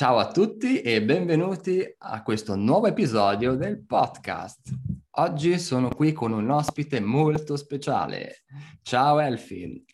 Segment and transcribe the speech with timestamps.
[0.00, 4.70] Ciao a tutti e benvenuti a questo nuovo episodio del podcast.
[5.18, 8.44] Oggi sono qui con un ospite molto speciale.
[8.80, 9.84] Ciao Elfin.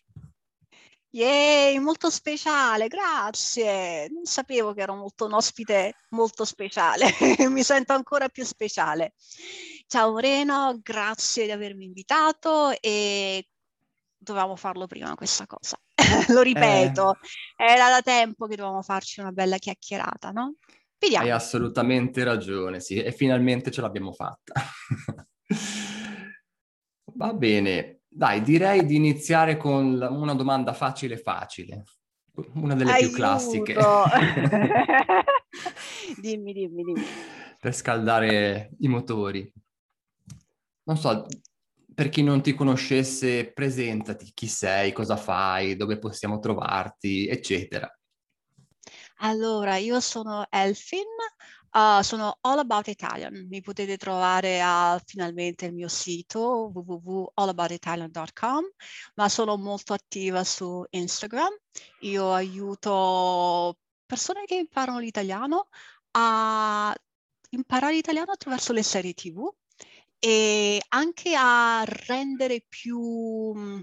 [1.09, 4.07] Yay, molto speciale, grazie.
[4.09, 7.11] Non sapevo che ero molto un ospite molto speciale,
[7.51, 9.11] mi sento ancora più speciale.
[9.87, 13.45] Ciao Moreno, grazie di avermi invitato e
[14.17, 15.77] dovevamo farlo prima questa cosa.
[16.33, 17.17] Lo ripeto,
[17.57, 20.55] eh, era da tempo che dovevamo farci una bella chiacchierata, no?
[20.99, 21.25] Vediamo.
[21.25, 24.53] Hai assolutamente ragione, sì, e finalmente ce l'abbiamo fatta.
[27.13, 31.83] Va bene, dai, direi di iniziare con una domanda facile facile,
[32.53, 33.07] una delle Aiuto.
[33.07, 33.75] più classiche.
[36.19, 37.05] dimmi, dimmi, dimmi.
[37.59, 39.51] Per scaldare i motori.
[40.83, 41.25] Non so,
[41.97, 47.91] per chi non ti conoscesse, presentati, chi sei, cosa fai, dove possiamo trovarti, eccetera.
[49.21, 51.07] Allora, io sono Elfin,
[51.71, 53.47] uh, sono All About Italian.
[53.49, 58.63] Mi potete trovare a finalmente il mio sito www.allaboutitalian.com,
[59.15, 61.49] ma sono molto attiva su Instagram.
[62.01, 63.75] Io aiuto
[64.05, 65.69] persone che imparano l'italiano
[66.11, 66.95] a
[67.49, 69.51] imparare l'italiano attraverso le serie TV
[70.19, 73.79] e anche a rendere più mm,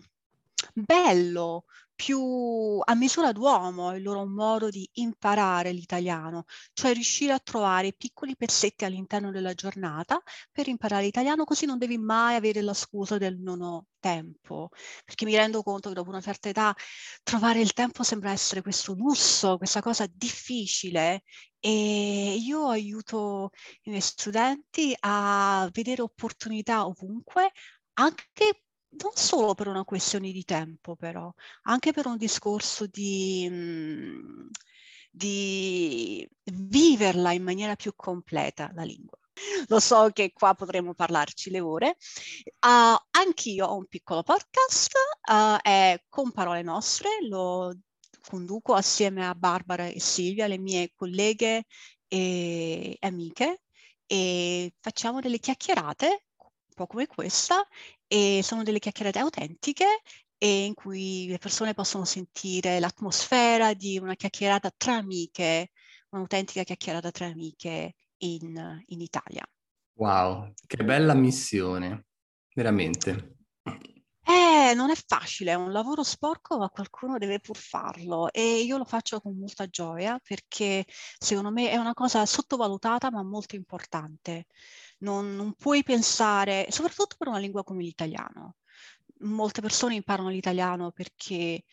[0.73, 7.93] bello, più a misura d'uomo il loro modo di imparare l'italiano, cioè riuscire a trovare
[7.93, 10.21] piccoli pezzetti all'interno della giornata
[10.53, 14.71] per imparare l'italiano, così non devi mai avere la scusa del non ho tempo,
[15.05, 16.75] perché mi rendo conto che dopo una certa età
[17.23, 21.23] trovare il tempo sembra essere questo lusso, questa cosa difficile
[21.59, 23.51] e io aiuto
[23.85, 27.51] i miei studenti a vedere opportunità ovunque,
[27.95, 28.64] anche
[29.03, 34.51] non solo per una questione di tempo, però, anche per un discorso di, mhmm,
[35.11, 39.19] di viverla in maniera più completa la lingua.
[39.69, 41.97] Lo so che qua potremo parlarci le ore.
[42.61, 44.93] Uh, anch'io ho un piccolo podcast,
[45.31, 47.75] uh, è Con Parole Nostre, lo
[48.29, 51.65] conduco assieme a Barbara e Silvia, le mie colleghe
[52.07, 53.63] e amiche,
[54.07, 57.67] e facciamo delle chiacchierate, un po' come questa,
[58.07, 60.01] e sono delle chiacchierate autentiche
[60.39, 65.71] e in cui le persone possono sentire l'atmosfera di una chiacchierata tra amiche,
[66.11, 69.47] un'autentica chiacchierata tra amiche in, in Italia.
[69.95, 72.07] Wow, che bella missione,
[72.55, 73.37] veramente.
[74.27, 78.79] Eh, non è facile, è un lavoro sporco, ma qualcuno deve pur farlo e io
[78.79, 80.85] lo faccio con molta gioia perché
[81.19, 84.47] secondo me è una cosa sottovalutata ma molto importante
[85.05, 88.57] non, non puoi pensare, soprattutto per una lingua come l'italiano.
[89.21, 91.65] Molte persone imparano l'italiano perché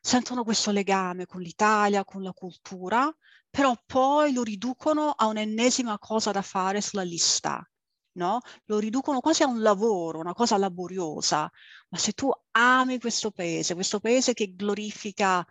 [0.00, 3.14] sentono questo legame con l'Italia, con la cultura,
[3.50, 7.68] però poi lo riducono a un'ennesima cosa da fare sulla lista,
[8.12, 8.40] no?
[8.66, 11.50] Lo riducono quasi a un lavoro, una cosa laboriosa.
[11.88, 15.44] Ma se tu ami questo paese, questo paese che glorifica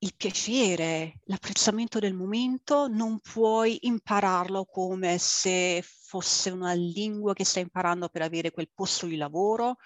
[0.00, 7.62] il piacere, l'apprezzamento del momento, non puoi impararlo come se fosse una lingua che stai
[7.62, 9.78] imparando per avere quel posto di lavoro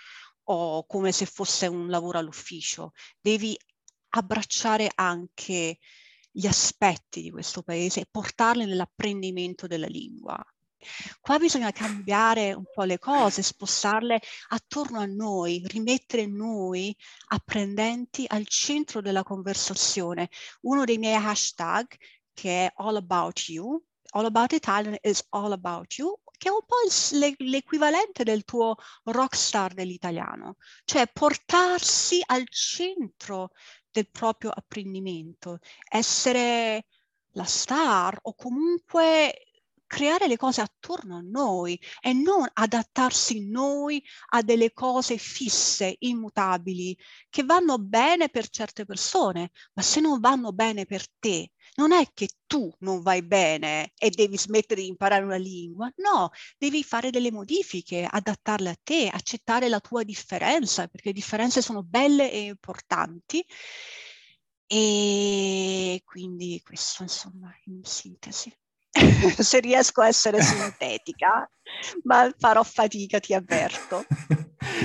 [0.45, 2.93] o come se fosse un lavoro all'ufficio.
[3.21, 3.57] Devi
[4.11, 5.79] abbracciare anche
[6.31, 10.43] gli aspetti di questo paese e portarli nell'apprendimento della lingua.
[11.21, 16.97] Qua bisogna cambiare un po' le cose, spostarle attorno a noi, rimettere noi
[17.29, 20.29] apprendenti al centro della conversazione.
[20.63, 21.87] Uno dei miei hashtag,
[22.35, 23.83] che è All About You,
[24.15, 26.77] All About Italian is All About You, che è un po'
[27.39, 33.51] l'equivalente del tuo rockstar dell'italiano, cioè portarsi al centro
[33.91, 36.87] del proprio apprendimento, essere
[37.35, 39.52] la star o comunque
[39.93, 46.97] creare le cose attorno a noi e non adattarsi noi a delle cose fisse, immutabili,
[47.29, 52.07] che vanno bene per certe persone, ma se non vanno bene per te, non è
[52.15, 57.11] che tu non vai bene e devi smettere di imparare una lingua, no, devi fare
[57.11, 62.45] delle modifiche, adattarle a te, accettare la tua differenza, perché le differenze sono belle e
[62.45, 63.45] importanti.
[64.67, 68.51] E quindi questo, insomma, in sintesi.
[69.39, 71.51] se riesco a essere sintetica,
[72.05, 74.05] ma farò fatica, ti avverto.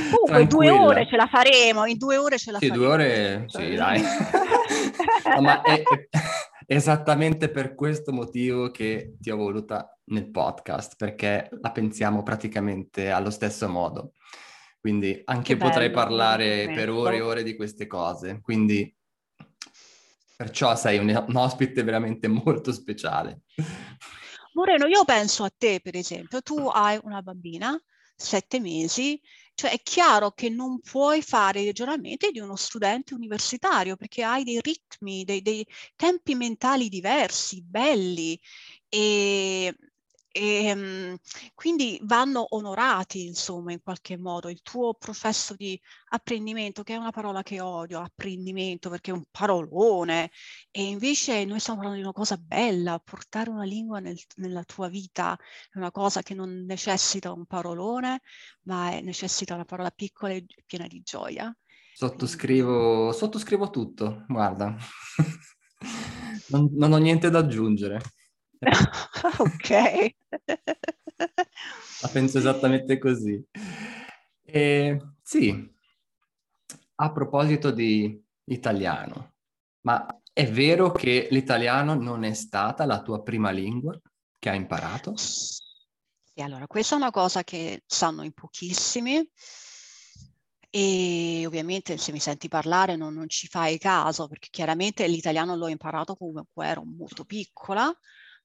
[0.10, 2.86] Comunque, due ore ce la faremo, in due ore ce la sì, faremo.
[2.86, 4.02] Due ore, sì, dai.
[4.02, 5.84] no, ma è,
[6.66, 13.10] è esattamente per questo motivo che ti ho voluta nel podcast, perché la pensiamo praticamente
[13.10, 14.14] allo stesso modo.
[14.80, 18.40] Quindi anche che potrei parlare per ore e ore di queste cose.
[18.42, 18.97] Quindi
[20.38, 23.42] Perciò sei un, un ospite veramente molto speciale.
[24.54, 27.76] Moreno, io penso a te, per esempio, tu hai una bambina,
[28.16, 29.20] sette mesi,
[29.56, 34.44] cioè è chiaro che non puoi fare i ragionamenti di uno studente universitario perché hai
[34.44, 38.40] dei ritmi, dei, dei tempi mentali diversi, belli
[38.88, 39.76] e
[40.38, 41.18] e, ehm,
[41.56, 44.50] quindi vanno onorati, insomma, in qualche modo.
[44.50, 45.80] Il tuo processo di
[46.10, 50.30] apprendimento, che è una parola che odio, apprendimento, perché è un parolone,
[50.70, 54.88] e invece noi stiamo parlando di una cosa bella, portare una lingua nel, nella tua
[54.90, 55.36] vita
[55.72, 58.22] è una cosa che non necessita un parolone,
[58.64, 61.56] ma è, necessita una parola piccola e piena di gioia.
[61.94, 64.76] Sottoscrivo, sottoscrivo tutto, guarda.
[66.50, 68.02] non, non ho niente da aggiungere.
[69.40, 70.16] ok.
[72.02, 73.44] La penso esattamente così.
[74.44, 75.76] E, sì,
[76.96, 79.34] a proposito di italiano,
[79.82, 84.00] ma è vero che l'italiano non è stata la tua prima lingua
[84.40, 85.16] che hai imparato?
[85.16, 89.28] Sì, allora, questa è una cosa che sanno in pochissimi
[90.70, 95.70] e ovviamente se mi senti parlare non, non ci fai caso perché chiaramente l'italiano l'ho
[95.70, 97.92] imparato quando ero molto piccola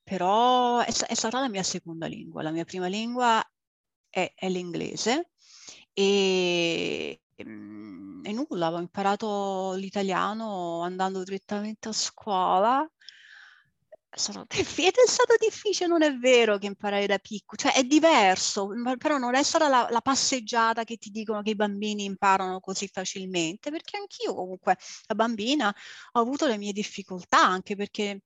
[0.02, 2.42] però è, è, stata la mia seconda lingua.
[2.42, 3.42] La mia prima lingua
[4.08, 5.30] è, è l'inglese
[5.92, 12.88] e, mm, e, nulla, ho imparato l'italiano andando direttamente a scuola.
[14.14, 18.68] Stato, è stato difficile, non è vero che imparare da piccolo, cioè è diverso,
[18.98, 22.88] però non è stata la, la passeggiata che ti dicono che i bambini imparano così
[22.88, 24.76] facilmente, perché anch'io comunque
[25.06, 25.74] da bambina
[26.12, 28.20] ho avuto le mie difficoltà, anche perché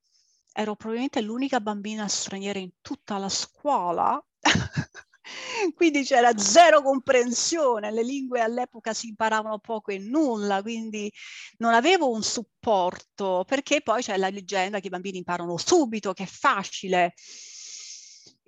[0.57, 4.23] ero probabilmente l'unica bambina straniera in tutta la scuola.
[5.75, 11.13] quindi c'era zero comprensione, le lingue all'epoca si imparavano poco e nulla, quindi
[11.59, 16.23] non avevo un supporto, perché poi c'è la leggenda che i bambini imparano subito, che
[16.23, 17.13] è facile.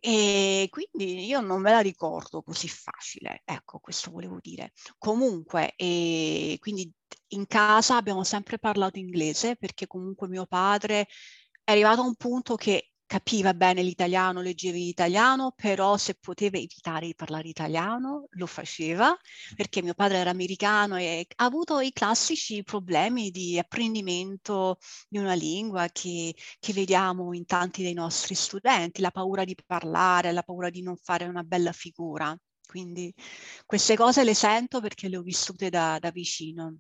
[0.00, 4.72] E quindi io non me la ricordo così facile, ecco, questo volevo dire.
[4.96, 6.90] Comunque, quindi
[7.28, 11.08] in casa abbiamo sempre parlato inglese perché comunque mio padre
[11.69, 16.56] è arrivato a un punto che capiva bene l'italiano, leggeva in italiano, però se poteva
[16.56, 19.15] evitare di parlare italiano lo faceva
[19.55, 24.79] perché mio padre era americano e ha avuto i classici problemi di apprendimento
[25.11, 30.32] di una lingua che, che vediamo in tanti dei nostri studenti, la paura di parlare,
[30.32, 32.35] la paura di non fare una bella figura.
[32.67, 33.12] Quindi
[33.67, 36.79] queste cose le sento perché le ho vissute da, da vicino.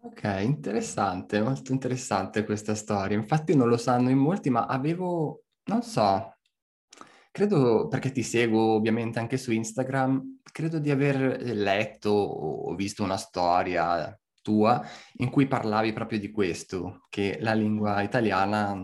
[0.00, 3.16] Ok, interessante, molto interessante questa storia.
[3.16, 6.36] Infatti non lo sanno in molti, ma avevo, non so,
[7.32, 13.16] credo, perché ti seguo ovviamente anche su Instagram, credo di aver letto o visto una
[13.16, 14.82] storia tua
[15.14, 18.80] in cui parlavi proprio di questo, che la lingua italiana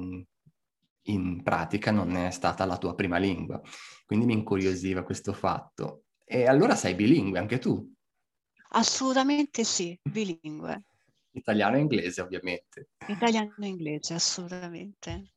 [1.06, 3.60] in pratica non è stata la tua prima lingua.
[4.04, 6.04] Quindi mi incuriosiva questo fatto.
[6.24, 7.92] E allora sei bilingue anche tu?
[8.70, 10.82] Assolutamente sì, bilingue.
[11.34, 12.88] Italiano e inglese, ovviamente.
[13.08, 15.32] Italiano e inglese, assolutamente.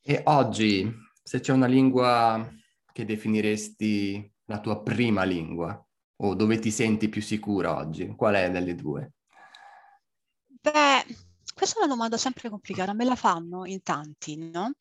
[0.00, 0.90] E oggi,
[1.22, 2.50] se c'è una lingua
[2.92, 8.50] che definiresti la tua prima lingua, o dove ti senti più sicura oggi, qual è
[8.50, 9.12] delle due?
[10.46, 11.04] Beh,
[11.54, 14.72] questa è una domanda sempre complicata, me la fanno in tanti, no?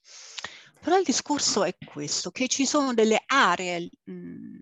[0.79, 4.55] Però il discorso è questo, che ci sono delle aree mh, mm,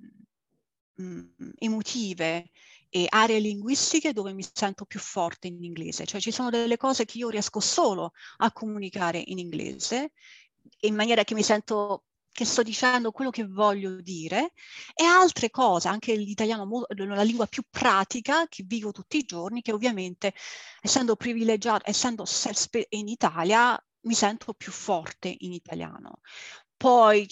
[0.95, 2.49] mh, mm, emotive
[2.89, 7.05] e aree linguistiche dove mi sento più forte in inglese, cioè ci sono delle cose
[7.05, 10.11] che io riesco solo a comunicare in inglese
[10.81, 14.53] in maniera che mi sento che sto dicendo quello che voglio dire
[14.93, 19.73] e altre cose, anche l'italiano, la lingua più pratica che vivo tutti i giorni, che
[19.73, 20.33] ovviamente
[20.79, 22.23] essendo privilegiato, essendo
[22.89, 26.21] in Italia, mi sento più forte in italiano.
[26.77, 27.27] Poi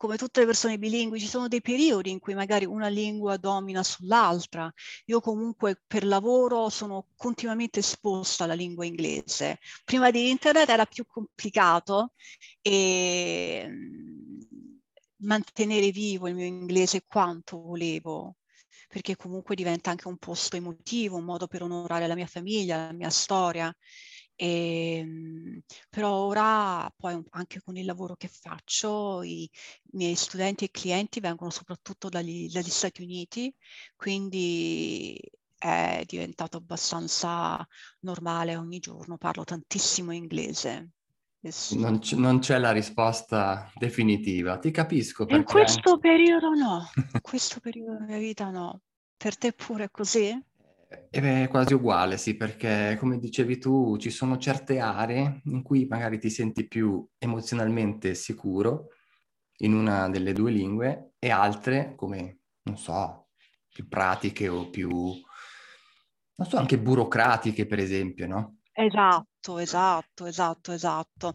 [0.00, 3.82] come tutte le persone bilingui, ci sono dei periodi in cui magari una lingua domina
[3.82, 4.72] sull'altra.
[5.06, 9.58] Io comunque per lavoro sono continuamente esposta alla lingua inglese.
[9.84, 12.14] Prima di internet era più complicato
[12.62, 14.40] e mm,
[15.18, 18.36] mantenere vivo il mio inglese quanto volevo
[18.88, 22.92] perché comunque diventa anche un posto emotivo, un modo per onorare la mia famiglia, la
[22.92, 23.72] mia storia.
[24.42, 29.48] E, ehm, però ora poi anche con il lavoro che faccio i
[29.92, 33.54] miei studenti e clienti vengono soprattutto dagli, dagli Stati Uniti,
[33.96, 35.20] quindi
[35.58, 37.66] è diventato abbastanza
[38.00, 40.92] normale ogni giorno, parlo tantissimo inglese.
[41.76, 45.26] Non, c- non, c'è la risposta definitiva, ti capisco.
[45.28, 48.80] In questo periodo no, in questo periodo della mia vita no.
[49.18, 50.34] Per te pure è così?
[50.90, 56.18] È quasi uguale, sì, perché come dicevi tu, ci sono certe aree in cui magari
[56.18, 58.88] ti senti più emozionalmente sicuro
[59.58, 63.28] in una delle due lingue e altre come, non so,
[63.72, 68.56] più pratiche o più, non so, anche burocratiche, per esempio, no?
[68.72, 71.34] Esatto, esatto, esatto, esatto.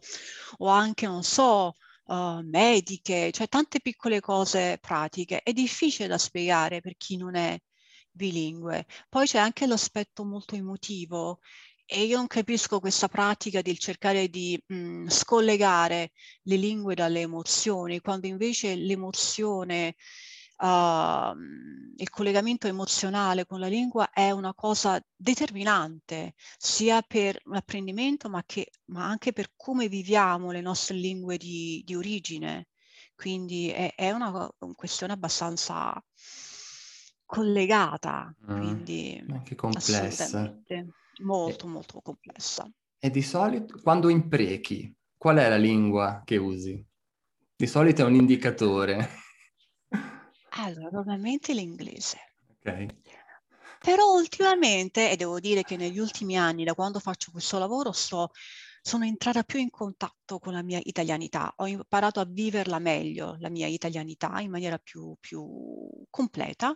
[0.58, 1.76] O anche, non so,
[2.08, 5.42] uh, mediche, cioè tante piccole cose pratiche.
[5.42, 7.58] È difficile da spiegare per chi non è
[8.16, 8.86] bilingue.
[9.10, 11.40] Poi c'è anche l'aspetto molto emotivo
[11.86, 16.12] e io non capisco questa pratica di cercare di mh, mhmm, scollegare
[16.44, 19.96] le lingue dalle emozioni, quando invece l'emozione,
[20.58, 21.36] uh,
[21.98, 28.72] il collegamento emozionale con la lingua è una cosa determinante, sia per l'apprendimento, ma, che,
[28.86, 32.68] ma anche per come viviamo le nostre lingue di, di origine.
[33.16, 36.02] Quindi è, è una questione abbastanza
[37.26, 40.60] collegata, mm, quindi anche complessa.
[41.22, 42.70] Molto, e, molto complessa.
[43.00, 46.84] E di solito, quando imprechi, qual è la lingua che usi?
[47.56, 49.10] Di solito è un indicatore.
[50.58, 52.18] Allora, normalmente l'inglese.
[52.48, 52.86] Ok.
[53.82, 58.32] Però ultimamente, e devo dire che negli ultimi anni, da quando faccio questo lavoro, sto,
[58.82, 61.52] sono entrata più in contatto con la mia italianità.
[61.58, 65.46] Ho imparato a viverla meglio, la mia italianità, in maniera più, più
[66.10, 66.74] completa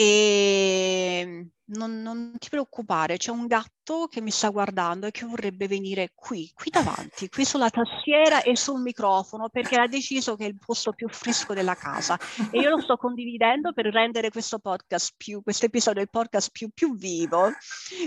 [0.00, 5.66] e non, non, ti preoccupare, c'è un gatto che mi sta guardando e che vorrebbe
[5.66, 10.48] venire qui, qui davanti, qui sulla tastiera e sul microfono, perché ha deciso che è
[10.48, 12.16] il posto più fresco della casa.
[12.52, 16.68] E io lo sto condividendo per rendere questo podcast più, questo episodio del podcast più,
[16.72, 17.50] più vivo.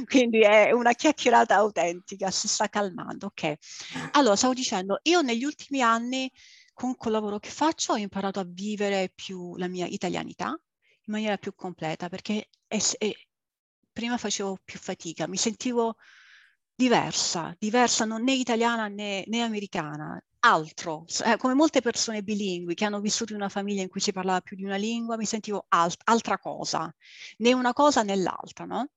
[0.05, 3.25] Quindi è una chiacchierata autentica, si sta calmando.
[3.25, 3.55] Ok.
[4.11, 6.31] Allora, stavo dicendo, io negli ultimi anni,
[6.73, 10.57] con quel lavoro che faccio, ho imparato a vivere più la mia italianità
[11.05, 13.11] in maniera più completa perché è, è,
[13.91, 15.95] prima facevo più fatica, mi sentivo
[16.75, 22.85] diversa, diversa non né italiana né, né americana, altro, eh, come molte persone bilingui che
[22.85, 25.65] hanno vissuto in una famiglia in cui si parlava più di una lingua, mi sentivo
[25.69, 26.93] alt- altra cosa,
[27.37, 28.89] né una cosa né l'altra, no?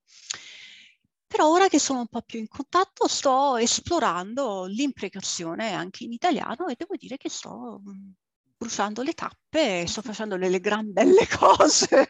[1.26, 6.66] Però ora che sono un po' più in contatto sto esplorando l'imprecazione anche in italiano
[6.68, 7.82] e devo dire che sto
[8.64, 12.06] bruciando le tappe e sto facendo delle gran belle cose.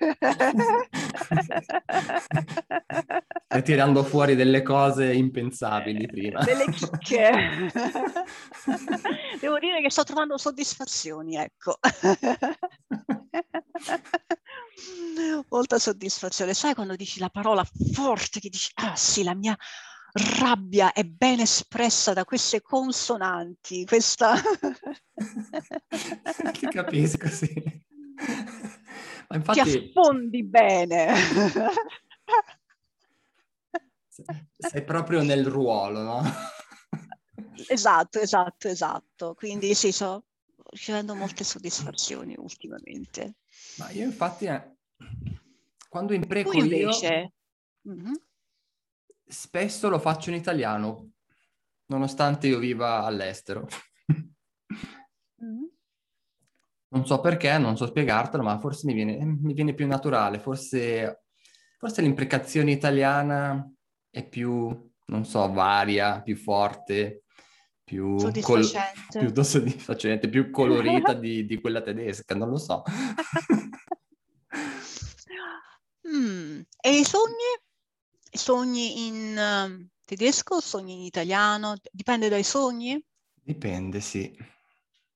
[3.47, 6.45] Stai tirando fuori delle cose impensabili prima.
[6.45, 7.71] Delle chicche.
[9.41, 11.79] Devo dire che sto trovando soddisfazioni, ecco.
[15.49, 16.55] Molta soddisfazione.
[16.55, 19.57] Sai quando dici la parola forte, che dici, ah sì, la mia
[20.15, 24.35] rabbia è ben espressa da queste consonanti, questa...
[26.53, 27.53] Ti capisco, sì.
[29.29, 29.61] Ma infatti...
[29.63, 31.15] Ti affondi bene.
[34.57, 36.23] Sei proprio nel ruolo, no?
[37.67, 39.35] Esatto, esatto, esatto.
[39.35, 40.27] Quindi sì, sto
[40.71, 43.35] ricevendo molte soddisfazioni ultimamente.
[43.79, 44.77] Ma io infatti, eh,
[45.89, 47.33] quando impreco tu invece...
[47.83, 47.93] io...
[47.93, 48.13] Mm-hmm
[49.27, 51.11] spesso lo faccio in italiano,
[51.87, 53.67] nonostante io viva all'estero.
[55.43, 55.65] Mm.
[56.89, 60.39] Non so perché, non so spiegartelo, ma forse mi viene, mi viene più naturale.
[60.39, 61.25] Forse,
[61.77, 63.69] forse l'imprecazione italiana
[64.09, 67.25] è più, non so, varia, più forte,
[67.83, 72.83] più soddisfacente, col- più, soddisfacente, più colorita di, di, quella tedesca, non lo so.
[76.09, 76.61] mm.
[76.81, 77.64] E i sogni?
[78.37, 81.77] Sogni in uh, tedesco o sogni in italiano?
[81.91, 83.01] Dipende dai sogni?
[83.33, 84.37] Dipende, sì.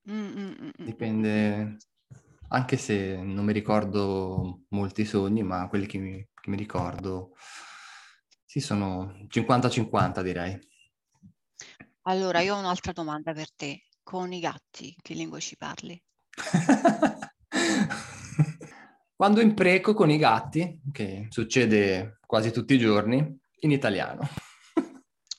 [0.09, 0.73] Mm-mm-mm.
[0.79, 1.77] Dipende,
[2.49, 7.35] anche se non mi ricordo molti sogni, ma quelli che mi, che mi ricordo,
[8.45, 10.59] sì, sono 50-50 direi.
[12.03, 13.83] Allora, io ho un'altra domanda per te.
[14.03, 16.01] Con i gatti, che lingua ci parli?
[19.19, 24.21] Quando impreco con i gatti, che succede quasi tutti i giorni, in italiano.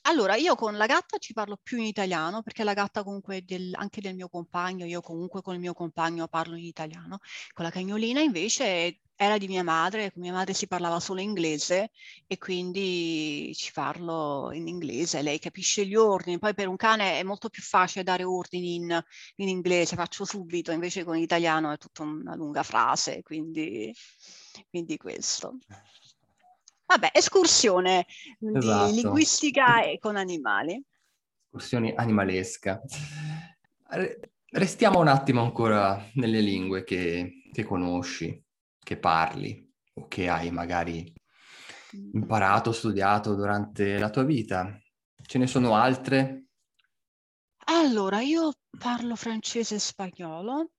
[0.02, 3.72] Allora, io con la gatta ci parlo più in italiano perché la gatta comunque del,
[3.76, 7.20] anche del mio compagno, io comunque con il mio compagno parlo in italiano.
[7.54, 11.92] Con la cagnolina invece era di mia madre, con mia madre si parlava solo inglese
[12.26, 17.24] e quindi ci parlo in inglese, lei capisce gli ordini, poi per un cane è
[17.24, 19.04] molto più facile dare ordini in,
[19.36, 23.94] in inglese, faccio subito, invece con l'italiano è tutta una lunga frase, quindi,
[24.70, 25.58] quindi questo.
[26.86, 28.06] Vabbè, escursione
[28.40, 28.88] esatto.
[28.88, 30.82] di linguistica e con animali.
[31.44, 32.82] Escursione animalesca.
[34.52, 38.48] Restiamo un attimo ancora nelle lingue che, che conosci
[38.90, 41.14] che parli o che hai magari
[42.14, 44.76] imparato, studiato durante la tua vita?
[45.22, 46.46] Ce ne sono altre?
[47.66, 50.72] Allora, io parlo francese e spagnolo.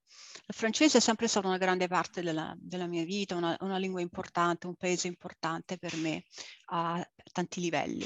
[0.50, 4.00] Il francese è sempre stato una grande parte della, della mia vita, una, una, lingua
[4.00, 6.24] importante, un paese importante per me
[6.72, 8.04] a tanti livelli.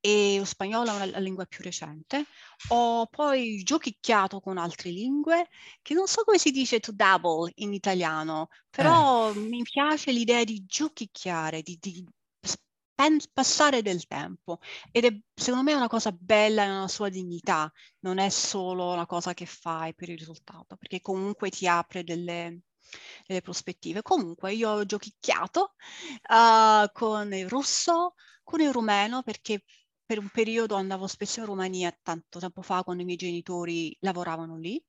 [0.00, 2.24] E lo spagnolo è una, la lingua più recente.
[2.70, 5.46] Ho poi giochicchiato con altre lingue,
[5.82, 9.36] che non so come si dice to double in italiano, però eh.
[9.36, 12.04] mi piace l'idea di giochicchiare, di, di
[13.32, 14.58] passare del tempo.
[14.90, 17.70] Ed è secondo me una cosa bella nella sua dignità,
[18.00, 22.60] non è solo una cosa che fai per il risultato, perché comunque ti apre delle,
[23.26, 24.02] delle prospettive.
[24.02, 25.74] Comunque io ho giochicchiato
[26.28, 29.64] uh, con il russo, con il rumeno, perché
[30.06, 34.56] per un periodo andavo spesso in Romania, tanto tempo fa, quando i miei genitori lavoravano
[34.58, 34.82] lì,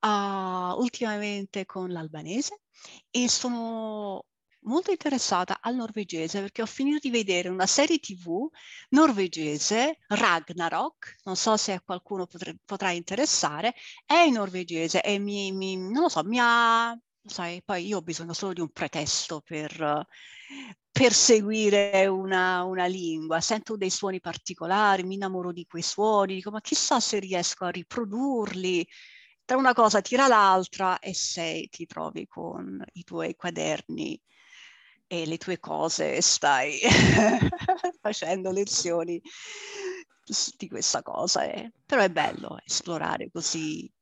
[0.00, 2.60] uh, ultimamente con l'albanese.
[3.10, 4.26] E sono
[4.64, 8.48] molto interessata al norvegese perché ho finito di vedere una serie tv
[8.90, 15.52] norvegese, Ragnarok, non so se a qualcuno potre, potrà interessare, è in norvegese e mi,
[15.52, 19.40] mi, non lo so, mi ha, sai, poi io ho bisogno solo di un pretesto
[19.40, 20.06] per,
[21.12, 26.60] seguire una, una, lingua, sento dei suoni particolari, mi innamoro di quei suoni, dico ma
[26.60, 28.86] chissà se riesco a riprodurli,
[29.44, 34.20] tra una cosa tira l'altra e sei, ti trovi con i tuoi quaderni
[35.12, 36.80] e le tue cose e stai
[38.00, 39.20] facendo lezioni
[40.56, 41.44] di questa cosa.
[41.44, 41.70] Eh.
[41.84, 43.92] Però è bello esplorare così,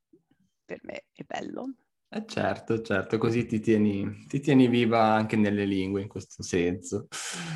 [0.63, 1.73] per me è bello.
[2.13, 7.09] Eh certo, certo, così ti tieni, ti tieni, viva anche nelle lingue in questo senso.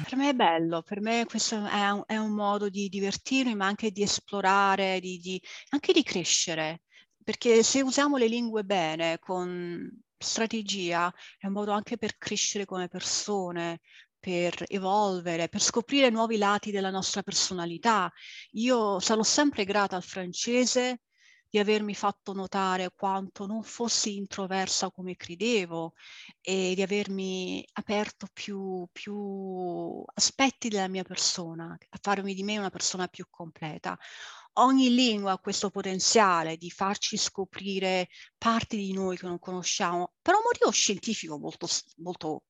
[0.04, 3.68] Per me è bello, per me questo è un, è un modo di divertirmi, ma
[3.68, 6.82] anche di esplorare, di, di, anche di crescere,
[7.24, 12.88] perché se usiamo le lingue bene, con strategia è un modo anche per crescere come
[12.88, 13.80] persone,
[14.20, 18.12] per evolvere, per scoprire nuovi lati della nostra personalità.
[18.54, 21.02] Io sarò sempre grata al francese
[21.48, 25.94] di avermi fatto notare quanto non fossi introversa come credevo
[26.42, 32.72] e di avermi aperto più, più aspetti della mia persona, a farmi di me una
[32.72, 33.98] persona più completa
[34.56, 40.36] ogni lingua ha questo potenziale di farci scoprire parti di noi che non conosciamo, per
[40.36, 42.44] un motivo scientifico molto, molto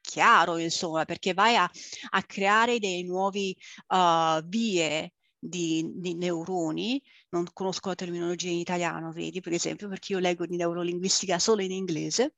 [0.00, 1.68] chiaro, insomma, perché vai a,
[2.10, 3.56] a creare dei nuovi
[3.88, 5.12] uh, vie
[5.46, 10.46] di, di, neuroni, non conosco la terminologia in italiano, vedi, per esempio, perché io leggo
[10.46, 12.34] di neurolinguistica solo in inglese,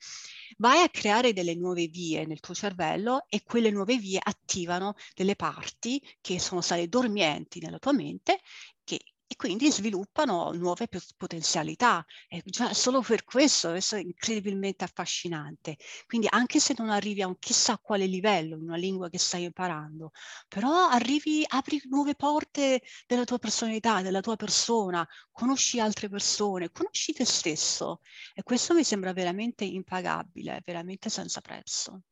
[0.58, 5.36] vai a creare delle nuove vie nel tuo cervello e quelle nuove vie attivano delle
[5.36, 8.40] parti che sono state dormienti nella tua mente
[8.84, 12.04] che e quindi sviluppano nuove potenzialità.
[12.28, 15.76] E già solo per questo, questo è incredibilmente affascinante.
[16.06, 19.44] Quindi anche se non arrivi a un chissà quale livello in una lingua che stai
[19.44, 20.12] imparando,
[20.48, 27.12] però arrivi, apri nuove porte della tua personalità, della tua persona, conosci altre persone, conosci
[27.12, 28.00] te stesso.
[28.34, 32.02] E questo mi sembra veramente impagabile, veramente senza prezzo.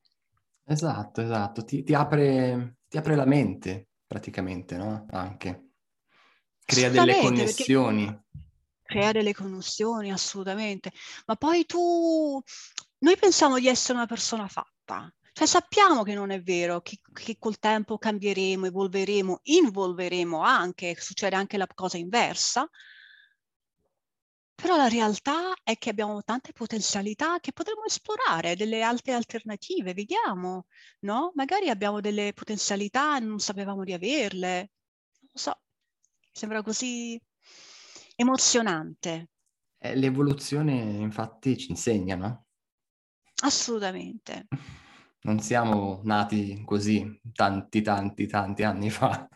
[0.66, 1.64] Esatto, esatto.
[1.64, 5.07] Ti, ti, apre, ti apre la mente praticamente, no?
[5.11, 5.63] Anche.
[6.64, 8.22] Crea delle connessioni.
[8.83, 10.92] Crea delle connessioni, assolutamente.
[11.27, 12.42] Ma poi tu,
[12.98, 17.37] noi pensiamo di essere una persona fatta, cioè sappiamo che non è vero, che, che,
[17.38, 22.68] col tempo cambieremo, evolveremo, involveremo anche, succede anche la cosa inversa,
[24.55, 30.66] però la realtà è che abbiamo tante potenzialità che potremmo esplorare, delle altre alternative, vediamo,
[31.00, 31.33] no?
[31.35, 34.70] Magari abbiamo delle potenzialità e non sapevamo di averle,
[35.20, 35.63] non so,
[36.34, 37.20] sembra così
[38.16, 39.28] emozionante.
[39.78, 42.46] Eh, l'evoluzione infatti ci insegna, no?
[43.42, 44.48] Assolutamente.
[45.24, 49.26] Non siamo nati così tanti, tanti, tanti anni fa.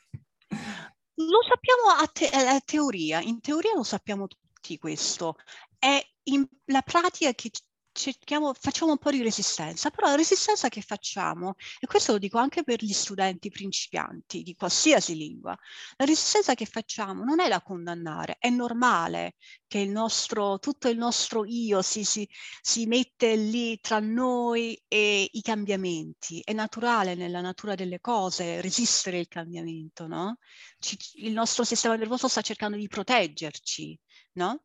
[1.15, 5.37] Lo sappiamo a, te- a teoria, in teoria lo sappiamo tutti questo.
[5.79, 7.51] È in, la pratica che
[7.99, 12.39] cerchiamo, facciamo un po' di resistenza, però la resistenza che facciamo, e questo lo dico
[12.39, 15.57] anche per gli studenti principianti di qualsiasi lingua,
[15.97, 19.35] la resistenza che facciamo non è da condannare, è normale
[19.67, 22.27] che il nostro, tutto il nostro io si, si,
[22.61, 29.19] si mette lì tra noi e i cambiamenti, è naturale nella natura delle cose resistere
[29.19, 30.39] il cambiamento, no?
[30.79, 33.99] Ci, il nostro sistema nervoso sta cercando di proteggerci,
[34.35, 34.63] no?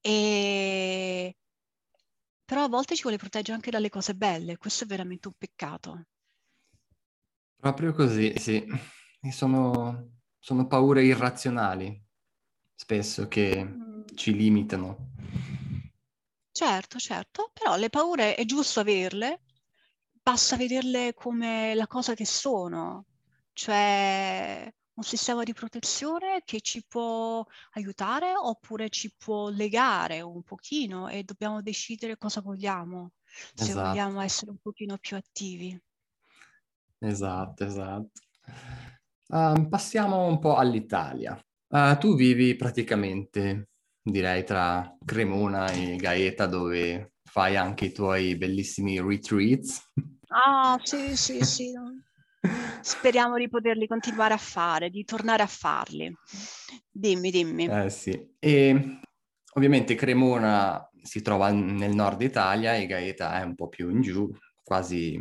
[0.00, 1.36] E
[2.54, 6.04] però a volte ci vuole proteggere anche dalle cose belle, questo è veramente un peccato.
[7.56, 8.64] Proprio così, sì.
[9.32, 12.00] Sono, sono paure irrazionali,
[12.72, 14.02] spesso, che mm.
[14.14, 15.14] ci limitano.
[16.52, 19.40] Certo, certo, però le paure è giusto averle,
[20.12, 23.06] basta vederle come la cosa che sono,
[23.52, 31.08] cioè un sistema di protezione che ci può aiutare oppure ci può legare un pochino
[31.08, 33.12] e dobbiamo decidere cosa vogliamo,
[33.54, 33.88] se Esatto.
[33.88, 35.76] vogliamo essere un pochino più attivi.
[36.98, 38.20] Esatto, esatto.
[39.26, 41.38] Uh, passiamo un po' all'Italia.
[41.68, 49.00] Uh, tu vivi praticamente, direi, tra Cremona e Gaeta, dove fai anche i tuoi bellissimi
[49.00, 49.90] retreats.
[50.28, 51.72] Ah, sì, sì, sì.
[52.84, 56.14] Speriamo di poterli continuare a fare, di tornare a farli.
[56.90, 57.64] Dimmi, dimmi.
[57.66, 58.36] Eh sì.
[58.38, 59.00] E
[59.54, 64.30] ovviamente Cremona si trova nel nord Italia e Gaeta è un po' più in giù,
[64.62, 65.18] quasi...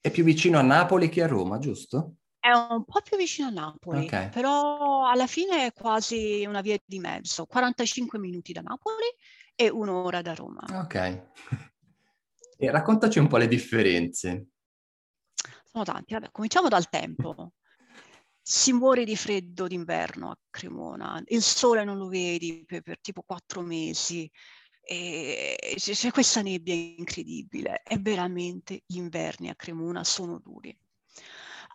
[0.00, 2.16] È più vicino a Napoli che a Roma, giusto?
[2.40, 4.30] È un po' più vicino a Napoli, okay.
[4.30, 9.06] però alla fine è quasi una via di mezzo, 45 minuti da Napoli
[9.54, 10.64] e un'ora da Roma.
[10.72, 11.22] Ok.
[12.62, 14.51] E raccontaci un po' le differenze.
[15.72, 17.54] Sono tanti, vabbè, cominciamo dal tempo.
[18.42, 23.22] Si muore di freddo d'inverno a Cremona, il sole non lo vedi per, per tipo
[23.22, 24.30] quattro mesi,
[24.84, 30.76] c'è questa nebbia incredibile e veramente gli inverni a Cremona sono duri.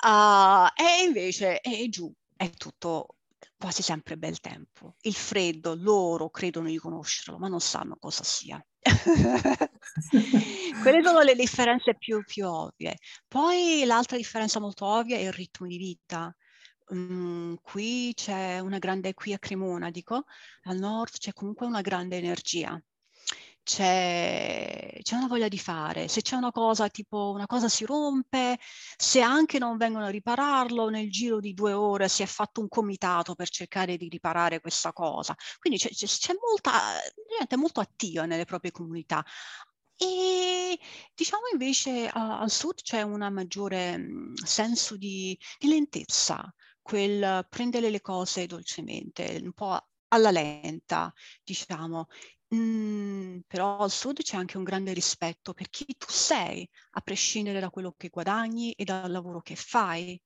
[0.04, 3.16] Uh, e invece è giù, è tutto
[3.58, 4.96] quasi sempre bel tempo.
[5.02, 8.64] Il freddo, loro credono di conoscerlo, ma non sanno cosa sia.
[10.82, 12.98] Quelle sono le differenze più, più, ovvie.
[13.28, 16.36] Poi l'altra differenza molto ovvia è il ritmo di vita.
[16.94, 20.24] Mm, qui c'è una grande, qui a Cremona dico,
[20.64, 22.82] al nord c'è comunque una grande energia
[23.68, 28.58] c'è, c'è, una voglia di fare, se c'è una cosa tipo una cosa si rompe,
[28.96, 32.70] se anche non vengono a ripararlo, nel giro di due ore si è fatto un
[32.70, 35.36] comitato per cercare di riparare questa cosa.
[35.60, 36.72] Quindi c'è, c'è, molta,
[37.38, 39.24] gente molto attiva nelle proprie comunità.
[39.98, 40.80] E
[41.14, 47.90] diciamo invece uh, al sud c'è un maggiore mh, senso di, di lentezza, quel prendere
[47.90, 49.78] le cose dolcemente, un po'
[50.10, 52.08] alla lenta, diciamo.
[52.56, 57.60] Mm, però al sud c'è anche un grande rispetto per chi tu sei, a prescindere
[57.60, 60.20] da quello che guadagni e dal lavoro che fai.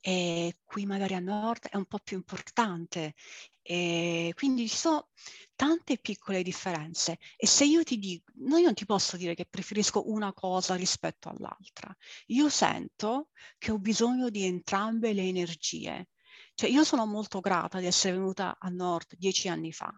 [0.00, 3.14] E qui magari a nord è un po' più importante.
[3.62, 5.08] E quindi ci sono
[5.54, 7.16] tante piccole differenze.
[7.36, 10.74] E se io ti dico, no, io non ti posso dire che preferisco una cosa
[10.74, 11.94] rispetto all'altra.
[12.26, 16.08] Io sento che ho bisogno di entrambe le energie.
[16.54, 19.90] Cioè io sono molto grata di essere venuta a nord dieci anni fa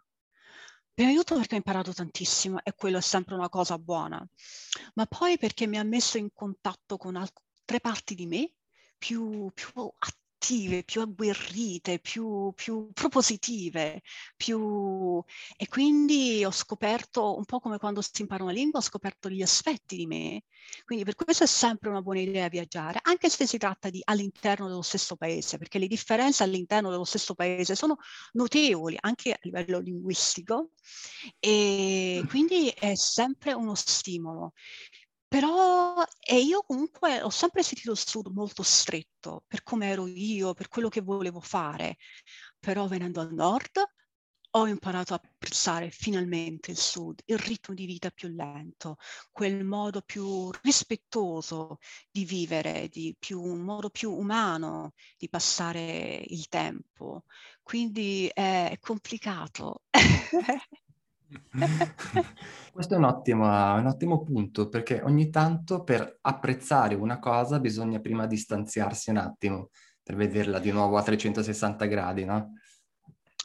[0.95, 4.25] Prima di tutto perché ho imparato tantissimo e quello è sempre una cosa buona,
[4.95, 8.53] ma poi perché mi ha messo in contatto con altre parti di me
[8.97, 9.73] più, più
[10.45, 14.03] attive, più agguerrite, più, più propositive,
[14.37, 15.23] più...
[15.57, 19.43] e quindi ho scoperto, un po' come quando si impara una lingua, ho scoperto gli
[19.43, 20.45] aspetti di me.
[20.85, 24.69] Quindi per questo è sempre una buona idea viaggiare, anche se si tratta di all'interno
[24.69, 27.97] dello stesso paese, perché le differenze all'interno dello stesso paese sono
[28.33, 30.71] notevoli anche a livello linguistico
[31.39, 34.53] e quindi è sempre uno stimolo.
[35.35, 40.55] Però e io comunque ho sempre sentito il sud molto stretto per come ero io,
[40.55, 41.97] per quello che volevo fare.
[42.61, 43.83] Però venendo al nord
[44.51, 48.97] ho imparato a apprezzare finalmente il sud, il ritmo di vita più lento,
[49.33, 51.79] quel modo più rispettoso
[52.13, 57.25] di vivere, di più, un modo più umano di passare il tempo.
[57.61, 59.83] Quindi è, è complicato.
[62.73, 68.01] Questo è un ottimo, un ottimo punto perché ogni tanto per apprezzare una cosa bisogna
[68.01, 69.71] prima distanziarsi un attimo
[70.03, 72.53] per vederla di nuovo a 360 gradi, no?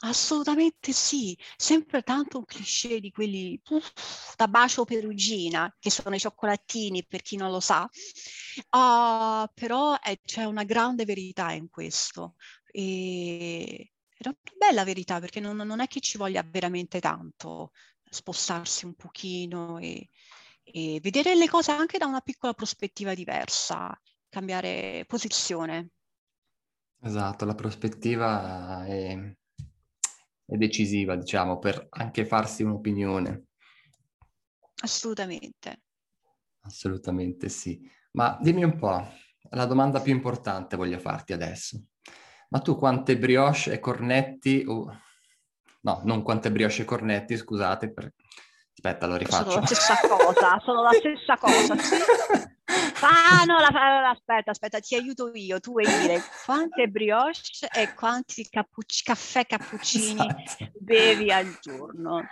[0.02, 6.18] Assolutamente sì, sempre tanto un cliché di quelli uff, da bacio perugina, che sono i
[6.18, 12.36] cioccolatini per chi non lo sa, uh, però è, c'è una grande verità in questo.
[12.72, 13.92] E,
[14.26, 17.72] è una bella verità perché non, non, è che ci voglia veramente tanto
[18.08, 20.08] spostarsi un pochino e,
[20.62, 25.90] e vedere le cose anche da una piccola prospettiva diversa, cambiare posizione.
[27.02, 29.16] Esatto, la prospettiva è,
[30.44, 33.44] è decisiva, diciamo, per anche farsi un'opinione.
[34.82, 35.82] Assolutamente.
[36.60, 37.80] Assolutamente sì.
[38.12, 39.02] Ma dimmi un po',
[39.50, 41.82] la domanda più importante voglio farti adesso.
[42.50, 44.64] Ma tu quante brioche e cornetti...
[44.66, 44.92] Oh,
[45.82, 47.92] no, non quante brioche e cornetti, scusate.
[47.92, 48.12] Per...
[48.72, 49.50] Aspetta, lo rifaccio.
[49.50, 51.96] Sono la stessa cosa, sono la stessa cosa, sì.
[53.02, 55.58] Ah no, la, aspetta, aspetta, ti aiuto io.
[55.58, 60.70] Tu vuoi dire quante brioche e quanti cappucci, caffè cappuccini esatto.
[60.78, 62.22] bevi al giorno?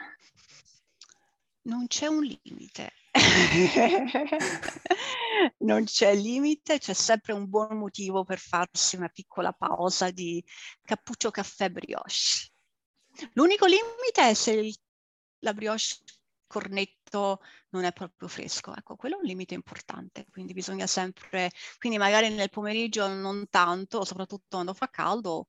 [1.63, 2.93] Non c'è un limite.
[5.59, 10.45] non c'è limite, c'è sempre un buon motivo per farsi una piccola pausa di
[10.83, 12.51] cappuccio caffè brioche.
[13.33, 14.77] L'unico limite è se il,
[15.41, 15.97] la brioche
[16.47, 17.41] cornetto
[17.71, 18.75] non è proprio fresco.
[18.75, 24.05] Ecco, quello è un limite importante, quindi bisogna sempre, quindi magari nel pomeriggio non tanto,
[24.05, 25.49] soprattutto quando fa caldo,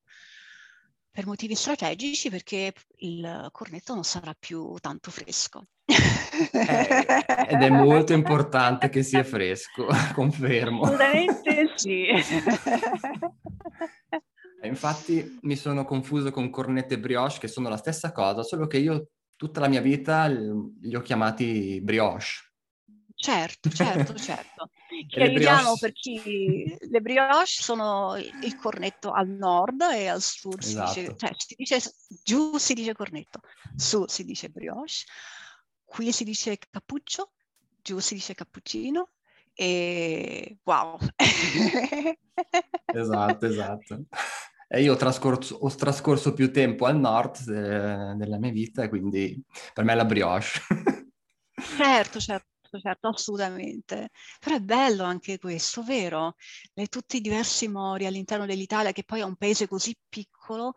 [1.12, 5.64] per motivi strategici, perché il cornetto non sarà più tanto fresco.
[5.86, 10.84] Eh, ed è molto importante che sia fresco, confermo.
[10.84, 12.06] Assolutamente sì.
[14.62, 18.78] Infatti mi sono confuso con cornette e brioche, che sono la stessa cosa, solo che
[18.78, 22.26] io tutta la mia vita li ho chiamati brioche.
[23.16, 24.70] Certo, certo, certo.
[25.08, 30.92] Chiariamo per chi le brioche sono il cornetto al nord e al sud esatto.
[30.92, 31.82] si dice, cioè si dice,
[32.24, 33.40] giù si dice cornetto,
[33.76, 35.06] su si dice brioche,
[35.86, 37.32] qui si dice cappuccio,
[37.82, 39.10] giù si dice cappuccino
[39.54, 40.98] e wow.
[42.86, 44.06] esatto, esatto.
[44.68, 49.42] E io ho trascorso, ho trascorso più tempo al nord de, della mia vita quindi
[49.74, 50.60] per me è la brioche.
[51.78, 54.10] certo, certo certo, assolutamente.
[54.40, 56.36] Però è bello anche questo, vero?
[56.74, 60.74] Le, tutti i diversi modi all'interno dell'Italia, che poi è un paese così piccolo,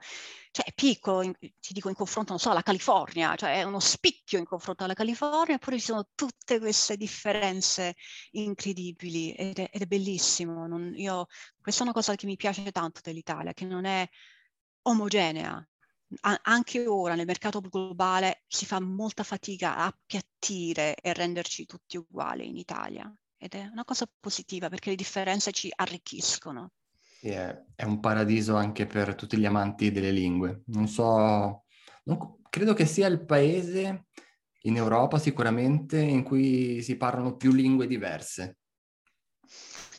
[0.51, 3.81] cioè è piccolo, in, ti dico in confronto, non so, alla California, cioè è uno
[3.81, 7.95] spicchio in confronto alla California, eppure ci sono tutte queste differenze
[8.33, 10.67] incredibili ed è, ed è bellissimo.
[10.67, 11.27] Non, io,
[11.61, 14.09] questa è una cosa che mi piace tanto dell'Italia, che non è
[14.83, 15.67] omogenea,
[16.21, 22.49] anche ora nel mercato globale si fa molta fatica a appiattire e renderci tutti uguali
[22.49, 26.73] in Italia ed è una cosa positiva perché le differenze ci arricchiscono.
[27.01, 30.63] Sì, è, un paradiso anche per tutti gli amanti delle lingue.
[30.67, 31.65] Non so,
[32.05, 34.07] non, credo che sia il paese
[34.63, 38.59] in Europa sicuramente in cui si parlano più lingue diverse.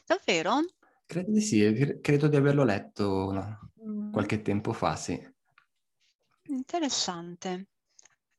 [0.06, 0.60] Davvero?
[1.06, 4.12] Credo di sì, credo di averlo letto no, mm.
[4.12, 5.33] qualche tempo fa, sì.
[6.48, 7.50] Interessante.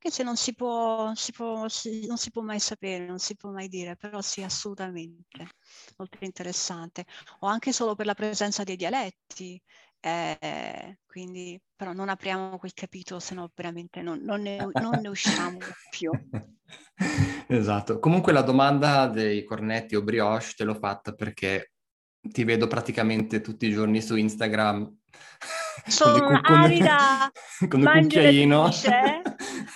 [0.04, 3.36] Anche se non si può, si può, si, non si può mai sapere, non si
[3.36, 5.48] può mai dire, però sì, assolutamente,
[5.96, 7.06] molto interessante.
[7.40, 9.60] O anche solo per la presenza dei dialetti,
[10.00, 15.08] eh, quindi però non apriamo quel capitolo, se no veramente non, non, ne, non ne
[15.08, 15.58] usciamo
[15.90, 16.10] più.
[17.46, 17.98] Esatto.
[17.98, 21.72] Comunque la domanda dei cornetti o brioche te l'ho fatta perché
[22.20, 24.96] ti vedo praticamente tutti i giorni su Instagram
[25.86, 27.30] sono un'avida
[27.76, 29.22] mangiatrice,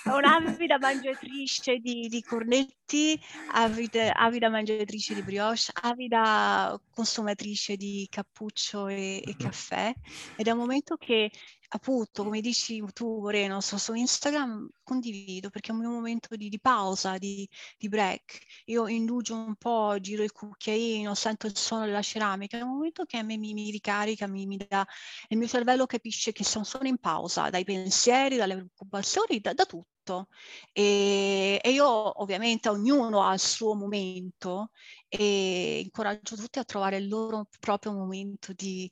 [0.05, 3.19] un'avida mangiatrice di, di cornetti,
[3.53, 9.93] avida, avida, mangiatrice di brioche, avida consumatrice di cappuccio e, e caffè.
[10.35, 11.31] Ed è un momento che
[11.69, 16.49] appunto, come dici tu, Moreno, su, su Instagram condivido perché è un mio momento di,
[16.49, 18.39] di pausa, di, di, break.
[18.65, 23.05] Io indugio un po', giro il cucchiaino, sento il suono della ceramica, è un momento
[23.05, 24.85] che a me mi, mi ricarica, mi, mi, dà,
[25.27, 29.65] il mio cervello capisce che sono, sono in pausa dai pensieri, dalle preoccupazioni, da, da
[29.65, 30.27] tutto.
[30.73, 34.71] E, e, io ovviamente ognuno ha il suo momento
[35.07, 38.91] e incoraggio tutti a trovare il loro proprio momento di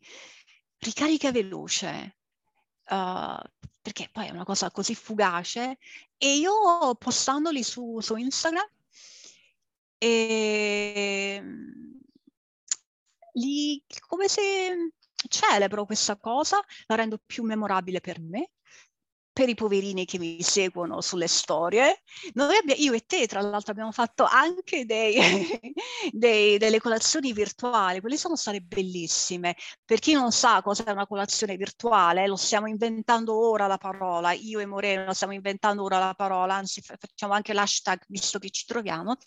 [0.79, 2.16] ricarica veloce,
[2.89, 3.41] uh,
[3.81, 5.77] perché poi è una cosa così fugace,
[6.17, 8.67] e io postandoli su, su Instagram
[9.97, 11.43] e
[13.33, 14.91] li, come se
[15.29, 18.51] celebro questa cosa, la rendo più memorabile per me
[19.37, 22.01] per i poverini che mi seguono sulle storie.
[22.29, 25.15] Abbiamo, io e te, tra l'altro, abbiamo fatto anche dei,
[26.11, 29.55] dei, delle colazioni virtuali, quelle sono state bellissime.
[29.85, 34.59] Per chi non sa cos'è una colazione virtuale, lo stiamo inventando ora la parola, io
[34.59, 39.17] e Moreno stiamo inventando ora la parola, anzi facciamo anche l'hashtag visto che ci troviamo.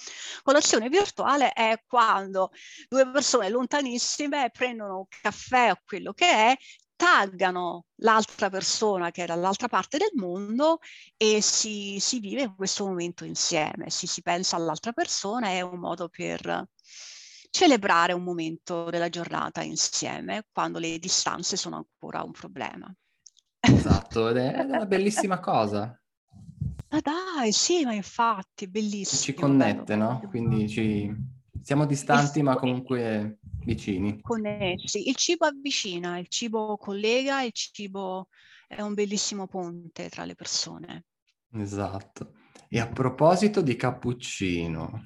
[0.42, 2.50] Colazione virtuale è quando
[2.88, 6.56] due persone lontanissime prendono un caffè o quello che è,
[7.00, 10.80] taggano l'altra persona che è dall'altra parte del mondo
[11.16, 16.10] e si, si vive questo momento insieme, si, si pensa all'altra persona, è un modo
[16.10, 16.68] per
[17.48, 22.94] celebrare un momento della giornata insieme quando le distanze sono ancora un problema.
[23.60, 25.98] Esatto, ed è una bellissima cosa.
[26.90, 29.22] Ma dai, sì, ma infatti, bellissimo.
[29.22, 30.20] Ci connette, bello.
[30.20, 30.28] no?
[30.28, 31.10] Quindi ci...
[31.62, 34.20] siamo distanti, ma comunque vicini.
[34.20, 35.08] Connessi.
[35.08, 38.28] Il cibo avvicina, il cibo collega, il cibo
[38.68, 41.04] è un bellissimo ponte tra le persone.
[41.52, 42.34] Esatto.
[42.68, 45.04] E a proposito di cappuccino,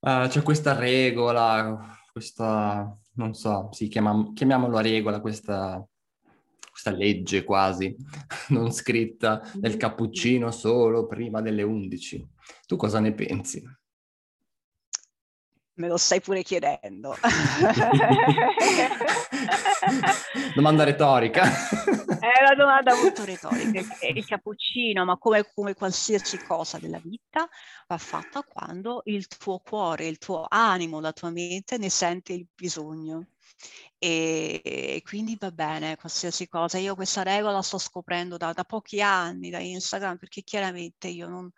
[0.00, 5.82] uh, c'è questa regola, questa, non so, sì, chiamam- chiamiamola regola, questa,
[6.70, 7.96] questa questa legge quasi
[8.50, 12.28] non scritta del cappuccino solo prima delle 11.
[12.66, 13.62] Tu cosa ne pensi?
[15.76, 17.14] Me lo stai pure chiedendo.
[20.54, 21.44] domanda retorica.
[21.44, 23.84] È una domanda molto retorica.
[24.12, 27.46] Il cappuccino, ma come, come, qualsiasi cosa della vita,
[27.86, 32.46] va fatta quando il tuo cuore, il tuo animo, la tua mente ne sente il
[32.54, 33.26] bisogno.
[33.98, 36.78] E quindi va bene qualsiasi cosa.
[36.78, 41.28] Io questa regola la sto scoprendo da, da pochi anni da Instagram perché chiaramente io
[41.28, 41.50] non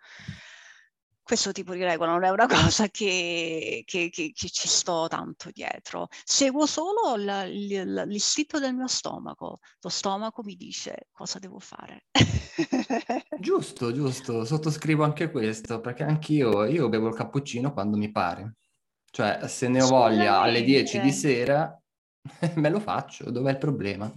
[1.29, 5.51] questo tipo di regola non è una cosa che, che, che, che ci sto tanto
[5.53, 6.07] dietro.
[6.23, 9.59] Seguo solo l'istinto del mio stomaco.
[9.79, 12.07] Lo stomaco mi dice cosa devo fare.
[13.39, 18.55] giusto, giusto, sottoscrivo anche questo, perché anch'io io bevo il cappuccino quando mi pare.
[19.11, 21.79] Cioè, se ne ho voglia alle 10 di sera,
[22.55, 24.11] me lo faccio, dov'è il problema?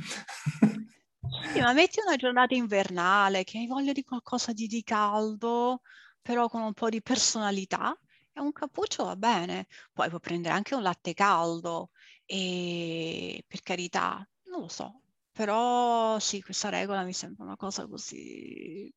[1.53, 5.83] Sì, ma metti una giornata invernale che hai voglia di qualcosa di, di caldo,
[6.23, 7.99] però con un po' di personalità
[8.33, 9.67] e un cappuccio va bene.
[9.93, 11.91] Poi puoi prendere anche un latte caldo
[12.25, 18.91] e per carità, non lo so, però sì, questa regola mi sembra una cosa così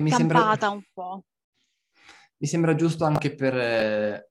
[0.00, 1.24] che mi sembra un po'.
[2.38, 4.30] Mi sembra giusto anche per eh,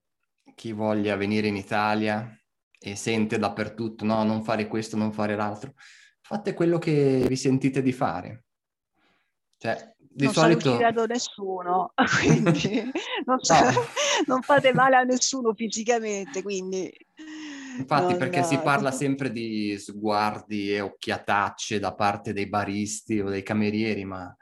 [0.56, 2.36] chi voglia venire in Italia
[2.80, 5.74] e sente dappertutto, no, non fare questo, non fare l'altro.
[6.22, 8.46] Fate quello che vi sentite di fare.
[9.58, 10.78] Cioè, di non solito...
[10.78, 12.92] sono nessuno, quindi
[13.26, 13.72] non, so, no.
[14.26, 16.92] non, fate male a nessuno fisicamente, quindi...
[17.78, 23.30] Infatti, non, perché si parla sempre di sguardi e occhiatacce da parte dei baristi o
[23.30, 24.36] dei camerieri, ma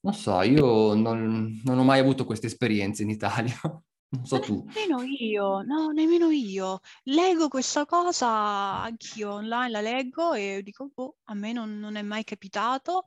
[0.00, 3.54] non so, io non, non ho mai avuto queste esperienze in Italia.
[4.10, 4.64] Non so tu.
[4.74, 6.80] Nemmeno io, no, nemmeno io.
[7.02, 12.00] Leggo questa cosa, anch'io online la leggo e dico, boh, a me non, non è
[12.00, 13.04] mai capitato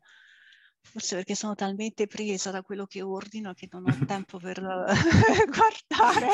[0.82, 4.60] forse perché sono talmente presa da quello che ordino che non ho tempo per
[5.48, 6.28] guardare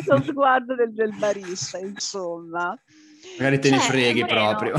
[0.06, 2.76] lo sguardo del, del barista, insomma.
[3.38, 4.74] Magari te cioè, ne freghi proprio.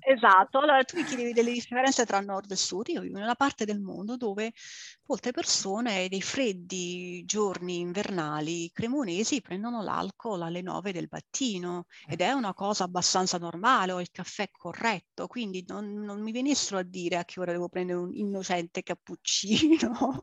[0.00, 3.34] esatto, allora tu mi chiedevi delle differenze tra nord e sud, io vivo in una
[3.34, 4.52] parte del mondo dove
[5.06, 12.32] molte persone dei freddi giorni invernali cremonesi prendono l'alcol alle 9 del mattino ed è
[12.32, 17.16] una cosa abbastanza normale, ho il caffè corretto, quindi non, non mi venissero a dire
[17.16, 20.20] a che ora devo prendere un innocente cappuccino.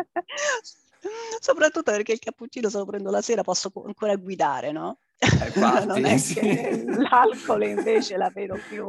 [1.40, 4.98] Soprattutto perché il cappuccino se lo prendo la sera posso ancora guidare, no?
[5.18, 6.34] Eh, infatti, non è sì.
[6.34, 8.88] che l'alcol invece la vedo più,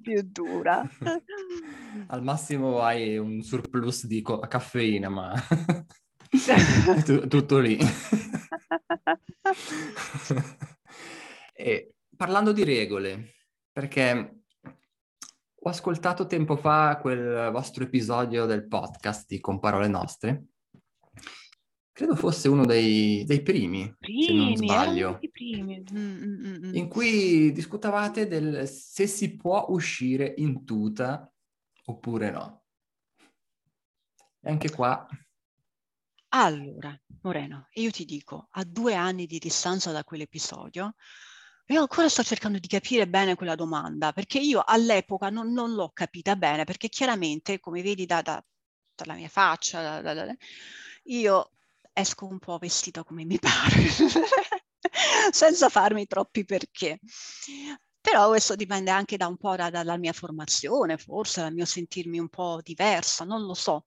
[0.00, 0.82] più dura.
[2.08, 5.32] Al massimo hai un surplus di co- caffeina, ma
[7.28, 7.78] tutto lì.
[11.54, 13.34] e parlando di regole,
[13.72, 14.42] perché
[15.66, 20.53] ho ascoltato tempo fa quel vostro episodio del podcast di Con parole nostre
[21.94, 25.84] credo fosse uno dei, dei primi, primi, se non sbaglio, primi.
[25.92, 31.32] Mm, mm, mm, in cui discutavate del se si può uscire in tuta
[31.84, 32.64] oppure no.
[34.40, 35.06] E anche qua...
[36.30, 40.96] Allora, Moreno, io ti dico, a due anni di distanza da quell'episodio,
[41.66, 45.92] io ancora sto cercando di capire bene quella domanda, perché io all'epoca non, non l'ho
[45.94, 48.44] capita bene, perché chiaramente, come vedi da, da,
[48.96, 50.36] dalla mia faccia, da, da,
[51.04, 51.53] io
[51.94, 53.88] esco un po' vestita come mi pare,
[55.30, 56.98] senza farmi troppi perché.
[58.00, 62.18] Però questo dipende anche da un po' da, dalla mia formazione, forse dal mio sentirmi
[62.18, 63.86] un po' diversa, non lo so.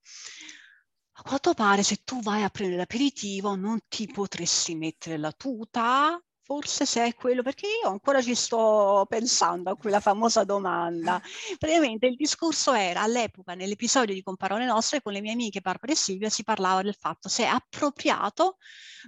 [1.19, 6.19] A quanto pare se tu vai a prendere l'aperitivo non ti potresti mettere la tuta
[6.47, 11.21] Forse se è quello, perché io ancora ci sto pensando a quella famosa domanda.
[11.57, 15.91] Praticamente il discorso era all'epoca, nell'episodio di Con Parole Nostre, con le mie amiche Barbara
[15.91, 18.59] e Silvia, si parlava del fatto se è appropriato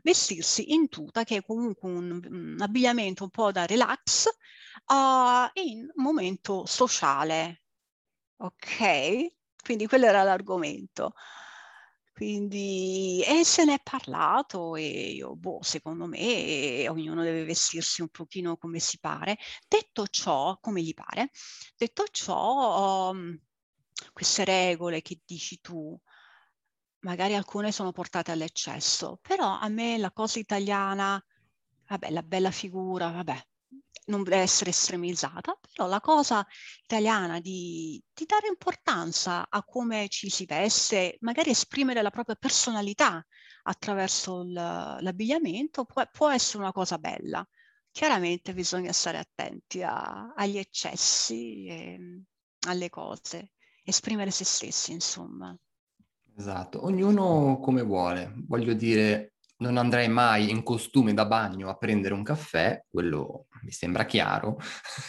[0.03, 4.25] vestirsi in tuta, che è comunque un, un abbigliamento un po' da relax,
[4.87, 7.61] uh, in momento sociale.
[8.39, 9.27] Ok?
[9.63, 11.13] Quindi quello era l'argomento.
[12.19, 18.09] Quindi, e se ne è parlato e io, boh, secondo me ognuno deve vestirsi un
[18.09, 19.37] pochino come si pare.
[19.65, 21.29] Detto ciò, come gli pare,
[21.77, 23.39] detto ciò, um,
[24.11, 25.97] queste regole che dici tu,
[27.03, 31.23] magari alcune sono portate all'eccesso, però a me la cosa italiana,
[31.87, 33.41] vabbè, la bella figura, vabbè,
[34.09, 36.45] non deve essere estremizzata, però la cosa
[36.83, 43.25] italiana di, di, dare importanza a come ci si veste, magari esprimere la propria personalità
[43.63, 47.47] attraverso l'abbigliamento, può, può, essere una cosa bella.
[47.91, 52.23] chiaramente bisogna stare attenti a, agli eccessi e
[52.67, 53.51] alle cose,
[53.83, 55.55] esprimere se stessi, insomma.
[56.35, 58.33] Esatto, ognuno come vuole.
[58.47, 63.71] Voglio dire, non andrei mai in costume da bagno a prendere un caffè, quello mi
[63.71, 64.57] sembra chiaro,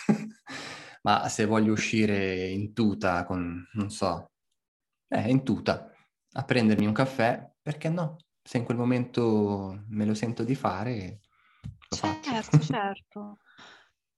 [1.03, 4.33] ma se voglio uscire in tuta con, non so,
[5.09, 5.91] eh, in tuta
[6.33, 8.17] a prendermi un caffè, perché no?
[8.43, 11.21] Se in quel momento me lo sento di fare,
[11.89, 12.61] lo certo, faccio.
[12.61, 13.39] certo.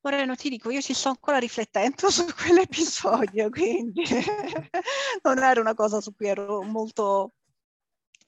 [0.02, 4.02] Moreno, ti dico, io ci sto ancora riflettendo su quell'episodio, quindi
[5.22, 7.34] non era una cosa su cui ero molto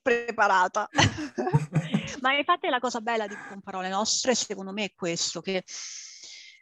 [0.01, 0.89] preparata.
[2.25, 5.63] Ma infatti la cosa bella di Con Parole Nostre, secondo me, è questo, che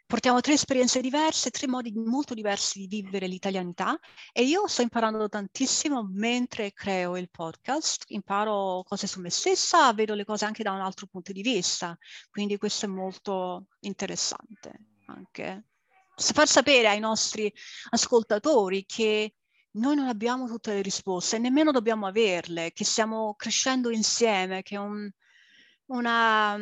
[0.04, 3.96] portiamo tre esperienze diverse, tre modi molto diversi di vivere l'italianità
[4.32, 10.14] e io sto imparando tantissimo mentre creo il podcast, imparo cose su me stessa, vedo
[10.14, 11.96] le cose anche da un altro punto di vista,
[12.28, 14.72] quindi questo è molto interessante
[15.06, 15.66] anche.
[16.16, 17.52] Far sapere ai nostri
[17.90, 19.36] ascoltatori che
[19.74, 24.78] noi non abbiamo tutte le risposte, nemmeno dobbiamo averle, che stiamo crescendo insieme, che è
[24.78, 25.08] un,
[25.92, 26.56] una,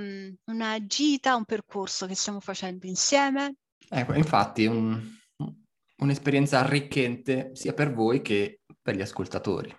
[0.44, 3.56] una, gita, un percorso che stiamo facendo insieme.
[3.88, 5.00] Ecco, infatti un,
[5.96, 9.74] un'esperienza arricchente sia per voi che per gli ascoltatori.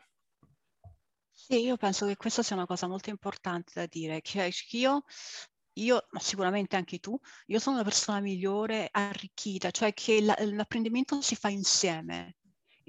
[1.29, 5.03] Sì, io penso che questa sia una cosa molto importante da dire, che io
[5.75, 11.21] io, ma sicuramente anche tu, io sono una persona migliore, arricchita, cioè che la, l'apprendimento
[11.21, 12.35] si fa insieme,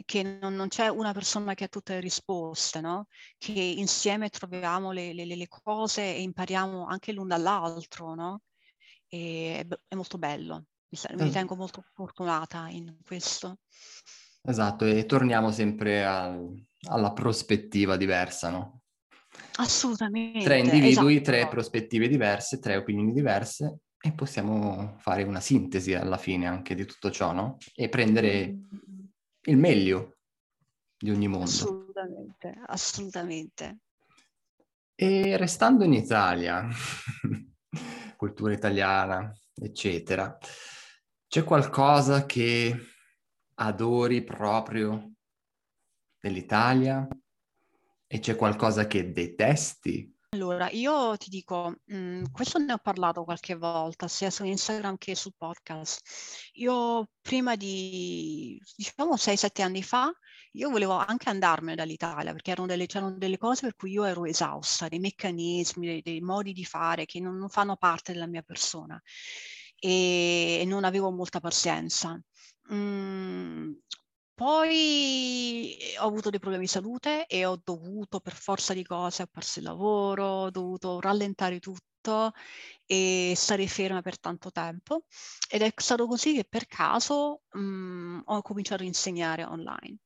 [0.05, 3.07] che non, non, c'è una persona che ha tutte le risposte, no?
[3.39, 8.43] Che insieme troviamo le, le, le cose e impariamo anche l'un dall'altro, no?
[9.09, 13.59] E è, è molto bello, mi, mi ritengo molto fortunata in questo.
[14.45, 16.53] Esatto, e torniamo sempre al,
[16.89, 18.81] alla prospettiva diversa, no?
[19.57, 20.43] Assolutamente.
[20.45, 21.31] Tre individui, esatto.
[21.31, 26.85] tre prospettive diverse, tre opinioni diverse e possiamo fare una sintesi alla fine anche di
[26.85, 27.57] tutto ciò, no?
[27.75, 29.02] E prendere mm.
[29.45, 30.19] Il meglio
[30.97, 31.47] di ogni mondo.
[31.47, 33.79] Assolutamente, assolutamente.
[34.95, 36.69] E restando in Italia,
[38.17, 40.37] cultura italiana, eccetera,
[41.27, 42.77] c'è qualcosa che
[43.55, 45.15] adori proprio
[46.21, 47.09] dell'Italia?
[48.07, 50.15] E c'è qualcosa che detesti?
[50.35, 54.97] Allora, io ti dico, mh, mhmm, questo ne ho parlato qualche volta, sia su Instagram
[54.97, 56.01] che sul podcast.
[56.55, 60.11] Io prima di, diciamo, 6-7 anni fa,
[60.53, 64.25] io volevo anche andarmene dall'Italia, perché erano delle, c'erano delle cose per cui io ero
[64.25, 68.43] esausta, dei meccanismi, dei, dei modi di fare che non, non, fanno parte della mia
[68.43, 68.99] persona
[69.79, 72.19] e, e non avevo molta pazienza.
[72.73, 73.73] Mm,
[74.35, 79.23] poi eh, ho avuto dei problemi di salute e ho dovuto, per forza di cose,
[79.23, 82.33] ho perso il lavoro, ho dovuto rallentare tutto
[82.87, 85.05] e stare ferma per tanto tempo.
[85.49, 89.99] Ed è stato così che per caso mh, mhmm, ho cominciato a insegnare online.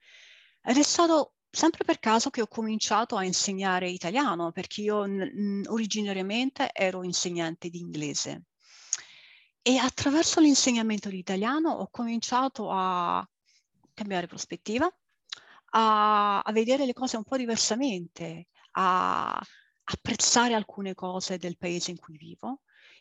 [0.63, 5.65] Ed è stato sempre per caso che ho cominciato a insegnare italiano, perché io mh,
[5.69, 8.45] originariamente ero insegnante di inglese.
[9.63, 13.27] E attraverso l'insegnamento di italiano ho cominciato a
[13.97, 14.89] cambiare prospettiva,
[15.71, 19.41] a, a vedere le cose un po' diversamente, a
[19.85, 22.61] apprezzare alcune cose del paese in cui vivo.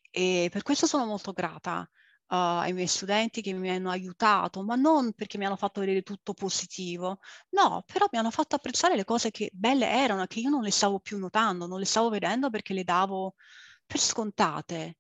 [0.10, 1.88] E per questo sono molto grata
[2.28, 6.02] Uh, ai miei studenti che mi hanno aiutato, ma non perché mi hanno fatto vedere
[6.02, 7.20] tutto positivo,
[7.50, 10.72] no, però mi hanno fatto apprezzare le cose che belle erano, che io non le
[10.72, 13.36] stavo più notando, non le stavo vedendo perché le davo
[13.86, 14.98] per scontate.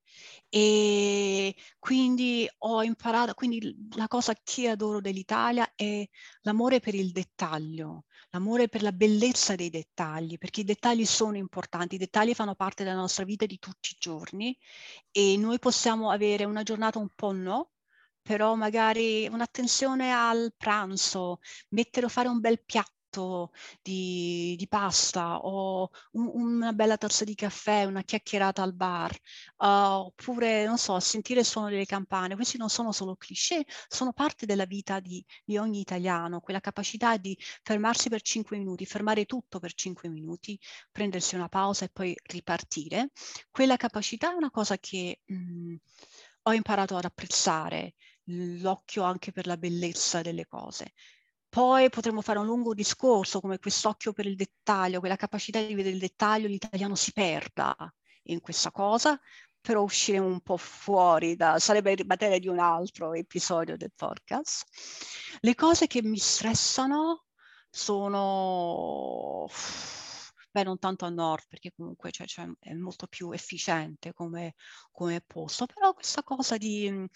[0.49, 6.07] E quindi ho imparato, quindi la cosa che adoro dell'Italia è
[6.41, 11.95] l'amore per il dettaglio, l'amore per la bellezza dei dettagli, perché i dettagli sono importanti,
[11.95, 14.57] i dettagli fanno parte della nostra vita di tutti i giorni
[15.11, 17.71] e noi possiamo avere una giornata un po' no,
[18.21, 23.51] però magari un'attenzione al pranzo, mettere o fare un bel piatto piatto
[23.81, 29.17] di, di pasta o un, una bella tazza di caffè, una chiacchierata al bar,
[29.57, 29.65] uh,
[30.07, 32.35] oppure, non so, sentire il suono delle campane.
[32.35, 37.17] Questi non sono solo cliché, sono parte della vita di, di ogni italiano, quella capacità
[37.17, 40.59] di fermarsi per cinque minuti, fermare tutto per cinque minuti,
[40.91, 43.11] prendersi una pausa e poi ripartire.
[43.51, 45.75] Quella capacità è una cosa che mh, mm,
[46.43, 47.95] ho imparato ad apprezzare,
[48.25, 50.93] l'occhio anche per la bellezza delle cose.
[51.55, 55.95] Poi potremmo fare un lungo discorso come quest'occhio per il dettaglio, quella capacità di vedere
[55.95, 57.73] il dettaglio, l'italiano si perda
[58.23, 59.17] in questa cosa,
[59.61, 64.65] però uscire un po' fuori da, sarebbe materia di un altro episodio del podcast.
[65.39, 67.23] Le cose che mi stressano
[67.69, 69.47] sono
[70.51, 74.55] beh non tanto a nord perché comunque cioè, cioè, è molto più efficiente come,
[74.91, 77.07] come posto, però questa cosa di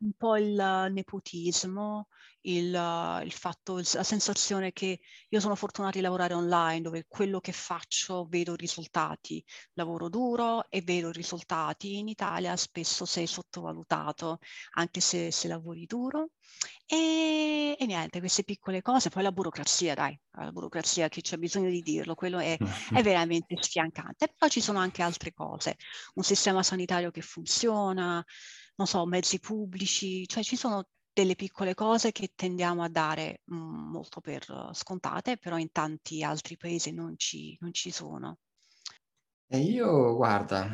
[0.00, 2.08] un po' il nepotismo,
[2.46, 7.52] il, il fatto, la sensazione che io sono fortunata di lavorare online, dove quello che
[7.52, 9.44] faccio vedo risultati,
[9.74, 11.98] lavoro duro e vedo risultati.
[11.98, 14.38] In Italia spesso sei sottovalutato,
[14.74, 16.30] anche se, se lavori duro.
[16.86, 21.68] E, e, niente, queste piccole cose, poi la burocrazia, dai, la burocrazia che c'è bisogno
[21.68, 22.58] di dirlo, quello è, è
[23.02, 24.32] veramente sfiancante.
[24.36, 25.76] Però ci sono anche altre cose,
[26.14, 28.24] un sistema sanitario che funziona,
[28.76, 33.56] non so, mezzi pubblici, cioè ci sono delle piccole cose che tendiamo a dare mh,
[33.56, 38.38] mm, molto per scontate, però in tanti altri paesi non ci, non ci sono.
[39.48, 40.68] E io, guarda,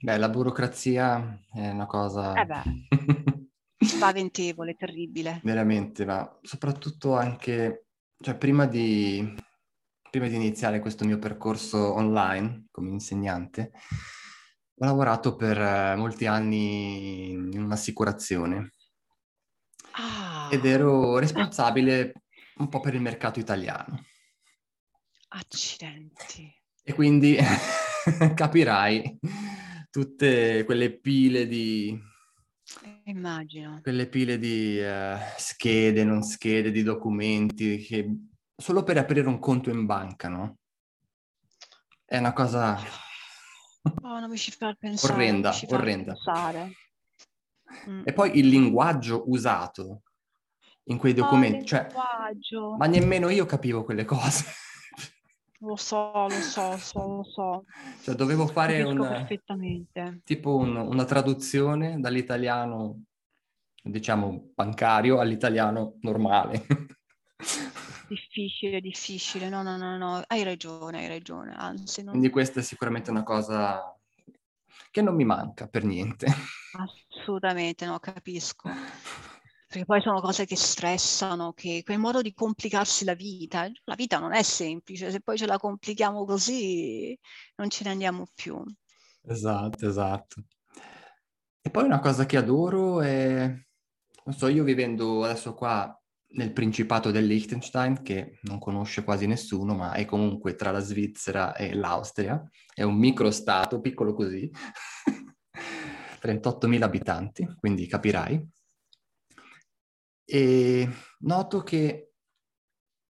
[0.00, 2.32] beh, la burocrazia è una cosa...
[2.34, 2.46] Eh
[3.84, 5.40] spaventevole, terribile.
[5.42, 7.88] Veramente, ma soprattutto anche,
[8.18, 9.34] cioè prima di,
[10.10, 13.72] prima di iniziare questo mio percorso online come insegnante,
[14.82, 18.72] ho lavorato per eh, molti anni in un'assicurazione
[19.92, 20.48] ah.
[20.50, 22.14] ed ero responsabile
[22.56, 24.04] un po' per il mercato italiano.
[25.28, 26.52] Accidenti.
[26.82, 27.36] E quindi
[28.34, 29.18] capirai
[29.88, 31.96] tutte quelle pile di...
[33.04, 33.80] Immagino.
[33.82, 38.16] Quelle pile di uh, schede, non schede, di documenti, che
[38.56, 40.58] solo per aprire un conto in banca, no?
[42.04, 42.78] È una cosa
[44.02, 45.12] Oh, non mi ci fa pensare.
[45.12, 46.16] Orrenda, orrenda.
[47.88, 48.02] Mm.
[48.04, 50.02] E poi il linguaggio usato
[50.84, 51.86] in quei documenti, oh, cioè,
[52.76, 54.44] ma nemmeno io capivo quelle cose.
[55.60, 57.64] Lo so, lo so, so lo so.
[58.02, 59.26] Cioè, dovevo fare un,
[60.24, 63.04] tipo un, una traduzione dall'italiano,
[63.80, 66.66] diciamo, bancario all'italiano normale.
[68.12, 69.48] Difficile, difficile.
[69.48, 71.54] No, no, no, no, hai ragione, hai ragione.
[71.54, 72.10] Anzi, non...
[72.10, 73.98] Quindi questa è sicuramente una cosa
[74.90, 76.26] che non mi manca per niente.
[77.08, 78.68] Assolutamente, no, capisco.
[79.66, 84.18] Perché poi sono cose che stressano, che quel modo di complicarsi la vita, la vita
[84.18, 87.18] non è semplice, se poi ce la complichiamo così
[87.56, 88.62] non ce ne andiamo più.
[89.22, 90.44] Esatto, esatto.
[91.62, 93.46] E poi una cosa che adoro è,
[94.24, 95.96] non so, io vivendo adesso qua
[96.34, 101.54] nel Principato del Liechtenstein, che non conosce quasi nessuno, ma è comunque tra la Svizzera
[101.54, 102.42] e l'Austria.
[102.74, 104.50] È un microstato, piccolo così,
[106.22, 108.48] 38.000 abitanti, quindi capirai.
[110.24, 110.88] E
[111.20, 112.12] noto che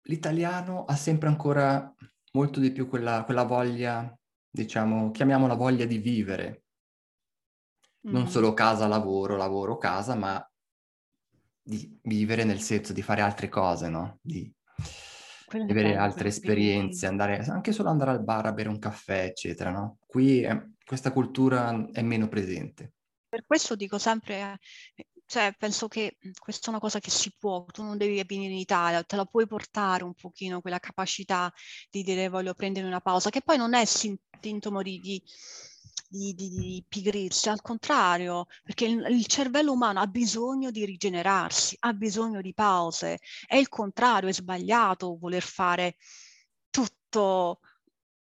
[0.03, 1.95] l'italiano ha sempre ancora
[2.33, 4.17] molto di più quella, quella voglia,
[4.49, 6.65] diciamo, chiamiamola voglia di vivere.
[8.03, 8.27] Non mm.
[8.27, 10.50] solo casa, lavoro, lavoro, casa, ma
[11.71, 14.19] di vivere nel senso di fare altre cose, no?
[14.21, 14.53] Di,
[15.53, 19.71] di avere altre esperienze, andare, anche solo andare al bar a bere un caffè, eccetera,
[19.71, 19.99] no?
[20.05, 22.95] Qui è, questa cultura è meno presente.
[23.29, 24.59] Per questo dico sempre,
[25.27, 28.59] cioè penso che questa è una cosa che si può, tu non devi venire in
[28.59, 31.53] Italia, te la puoi portare un pochino quella capacità
[31.89, 35.23] di dire voglio prendere una pausa, che poi non è sintomo di, di
[36.11, 41.77] di, di, di pigrirsi, al contrario, perché il, il, cervello umano ha bisogno di rigenerarsi,
[41.81, 43.19] ha bisogno di pause.
[43.47, 45.97] È il contrario, è sbagliato voler fare
[46.69, 47.61] tutto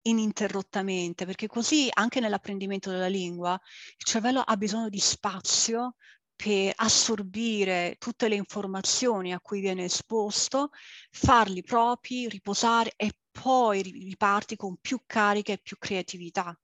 [0.03, 5.95] ininterrottamente, perché così anche nell'apprendimento della lingua il cervello ha bisogno di spazio
[6.37, 10.71] per assorbire tutte le informazioni a cui viene esposto,
[11.11, 16.57] farli propri, riposare e poi riparti con più carica e più creatività.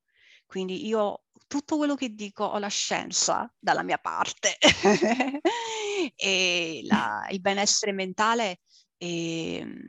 [0.46, 4.56] Quindi io tutto quello che dico ho la scienza dalla mia parte
[6.16, 8.60] e la, il benessere mentale
[8.96, 9.80] è, ehm,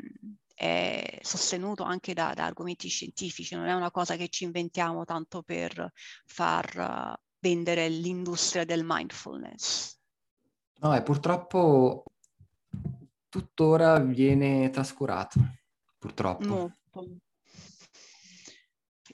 [0.53, 5.41] è sostenuto anche da, da, argomenti scientifici, non è una cosa che ci inventiamo tanto
[5.41, 5.91] per
[6.25, 9.97] far uh, vendere l'industria del mindfulness.
[10.77, 12.03] No, e purtroppo
[13.27, 15.39] tuttora viene trascurato,
[15.97, 16.45] purtroppo.
[16.45, 17.17] Molto.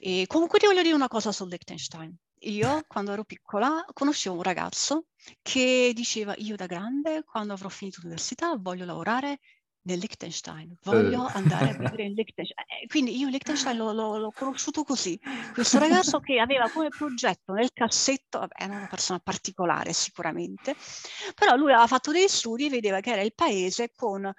[0.04, 2.12] E comunque ti voglio dire una cosa sul Liechtenstein.
[2.40, 5.06] Io, quando ero piccola, conoscevo un ragazzo
[5.40, 9.38] che diceva, io da grande, quando avrò finito l'università, voglio lavorare
[9.84, 12.66] nel Liechtenstein, voglio andare a vivere in Liechtenstein.
[12.68, 15.18] Eh, quindi io Liechtenstein l'ho, l'ho, l'ho, conosciuto così,
[15.52, 20.76] questo ragazzo che aveva come progetto nel cassetto, vabbè, era una persona particolare sicuramente,
[21.34, 24.30] però lui aveva fatto dei studi e vedeva che era il paese con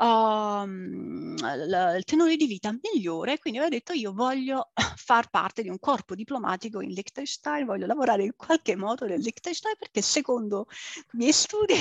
[0.00, 5.68] um, l- il tenore di vita migliore, quindi aveva detto io voglio far parte di
[5.68, 10.66] un corpo diplomatico in Liechtenstein, voglio lavorare in qualche modo nel Liechtenstein perché secondo
[11.12, 11.74] i miei studi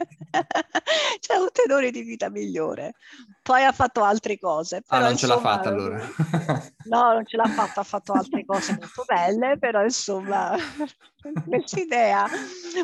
[1.20, 2.94] C'è un tenore di vita migliore.
[3.42, 4.82] Poi ha fatto altre cose.
[4.86, 5.98] ah, non insomma, ce l'ha fatta allora.
[6.84, 10.56] no, non ce l'ha fatta, ha fatto altre cose molto belle, però insomma
[11.48, 12.26] questa idea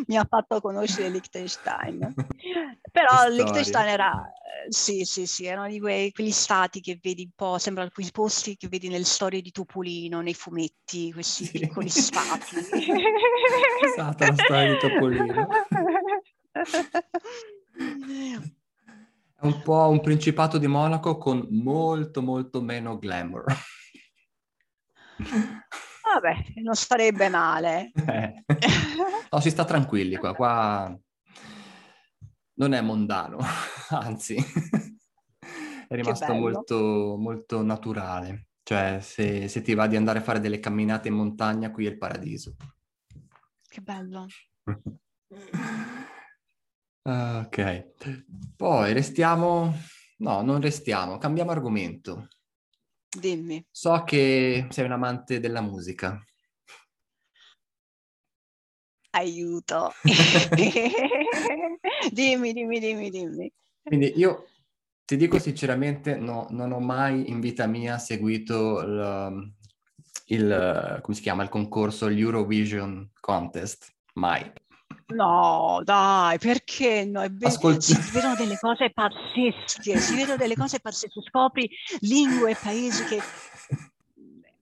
[0.06, 2.14] mi ha fatto conoscere Liechtenstein.
[2.90, 4.32] Però Liechtenstein era,
[4.68, 8.56] sì, sì, sì, erano di quei, quegli stati che vedi un po', sembrano quei posti
[8.56, 11.58] che vedi nelle storie di Topolino, nei fumetti, questi sì.
[11.58, 12.56] piccoli stati.
[13.84, 15.48] esatto, la storia di Topolino.
[19.38, 23.44] È un po' un principato di Monaco con molto, molto meno glamour.
[26.14, 27.90] Vabbè, non sarebbe male.
[27.94, 28.44] Eh.
[29.30, 30.98] No, si sta tranquilli qua, qua
[32.54, 33.38] non è mondano,
[33.90, 38.48] anzi è rimasto molto, molto naturale.
[38.62, 41.90] Cioè, se, se, ti va di andare a fare delle camminate in montagna, qui è
[41.90, 42.56] il paradiso.
[43.68, 44.26] Che bello.
[47.06, 47.92] ok.
[48.56, 49.74] Poi restiamo...
[50.18, 52.28] No, non restiamo, cambiamo argomento.
[53.16, 53.64] Dimmi.
[53.70, 56.22] So che sei un amante della musica.
[59.10, 59.92] Aiuto.
[62.12, 63.52] dimmi, dimmi, dimmi, dimmi.
[63.82, 64.46] Quindi io
[65.04, 69.54] ti dico sinceramente, no, non ho mai in vita mia seguito il,
[70.26, 74.52] il, come si chiama, il concorso, l'Eurovision Contest, mai.
[75.08, 77.22] No, dai, perché no?
[77.22, 81.68] È be- Ascolt- si vedono delle cose pazzesche, si vedono delle cose pazzesche, scopri
[82.00, 83.20] lingue e paesi che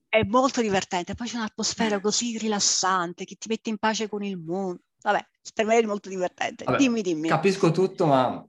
[0.09, 1.15] è molto divertente.
[1.15, 4.81] Poi c'è un'atmosfera così rilassante che ti mette in pace con il mondo.
[5.01, 6.65] Vabbè, per me è molto divertente.
[6.65, 7.29] Vabbè, dimmi, dimmi.
[7.29, 8.47] Capisco tutto, ma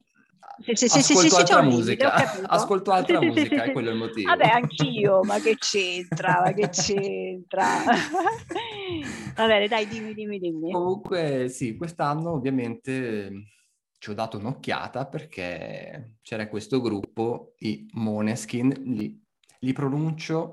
[0.74, 2.14] sì, sì, ascolto sì, altra musica.
[2.48, 4.30] ascolto altra musica, è quello il motivo.
[4.30, 6.42] Vabbè, anch'io, ma che c'entra?
[6.44, 7.66] Ma che c'entra?
[9.36, 10.72] Va bene, dai, dimmi, dimmi, dimmi.
[10.72, 13.54] Comunque, sì, quest'anno ovviamente
[13.98, 19.20] ci ho dato un'occhiata perché c'era questo gruppo, i Moneskin, li,
[19.60, 20.52] li pronuncio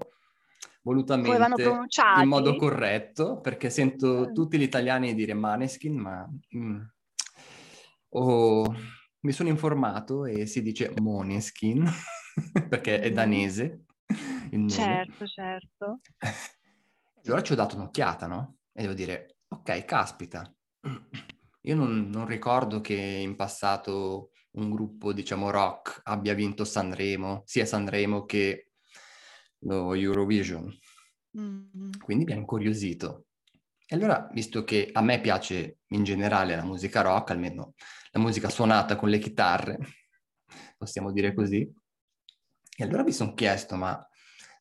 [0.82, 1.70] volutamente
[2.20, 4.32] in modo corretto perché sento mm.
[4.32, 6.28] tutti gli italiani dire Maneskin, ma...
[6.56, 6.80] Mm,
[8.10, 8.74] oh,
[9.22, 11.88] mi sono informato e si dice Moneskin
[12.68, 13.84] perché è danese.
[14.68, 16.00] Certo, certo.
[17.24, 18.58] allora ci ho dato un'occhiata, no?
[18.72, 20.52] E devo dire, ok, caspita.
[21.62, 27.64] Io non, non ricordo che in passato un gruppo, diciamo, rock abbia vinto Sanremo, sia
[27.64, 28.72] Sanremo che
[29.60, 30.70] lo Eurovision.
[31.38, 31.90] Mm-hmm.
[32.02, 33.26] Quindi mi ha incuriosito.
[33.92, 37.74] E allora, visto che a me piace in generale la musica rock, almeno
[38.12, 39.76] la musica suonata con le chitarre,
[40.78, 41.70] possiamo dire così,
[42.74, 44.02] e allora mi sono chiesto, ma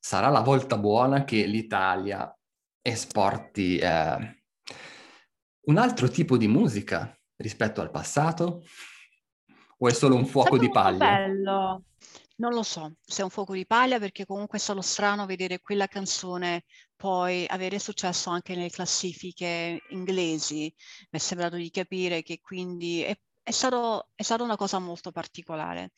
[0.01, 2.38] sarà la volta buona che l'Italia
[2.82, 4.43] esporti eh,
[5.61, 8.65] un altro tipo di musica rispetto al passato?
[9.77, 11.05] O è solo un fuoco di paglia?
[11.05, 11.84] Bello.
[12.36, 15.59] Non lo so se è un fuoco di paglia perché comunque è solo strano vedere
[15.59, 16.63] quella canzone
[17.01, 20.71] poi avere successo anche nelle classifiche inglesi.
[21.09, 25.11] Mi è sembrato di capire che quindi è, è, stato, è stata una cosa molto
[25.11, 25.93] particolare.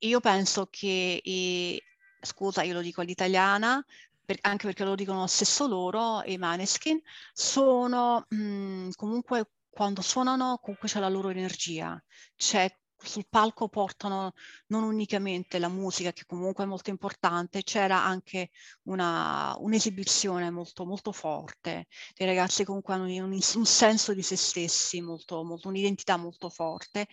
[0.00, 1.82] Io penso che, e,
[2.20, 3.82] scusa, io lo dico all'italiana,
[4.26, 7.00] per, anche perché lo dicono stesso loro, i Maneskin,
[7.32, 11.98] sono mh, mm, comunque quando suonano comunque c'è la loro energia,
[12.36, 14.32] c'è sul palco portano
[14.68, 18.50] non unicamente la musica, che comunque è molto importante, c'era anche
[18.84, 25.00] una, un'esibizione molto, molto forte, dei ragazzi comunque hanno un, un senso di se stessi,
[25.00, 27.06] molto, molto, un'identità molto forte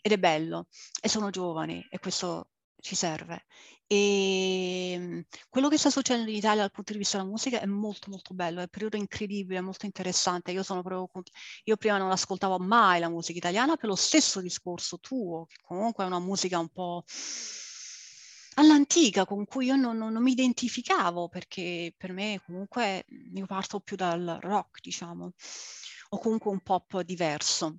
[0.00, 0.66] ed è bello
[1.00, 3.46] e sono giovani e questo ci serve.
[3.90, 7.66] E ehm, quello che sta succedendo in Italia dal punto di vista della musica è
[7.66, 10.52] molto molto bello, è un periodo incredibile, molto interessante.
[10.52, 11.10] Io sono proprio
[11.64, 16.04] io prima non ascoltavo mai la musica italiana per lo stesso discorso tuo, che comunque
[16.04, 17.02] è una musica un po'
[18.56, 23.80] all'antica con cui io non, non, non mi identificavo perché per me comunque io parto
[23.80, 25.32] più dal rock, diciamo,
[26.10, 27.78] o comunque un pop diverso.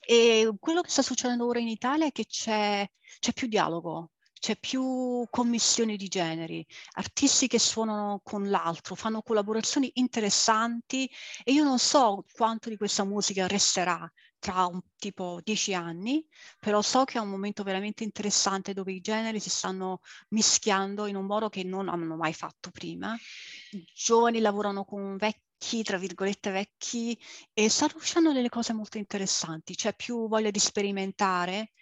[0.00, 4.12] E quello che sta succedendo ora in Italia è che c'è, c'è più dialogo,
[4.46, 11.10] c'è più commissioni di generi, artisti che suonano con l'altro, fanno collaborazioni interessanti
[11.42, 16.24] e io non so quanto di questa musica resterà tra un tipo dieci anni,
[16.60, 21.16] però so che è un momento veramente interessante dove i generi si stanno mischiando in
[21.16, 23.16] un modo che non hanno mai fatto prima.
[23.72, 27.18] I giovani lavorano con vecchi vecchi, tra virgolette vecchi,
[27.52, 31.72] e stanno uscendo delle cose molto interessanti, c'è più voglia di sperimentare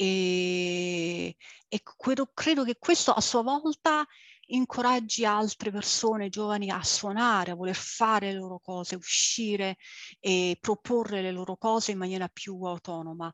[0.00, 1.36] e,
[1.68, 4.06] e credo, credo che questo a sua volta
[4.50, 9.76] incoraggi altre persone giovani a suonare, a voler fare le loro cose, uscire
[10.20, 13.30] e proporre le loro cose in maniera più autonoma.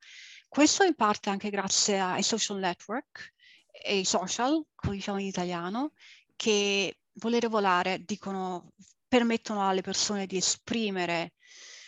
[0.49, 3.35] Questo in parte anche grazie ai social network
[3.71, 5.93] e ai social, come diciamo in italiano,
[6.35, 8.73] che volere volare dicono
[9.07, 11.35] permettono alle persone di esprimere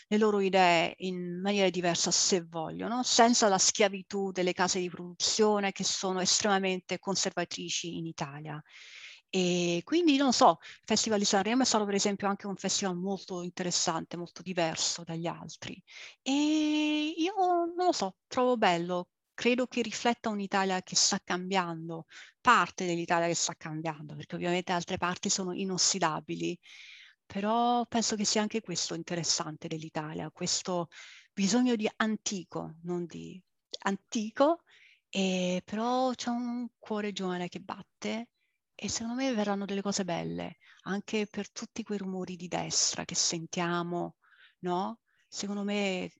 [0.08, 5.72] le loro idee in maniera diversa se vogliono, senza la schiavitù delle case di produzione
[5.72, 8.62] che sono estremamente conservatrici in Italia.
[9.28, 12.96] E quindi non so, il Festival di Sanremo è stato per esempio anche un festival
[12.96, 15.82] molto interessante, molto diverso dagli altri.
[16.22, 22.06] E io non lo so, trovo bello, credo che rifletta un'Italia che sta cambiando,
[22.40, 26.58] parte dell'Italia che sta cambiando, perché ovviamente altre parti sono inossidabili,
[27.26, 30.88] però penso che sia anche questo interessante dell'Italia, questo
[31.32, 33.40] bisogno di antico, non di
[33.80, 34.62] antico,
[35.08, 38.28] e però c'è un cuore giovane che batte
[38.74, 43.14] e secondo me verranno delle cose belle, anche per tutti quei rumori di destra che
[43.14, 44.16] sentiamo,
[44.60, 45.00] no?
[45.26, 46.10] Secondo me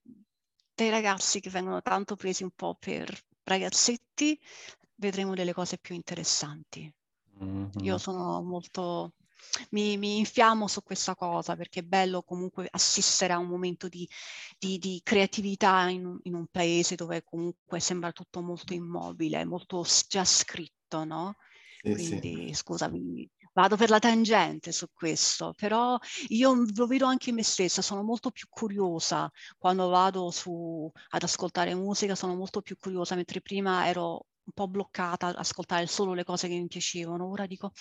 [0.74, 4.38] dei ragazzi che vengono tanto presi un po' per ragazzetti,
[4.96, 6.92] vedremo delle cose più interessanti.
[7.42, 7.68] Mm-hmm.
[7.82, 9.12] Io sono molto
[9.70, 14.08] mi, mi, infiammo su questa cosa perché è bello comunque assistere a un momento di,
[14.58, 20.24] di, di creatività in, in, un paese dove comunque sembra tutto molto immobile, molto già
[20.24, 21.36] scritto, no?
[21.82, 22.54] Sì, Quindi sì.
[22.54, 27.80] scusami, vado per la tangente su questo, però io lo vedo anche in me stessa,
[27.82, 33.40] sono molto più curiosa quando vado su, ad ascoltare musica, sono molto più curiosa, mentre
[33.40, 37.28] prima ero un po' bloccata ad ascoltare solo le cose che mi piacevano.
[37.28, 37.72] Ora dico,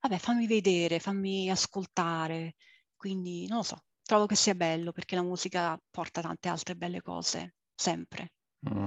[0.00, 2.54] vabbè, fammi vedere, fammi ascoltare.
[2.96, 7.02] Quindi non lo so, trovo che sia bello perché la musica porta tante altre belle
[7.02, 8.32] cose, sempre.
[8.72, 8.86] Mm.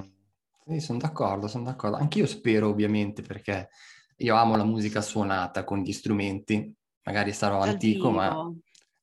[0.65, 1.97] Sì, sono d'accordo, sono d'accordo.
[1.97, 3.69] Anch'io spero, ovviamente, perché
[4.17, 6.73] io amo la musica suonata con gli strumenti.
[7.03, 8.19] Magari sarò dal antico, vivo.
[8.19, 8.53] ma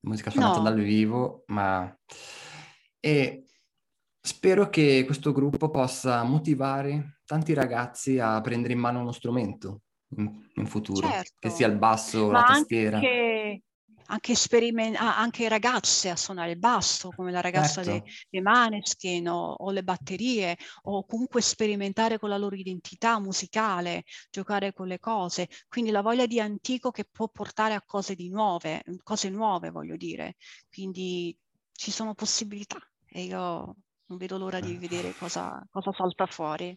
[0.00, 0.64] musica suonata no.
[0.64, 1.98] dal vivo, ma...
[3.00, 3.46] E
[4.20, 9.82] spero che questo gruppo possa motivare tanti ragazzi a prendere in mano uno strumento
[10.16, 11.32] in, in futuro, certo.
[11.38, 12.96] che sia il basso, Ma la tastiera.
[12.96, 13.62] Anche,
[14.06, 18.04] anche, speriment- anche ragazze a suonare il basso, come la ragazza certo.
[18.04, 24.04] dei, dei Maneskin o, o, le batterie, o comunque sperimentare con la loro identità musicale,
[24.30, 25.48] giocare con le cose.
[25.68, 29.96] Quindi la voglia di antico che può portare a cose di nuove, cose nuove voglio
[29.96, 30.36] dire.
[30.70, 31.36] Quindi
[31.72, 36.76] ci sono possibilità e io non vedo l'ora di vedere cosa, cosa salta fuori.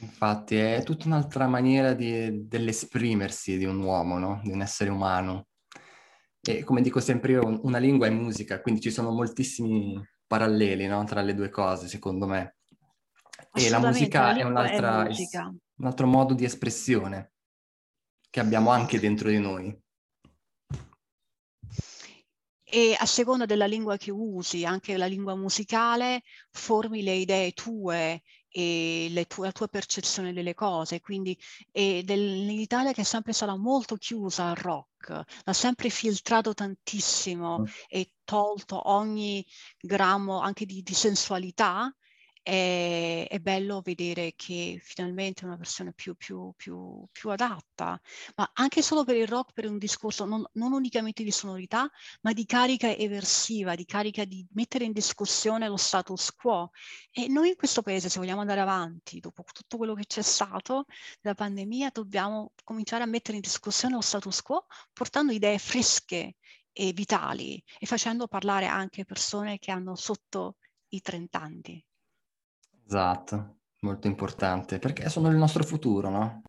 [0.00, 4.40] Infatti è tutta un'altra maniera di, dell'esprimersi di un uomo, no?
[4.42, 5.48] Di un essere umano.
[6.40, 11.02] E come dico sempre io, una lingua è musica, quindi ci sono moltissimi paralleli, no?
[11.04, 12.56] Tra le due cose, secondo me.
[13.52, 15.52] E la musica la è, un'altra, è musica.
[15.78, 17.32] un altro modo di espressione
[18.30, 19.76] che abbiamo anche dentro di noi
[22.70, 26.20] e a seconda della lingua che usi, anche la lingua musicale,
[26.50, 28.20] formi le idee tue
[28.50, 31.00] e tue, la tua percezione delle cose.
[31.00, 31.38] Quindi
[31.72, 37.64] nell'Italia che è sempre stata molto chiusa al rock, l'ha sempre filtrato tantissimo mm.
[37.88, 39.44] e tolto ogni
[39.80, 41.92] grammo anche di, di sensualità
[42.48, 48.00] è, è, bello vedere che finalmente una versione più, più, più, più, adatta,
[48.36, 51.90] ma anche solo per il rock, per un discorso non, non, unicamente di sonorità,
[52.22, 56.70] ma di carica eversiva, di carica di mettere in discussione lo status quo.
[57.10, 60.86] E noi in questo paese, se vogliamo andare avanti, dopo tutto quello che c'è stato,
[61.20, 66.36] la pandemia, dobbiamo cominciare a mettere in discussione lo status quo portando idee fresche
[66.72, 70.56] e vitali e facendo parlare anche persone che hanno sotto
[70.88, 71.87] i 30 anni.
[72.88, 76.42] Esatto, molto importante, perché sono il nostro futuro, no?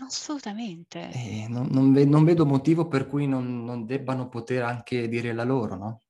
[0.00, 1.08] Assolutamente.
[1.10, 5.32] E non, non, ve- non vedo motivo per cui non, non, debbano poter anche dire
[5.32, 6.02] la loro, no?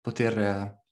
[0.00, 0.84] Poter eh,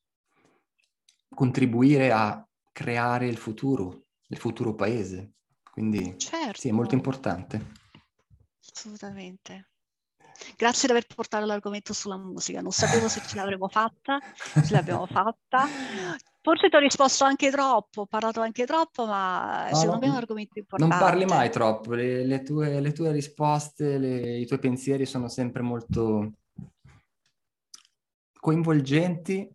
[1.30, 5.32] contribuire a creare il futuro, il futuro paese.
[5.72, 6.60] Quindi certo.
[6.60, 7.08] sì, è molto certo.
[7.08, 7.72] importante.
[8.74, 9.70] Assolutamente.
[10.54, 12.60] Grazie di aver portato l'argomento sulla musica.
[12.60, 15.66] Non sapevo se ce l'avremmo fatta, ce l'abbiamo fatta.
[16.46, 20.10] Forse ti ho risposto anche troppo, ho parlato anche troppo, ma no, secondo me è
[20.10, 20.94] un argomento importante.
[20.94, 25.26] Non parli mai troppo, le, le, tue, le tue, risposte, le, i tuoi pensieri sono
[25.26, 26.34] sempre molto
[28.38, 29.50] coinvolgenti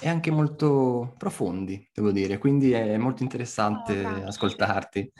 [0.00, 5.12] e anche molto profondi, devo dire, quindi è molto interessante oh, ascoltarti,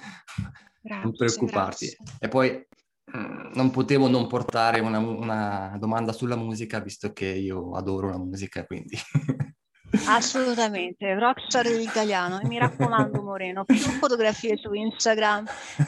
[0.81, 1.87] grazie, non preoccuparti.
[1.89, 2.17] Grazie.
[2.21, 2.67] E poi
[3.15, 8.19] mm, non potevo non portare una, una domanda sulla musica, visto che io adoro la
[8.19, 8.97] musica, quindi...
[10.07, 12.41] Assolutamente, rockstar dell'italiano.
[12.41, 15.45] E mi raccomando, Moreno, più fotografie su Instagram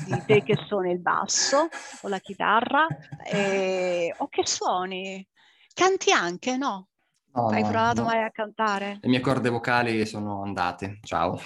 [0.06, 1.68] di te che suoni il basso
[2.02, 2.86] o la chitarra
[3.24, 4.14] e...
[4.18, 5.26] o che suoni.
[5.72, 6.88] Canti anche, no?
[7.32, 8.06] No, Hai no, provato no.
[8.08, 8.98] mai a cantare?
[9.00, 11.40] Le mie corde vocali sono andate, ciao.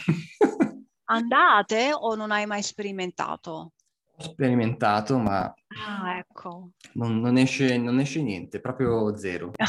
[1.05, 3.73] Andate o non hai mai sperimentato?
[4.21, 5.45] Ho sperimentato, ma
[5.87, 6.71] Ah, ecco.
[6.95, 9.53] non, non esce, non esce niente, proprio zero.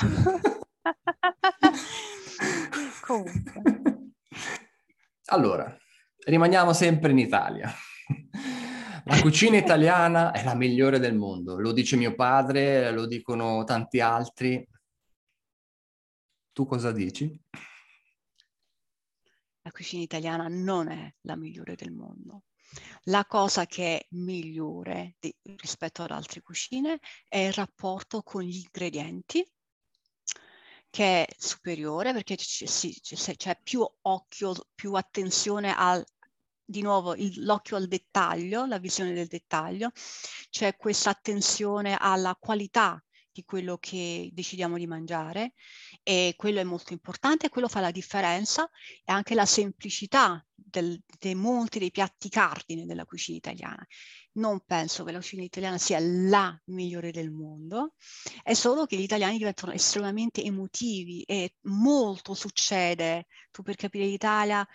[3.09, 3.61] Comunque.
[5.31, 5.75] Allora,
[6.25, 7.71] rimaniamo sempre in Italia.
[9.05, 13.99] La cucina italiana è la migliore del mondo, lo dice mio padre, lo dicono tanti
[13.99, 14.67] altri.
[16.51, 17.39] Tu cosa dici?
[19.61, 22.43] La cucina italiana non è la migliore del mondo.
[23.05, 28.57] La cosa che è migliore di- rispetto ad altre cucine è il rapporto con gli
[28.57, 29.43] ingredienti,
[30.89, 36.03] che è superiore perché c- c'è più occhio, più attenzione al,
[36.63, 39.91] di nuovo, il- l'occhio al dettaglio, la visione del dettaglio,
[40.49, 43.01] c'è questa attenzione alla qualità
[43.39, 45.53] di quello che decidiamo di mangiare
[46.03, 48.69] e quello è molto importante, quello fa la differenza
[49.03, 53.85] e anche la semplicità del- dei molti dei piatti cardine della cucina italiana.
[54.33, 57.93] Non penso che la cucina italiana sia la migliore del mondo,
[58.43, 63.25] è solo che gli italiani diventano estremamente emotivi e molto succede.
[63.51, 64.67] Tu per capire l'Italia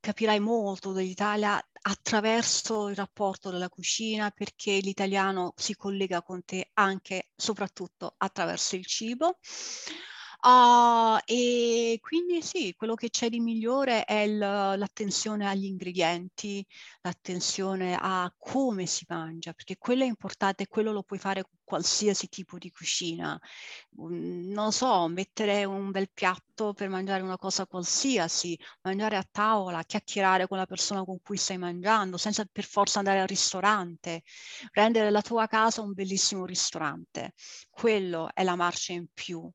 [0.00, 7.28] capirai molto dell'Italia attraverso il rapporto della cucina perché l'italiano si collega con te anche
[7.36, 9.38] soprattutto attraverso il cibo.
[10.46, 16.62] Uh, e quindi sì, quello che c'è di migliore è il- l'attenzione agli ingredienti,
[17.00, 22.28] l'attenzione a come si mangia, perché quello è importante, quello lo puoi fare con qualsiasi
[22.28, 23.40] tipo di cucina.
[24.02, 29.82] Mm, Non so, mettere un bel piatto per mangiare una cosa qualsiasi, mangiare a tavola,
[29.84, 34.22] chiacchierare con la persona con cui stai mangiando, senza per forza andare al ristorante,
[34.72, 37.32] rendere la tua casa un bellissimo ristorante.
[37.70, 39.50] Quello è la marcia in più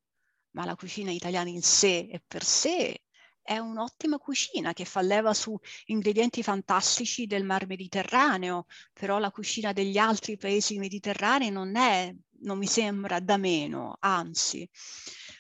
[0.52, 3.02] ma la cucina italiana in sé e per sé
[3.42, 9.74] è un'ottima cucina che fa leva su ingredienti fantastici del mar Mediterraneo, però la cucina
[9.74, 14.70] degli altri paesi mediterranei non è, non mi sembra da meno, anzi,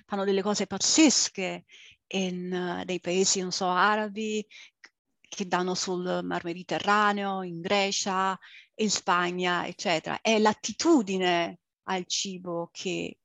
[0.07, 1.66] fanno delle cose pazzesche
[2.07, 4.43] in uh, dei paesi, non so, arabi
[5.22, 8.38] che danno sul mar Mediterraneo, in Grecia,
[8.76, 10.20] in Spagna, eccetera.
[10.22, 13.20] È l'attitudine al cibo che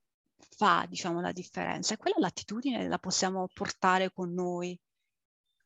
[0.56, 1.94] fa, diciamo, la differenza.
[1.94, 4.78] E quella l'attitudine la possiamo portare con noi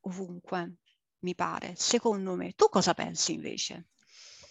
[0.03, 0.77] ovunque,
[1.21, 1.75] mi pare.
[1.77, 2.53] Secondo me.
[2.55, 3.87] Tu cosa pensi invece?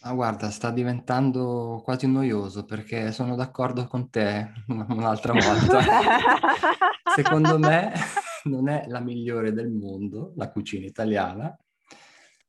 [0.01, 5.81] Ah, guarda, sta diventando quasi noioso perché sono d'accordo con te un'altra volta.
[7.15, 7.93] Secondo me
[8.43, 11.57] non è la migliore del mondo, la cucina italiana,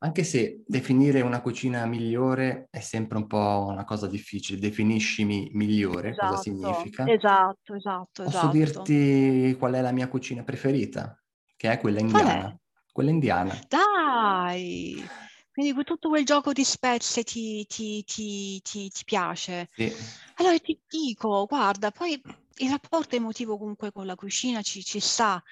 [0.00, 4.60] anche se definire una cucina migliore è sempre un po' una cosa difficile.
[4.60, 7.10] Definiscimi migliore, esatto, cosa significa?
[7.10, 8.50] Esatto, esatto, Posso esatto.
[8.50, 11.20] dirti qual è la mia cucina preferita,
[11.56, 12.20] che è quella Qual è?
[12.20, 12.58] indiana.
[12.92, 13.58] Quella indiana.
[13.68, 15.04] Dai!
[15.52, 19.68] Quindi tutto quel gioco di spezie ti, ti, ti, ti, ti piace.
[19.74, 19.92] Sì.
[20.36, 22.20] Allora ti dico, guarda, poi
[22.58, 25.42] il rapporto emotivo comunque con la cucina ci, ci sta,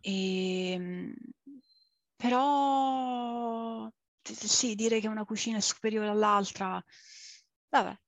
[0.00, 1.14] e,
[2.22, 3.90] però
[4.22, 6.82] sì, dire che una cucina è superiore all'altra,
[7.68, 7.98] vabbè.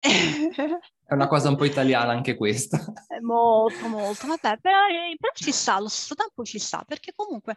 [1.06, 2.82] È una cosa un po' italiana anche questa.
[3.20, 4.78] Molto, molto, vabbè, però,
[5.18, 7.56] però, ci sta, allo stesso tempo ci sta, perché comunque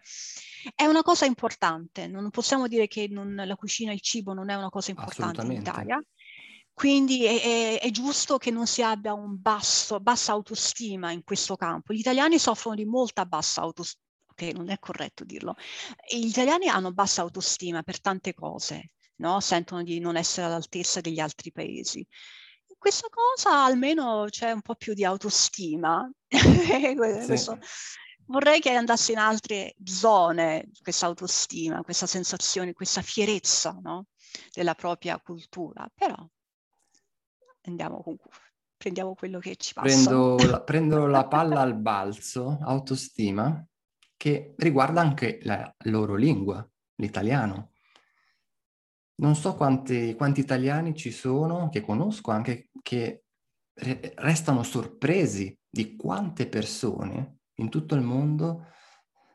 [0.76, 4.56] è una cosa importante, non possiamo dire che non, la cucina, il cibo non è
[4.56, 6.02] una cosa importante in Italia,
[6.74, 11.56] quindi è, è, è, giusto che non si abbia un basso, bassa autostima in questo
[11.56, 11.94] campo.
[11.94, 14.07] Gli italiani soffrono di molta bassa autostima,
[14.38, 15.56] ok, non è corretto dirlo,
[16.10, 19.40] gli italiani hanno bassa autostima per tante cose, no?
[19.40, 22.06] sentono di non essere all'altezza degli altri paesi
[22.78, 26.10] questa cosa almeno c'è un po' più di autostima.
[26.96, 27.60] Questo, sì.
[28.28, 34.08] Vorrei che andasse in altre zone questa autostima, questa sensazione, questa fierezza no?
[34.54, 36.16] della propria cultura, però
[37.64, 38.18] andiamo con,
[38.76, 39.88] prendiamo quello che ci passa.
[39.88, 40.36] Prendo
[40.66, 43.66] prendo la palla al balzo, autostima,
[44.18, 47.72] che riguarda anche la loro lingua, l'italiano.
[49.20, 53.24] Non so quanti, quanti italiani ci sono, che conosco anche, che
[53.74, 58.68] re- restano sorpresi di quante persone in tutto il mondo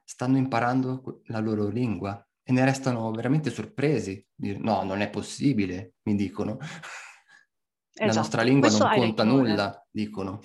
[0.04, 4.24] stanno imparando la loro lingua e ne restano veramente sorpresi.
[4.36, 6.58] No, non è possibile, mi dicono.
[6.60, 8.06] Esatto.
[8.06, 9.48] La nostra lingua Questo non conta ragione.
[9.48, 10.40] nulla, dicono.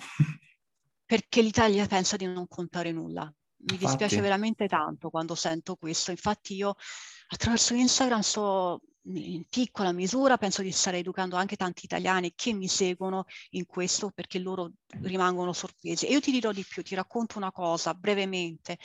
[1.04, 3.32] Perché l'Italia pensa di non contare nulla.
[3.58, 3.86] Mi Infatti.
[3.86, 6.10] dispiace veramente tanto quando sento questo.
[6.10, 6.74] Infatti io
[7.28, 8.80] attraverso Instagram sto
[9.10, 14.10] in piccola misura, penso di stare educando anche tanti italiani che mi seguono in questo
[14.10, 16.06] perché loro rimangono sorpresi.
[16.06, 18.78] E io ti dirò di più, ti racconto una cosa brevemente.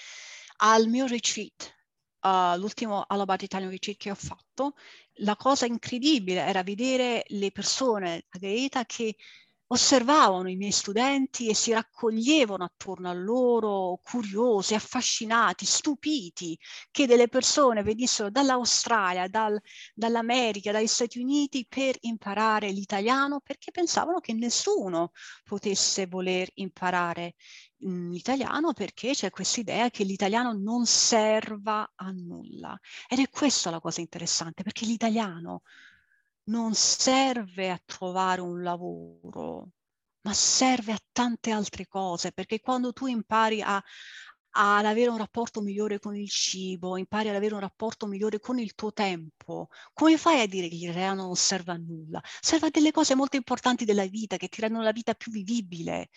[0.57, 1.76] Al mio retreat,
[2.21, 4.76] uh, l'ultimo All Italian Retreat che ho fatto,
[5.17, 9.15] la cosa incredibile era vedere le persone a Gaeta che
[9.74, 16.57] osservavano i miei studenti e si raccoglievano attorno a loro, curiosi, affascinati, stupiti
[16.91, 19.59] che delle persone venissero dall'Australia, dal,
[19.95, 25.11] dall'America, dagli Stati Uniti per imparare l'italiano perché pensavano che nessuno
[25.43, 27.34] potesse voler imparare
[27.86, 32.80] mm, l'italiano perché c'è questa idea che l'italiano non serva a nulla.
[33.07, 35.63] Ed è questa la cosa interessante perché l'italiano
[36.46, 39.70] non serve a trovare un lavoro,
[40.22, 43.82] ma serve a tante altre cose, perché quando tu impari a,
[44.56, 48.60] ad avere un rapporto migliore con il cibo, impari ad avere un rapporto migliore con
[48.60, 52.22] il tuo tempo, come fai a dire che l'italiano non serve a nulla?
[52.41, 56.10] Serve a delle cose molto importanti della vita che ti rendono la vita più vivibile.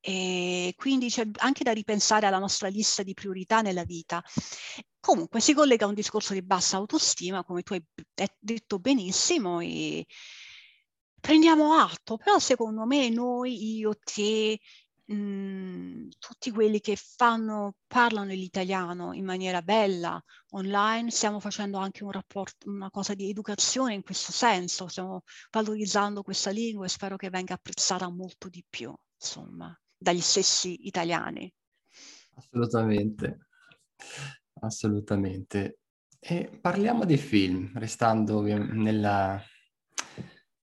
[0.00, 4.22] E quindi c'è anche da ripensare alla nostra lista di priorità nella vita.
[4.98, 7.82] Comunque si collega a un discorso di bassa autostima, come tu hai
[8.38, 10.06] detto benissimo, e
[11.20, 14.58] prendiamo atto, però secondo me noi, io, te,
[15.06, 22.04] mh, mhmm, tutti quelli che fanno, parlano l'italiano in maniera bella online, stiamo facendo anche
[22.04, 27.16] un rapporto, una cosa di educazione in questo senso, stiamo valorizzando questa lingua e spero
[27.16, 31.52] che venga apprezzata molto di più, insomma, dagli stessi italiani.
[32.36, 33.46] Assolutamente.
[34.60, 35.78] Assolutamente.
[36.18, 39.42] E parliamo di film, restando nella,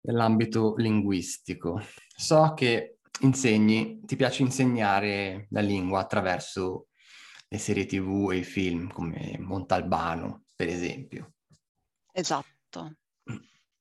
[0.01, 1.81] nell'ambito linguistico.
[2.15, 6.89] So che insegni, ti piace insegnare la lingua attraverso
[7.47, 11.33] le serie tv e i film come Montalbano, per esempio.
[12.11, 12.97] Esatto.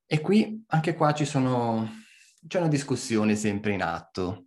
[0.07, 1.91] E qui, anche qua ci sono,
[2.47, 4.47] c'è una discussione sempre in atto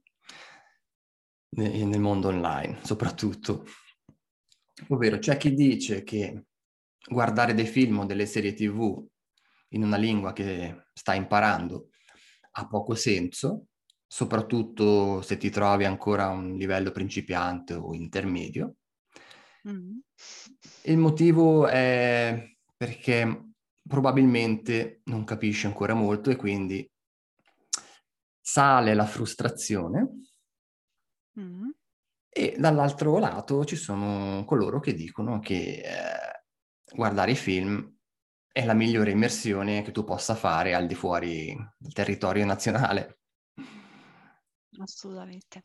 [1.56, 3.66] nel mondo online, soprattutto
[4.90, 6.46] Ovvero c'è chi dice che
[7.08, 9.06] guardare dei film o delle serie tv
[9.70, 11.90] in una lingua che stai imparando
[12.58, 13.68] ha poco senso,
[14.06, 18.76] soprattutto se ti trovi ancora a un livello principiante o intermedio.
[19.68, 19.98] Mm.
[20.84, 23.52] Il motivo è perché
[23.88, 26.90] probabilmente non capisci ancora molto e quindi
[28.42, 30.25] sale la frustrazione.
[31.40, 31.70] Mm.
[32.30, 37.94] E dall'altro lato ci sono coloro che dicono che eh, guardare i film
[38.52, 43.20] è la migliore immersione che tu possa fare al di fuori del territorio nazionale.
[44.80, 45.62] Assolutamente.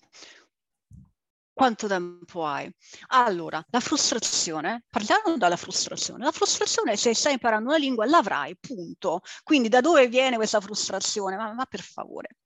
[1.52, 2.72] Quanto tempo hai?
[3.08, 6.24] Allora, la frustrazione, parliamo della frustrazione.
[6.24, 9.20] La frustrazione, se stai imparando una lingua, l'avrai, punto.
[9.42, 11.36] Quindi da dove viene questa frustrazione?
[11.36, 12.36] Ma, ma per favore.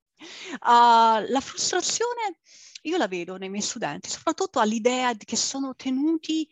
[0.60, 2.38] Uh, la frustrazione
[2.84, 6.48] io la vedo nei miei studenti, soprattutto all'idea che sono tenuti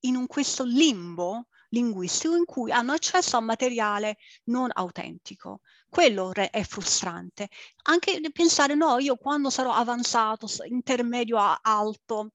[0.00, 5.60] in un, questo limbo linguistico in cui hanno accesso a materiale non autentico.
[5.88, 7.48] Quello è frustrante.
[7.82, 12.32] Anche pensare, no, io quando sarò avanzato, intermedio alto,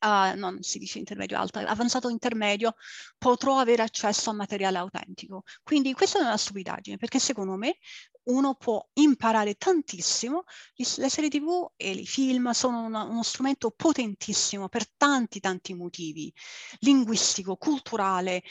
[0.00, 2.74] uh, non si dice intermedio alto, avanzato intermedio,
[3.18, 5.42] potrò avere accesso a materiale autentico.
[5.62, 7.78] Quindi questa è una stupidaggine, perché secondo me
[8.24, 10.44] uno può imparare tantissimo.
[10.74, 16.32] Le serie tv e i film sono una, uno strumento potentissimo per tanti, tanti motivi,
[16.80, 18.42] linguistico, culturale,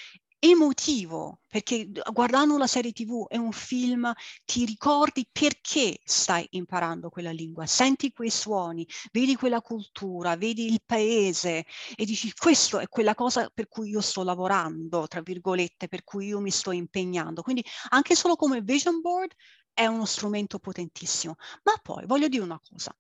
[0.50, 4.12] emotivo, perché guardando una serie tv e un film
[4.46, 10.82] ti ricordi perché stai imparando quella lingua, senti quei suoni, vedi quella cultura, vedi il
[10.86, 11.66] paese
[11.96, 16.28] e dici questo è quella cosa per cui io sto lavorando, tra virgolette, per cui
[16.28, 17.42] io mi sto impegnando.
[17.42, 19.34] Quindi anche solo come vision board
[19.76, 21.36] è uno strumento potentissimo.
[21.64, 22.96] Ma poi voglio dire una cosa,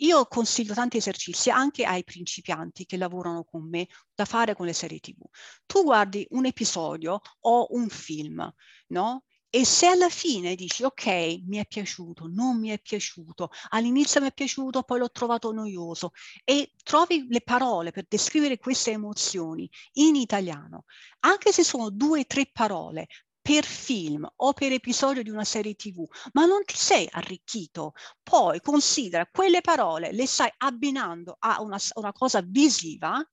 [0.00, 4.74] io consiglio tanti esercizi anche ai principianti che lavorano con me da fare con le
[4.74, 5.22] serie tv.
[5.64, 8.52] Tu guardi un episodio o un film,
[8.88, 9.22] no?
[9.48, 11.06] E se alla fine dici ok,
[11.46, 16.10] mi è piaciuto, non mi è piaciuto, all'inizio mi è piaciuto, poi l'ho trovato noioso
[16.44, 20.84] e trovi le parole per descrivere queste emozioni in italiano,
[21.20, 23.06] anche se sono due o tre parole,
[23.46, 27.92] per film o per episodio di una serie tv, ma non ti sei arricchito.
[28.20, 33.24] Poi considera quelle parole, le stai abbinando a una, una cosa visiva,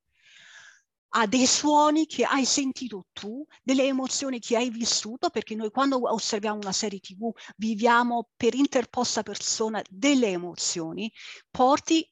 [1.15, 5.99] a dei suoni che hai sentito tu, delle emozioni che hai vissuto, perché noi quando
[6.13, 11.11] osserviamo una serie tv viviamo per interposta persona delle emozioni,
[11.49, 12.07] porti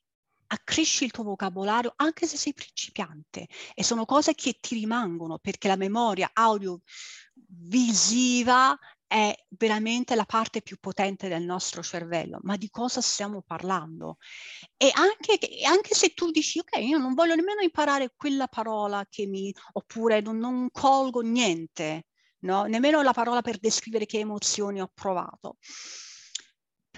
[0.54, 5.68] accresci il tuo vocabolario anche se sei principiante e sono cose che ti rimangono perché
[5.68, 6.30] la memoria
[7.52, 8.78] audiovisiva
[9.08, 14.18] è veramente la parte più potente del nostro cervello, ma di cosa stiamo parlando?
[14.78, 19.28] E anche, anche se tu dici, ok, io non voglio nemmeno imparare quella parola che
[19.28, 22.06] mi, oppure non, non colgo niente,
[22.39, 22.64] no?
[22.64, 25.58] nemmeno la parola per descrivere che emozioni ho provato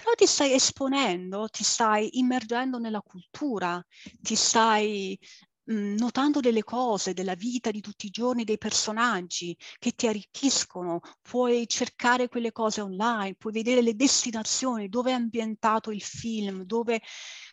[0.04, 3.82] però ti stai esponendo, ti stai immergendo nella cultura,
[4.20, 5.18] ti stai
[5.66, 11.00] Mhmm, notando delle cose della vita di tutti i giorni dei personaggi che ti arricchiscono,
[11.22, 17.00] puoi cercare quelle cose online, puoi vedere le destinazioni, dove è ambientato il film, dove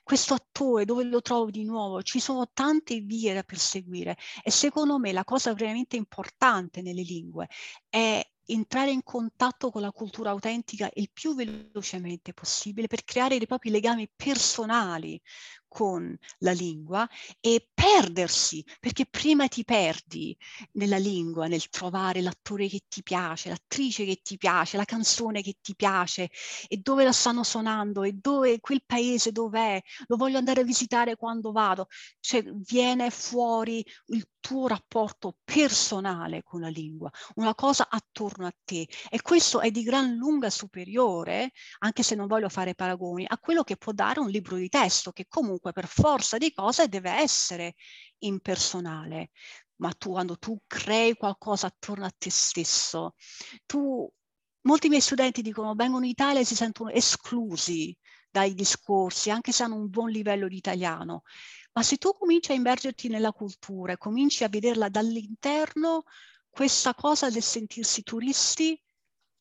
[0.04, 2.02] questo attore, dove lo trovo di nuovo.
[2.02, 7.48] Ci sono tante vie da perseguire e secondo me la cosa veramente importante nelle lingue
[7.90, 13.48] è entrare in contatto con la cultura autentica il più velocemente possibile per creare dei
[13.48, 15.22] propri legami personali
[15.74, 17.08] con la lingua
[17.40, 20.38] e perdersi, perché prima ti perdi
[20.74, 25.56] nella lingua, nel trovare l'attore che ti piace, l'attrice che ti piace, la canzone che
[25.62, 26.30] ti piace
[26.68, 31.16] e dove la stanno suonando e dove quel paese dov'è, lo voglio andare a visitare
[31.16, 31.88] quando vado,
[32.20, 38.90] cioè viene fuori il tuo rapporto personale con la lingua, una cosa attorno a te
[39.10, 43.64] e questo è di gran lunga superiore, anche se non voglio fare paragoni, a quello
[43.64, 47.76] che può dare un libro di testo che comunque per forza di cose deve essere
[48.20, 49.30] impersonale.
[49.76, 53.16] Ma tu quando tu crei qualcosa attorno a te stesso,
[53.66, 54.12] tu
[54.62, 57.96] molti miei studenti dicono vengono in Italia e si sentono esclusi
[58.30, 61.24] dai discorsi, anche se hanno un buon livello di italiano.
[61.74, 66.04] Ma se tu cominci a immergerti nella cultura e cominci a vederla dall'interno,
[66.50, 68.80] questa cosa del sentirsi turisti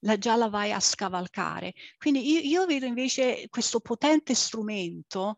[0.01, 1.75] la, già la vai a scavalcare.
[1.99, 5.37] Quindi io, io vedo invece questo potente strumento,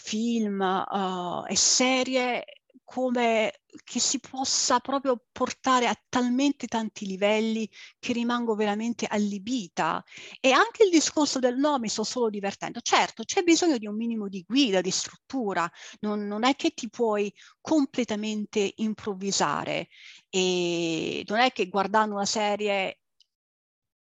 [0.00, 2.44] film uh, e serie,
[2.84, 7.68] come che si possa proprio portare a talmente tanti livelli
[7.98, 10.02] che rimango veramente allibita.
[10.40, 12.80] E anche il discorso del no, mi sto solo divertendo.
[12.80, 15.70] Certo, c'è bisogno di un minimo di guida, di struttura,
[16.00, 19.88] non, non è che ti puoi completamente improvvisare
[20.30, 23.00] e non è che guardando una serie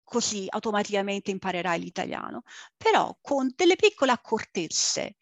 [0.05, 2.43] così automaticamente imparerai l'italiano,
[2.77, 5.17] però con delle piccole accortezze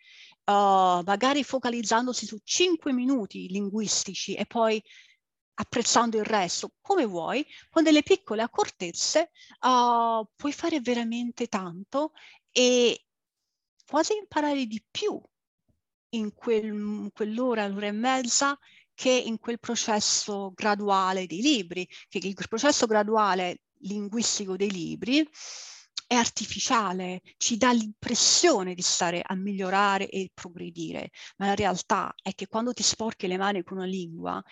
[0.45, 4.82] uh, magari focalizzandosi su cinque minuti linguistici e poi
[5.57, 9.30] apprezzando il resto come vuoi, con delle piccole accortezze
[9.61, 12.12] uh, puoi fare veramente tanto
[12.51, 13.05] e
[13.86, 15.20] quasi imparare di più
[16.11, 18.59] in quel, quell'ora, l'ora e mezza
[18.95, 25.28] che in quel processo graduale dei libri, che il processo graduale linguistico dei libri
[26.14, 32.34] è artificiale, ci dà l'impressione di stare a migliorare e progredire, ma la realtà è
[32.34, 34.42] che quando ti sporchi le mani con una lingua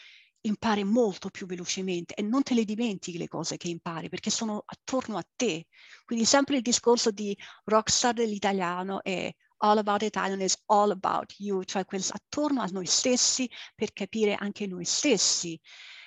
[0.42, 4.62] impari molto più velocemente e non te le dimentichi le cose che impari perché sono
[4.66, 5.66] attorno a te.
[6.04, 11.62] Quindi sempre il discorso di rockstar dell'italiano è all about Italian is all about you,
[11.64, 15.58] cioè quel, attorno a noi stessi per capire anche noi stessi.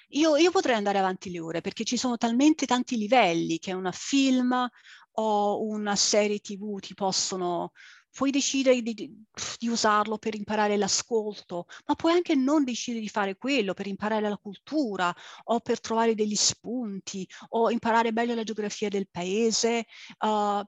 [0.10, 3.92] Io, io, potrei andare avanti le ore perché ci sono talmente tanti livelli che una
[3.92, 4.68] film
[5.16, 7.72] o una serie tv ti possono
[8.16, 13.36] puoi decidere di, di, usarlo per imparare l'ascolto, ma puoi anche non decidere di fare
[13.36, 15.14] quello per imparare la cultura
[15.44, 19.86] o per trovare degli spunti o imparare meglio la geografia del paese,
[20.20, 20.64] uh,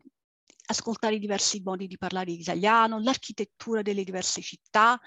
[0.65, 4.99] ascoltare diversi modi di parlare l'italiano, l'architettura delle diverse città.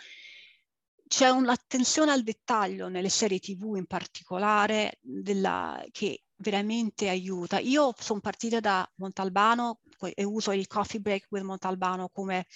[1.06, 7.58] C'è un'attenzione al dettaglio nelle serie tv in particolare della, che veramente aiuta.
[7.58, 9.80] Io sono partita da Montalbano
[10.14, 12.46] e uso il Coffee Break with Montalbano come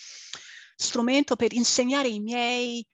[0.76, 2.87] strumento per insegnare i miei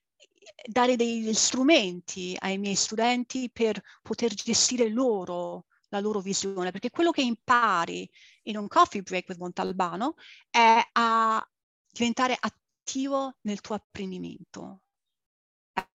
[0.64, 7.10] dare degli strumenti ai miei studenti per poter gestire loro la loro visione, perché quello
[7.10, 8.08] che impari
[8.44, 10.14] in un coffee break with Montalbano
[10.48, 11.48] è a
[11.90, 14.82] diventare attivo nel tuo apprendimento,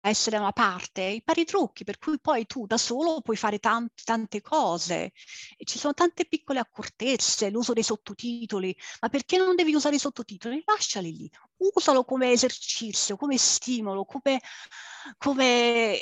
[0.10, 4.42] essere una parte, i trucchi, per cui poi tu da solo puoi fare tante, tante
[4.42, 5.14] cose.
[5.58, 10.00] E ci sono tante piccole accortezze, l'uso dei sottotitoli, ma perché non devi usare i
[10.00, 10.62] sottotitoli?
[10.66, 14.42] Lasciali lì, usalo come esercizio, come stimolo, come,
[15.18, 15.98] come...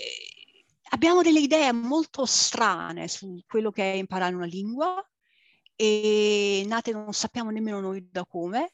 [0.94, 5.02] Abbiamo delle idee molto strane su quello che è imparare una lingua
[5.76, 8.74] e nate non sappiamo nemmeno noi da come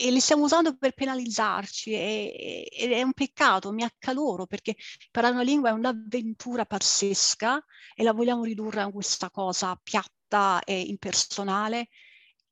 [0.00, 4.74] e li stiamo usando per penalizzarci e, ed è un peccato, mi accaloro perché
[5.04, 7.62] imparare una lingua è un'avventura pazzesca
[7.94, 11.88] e la vogliamo ridurre a questa cosa piatta e impersonale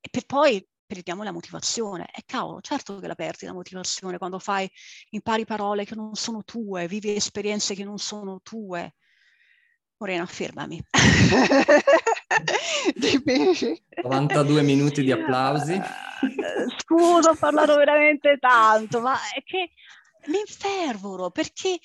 [0.00, 2.08] e per poi perdiamo la motivazione.
[2.14, 4.70] E cavolo, certo che la perdi la motivazione quando fai,
[5.10, 8.94] impari parole che non sono tue, vivi esperienze che non sono tue.
[9.98, 10.82] Morena, fermami.
[14.02, 15.80] 92 minuti di applausi.
[16.78, 19.70] Scusa, ho parlato veramente tanto, ma è che
[20.26, 21.78] mi infervoro perché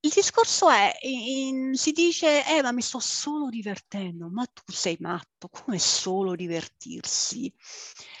[0.00, 4.96] il discorso è, in, si dice, eh ma mi sto solo divertendo, ma tu sei
[5.00, 7.52] matto, come solo divertirsi?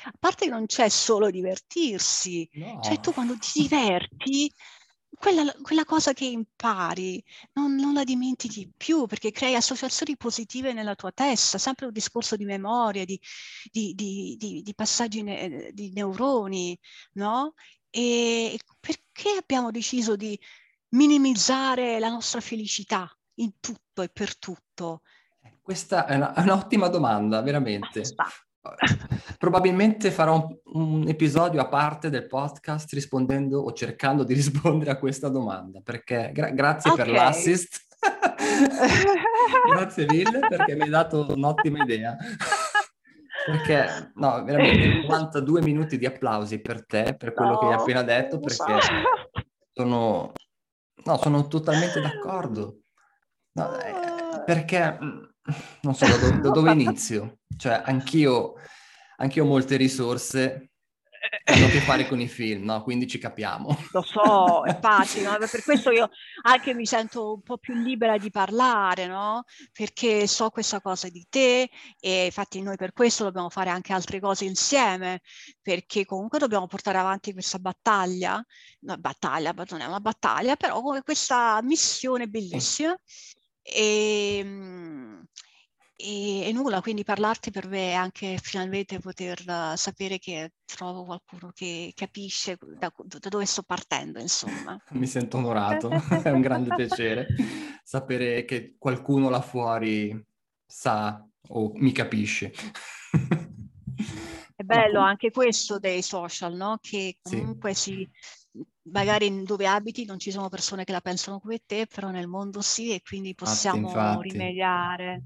[0.04, 2.80] A parte che non c'è solo divertirsi, no.
[2.82, 4.52] cioè tu quando ti diverti,
[5.18, 7.22] quella, quella cosa che impari
[7.54, 12.36] non, non, la dimentichi più perché crei associazioni positive nella tua testa, sempre un discorso
[12.36, 13.20] di memoria, di,
[13.70, 16.78] di, di, di passaggi ne, di neuroni,
[17.14, 17.54] no?
[17.90, 20.38] E perché abbiamo deciso di
[20.90, 25.02] minimizzare la nostra felicità in tutto e per tutto?
[25.60, 28.02] Questa è, una, è un'ottima domanda, veramente.
[29.38, 34.98] Probabilmente farò un, un, episodio a parte del podcast rispondendo o cercando di rispondere a
[34.98, 37.04] questa domanda, perché gra- grazie okay.
[37.04, 37.86] per l'assist.
[39.74, 42.16] grazie mille perché mi hai dato un'ottima idea.
[43.46, 48.02] perché, no, veramente 92 minuti di applausi per te, per quello no, che hai appena
[48.02, 48.78] detto, perché
[49.72, 50.32] sono,
[51.04, 52.80] No, sono totalmente d'accordo.
[53.52, 55.24] No, eh, perché mm,
[55.82, 57.37] non so da, da dove inizio.
[57.58, 58.54] Cioè, anch'io,
[59.16, 60.70] anch'io ho molte risorse
[61.44, 62.82] hanno a che fare con i film, no?
[62.82, 63.76] Quindi ci capiamo.
[63.92, 65.36] Lo so, infatti, no?
[65.38, 66.10] per questo io
[66.42, 69.44] anche mi sento un po' più libera di parlare, no?
[69.72, 74.20] Perché so questa cosa di te e infatti noi per questo dobbiamo fare anche altre
[74.20, 75.20] cose insieme,
[75.60, 78.42] perché comunque dobbiamo portare avanti questa battaglia,
[78.80, 82.96] una battaglia, non è una battaglia, però come questa missione bellissima.
[83.62, 85.26] E, ehm,
[86.00, 91.04] e, e, nulla, quindi parlarti per me è anche finalmente poter uh, sapere che trovo
[91.04, 94.80] qualcuno che capisce da, da, dove sto partendo, insomma.
[94.94, 95.90] Mi sento onorato,
[96.22, 97.26] è un grande piacere
[97.82, 100.24] sapere che qualcuno là fuori
[100.64, 102.52] sa o mi capisce.
[104.54, 106.78] È bello anche questo dei social, no?
[106.80, 108.08] Che comunque sì.
[108.52, 112.28] si, magari dove abiti non ci sono persone che la pensano come te, però nel
[112.28, 114.28] mondo sì e quindi possiamo infatti, infatti.
[114.28, 115.22] rimediare.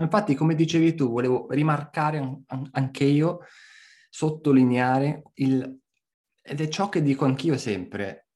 [0.00, 3.40] Infatti, come dicevi tu, volevo rimarcare anche io,
[4.08, 5.78] sottolineare il,
[6.42, 8.28] ed è ciò che dico anch'io sempre,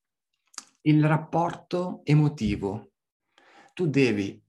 [0.83, 2.93] il rapporto emotivo.
[3.73, 4.41] Tu devi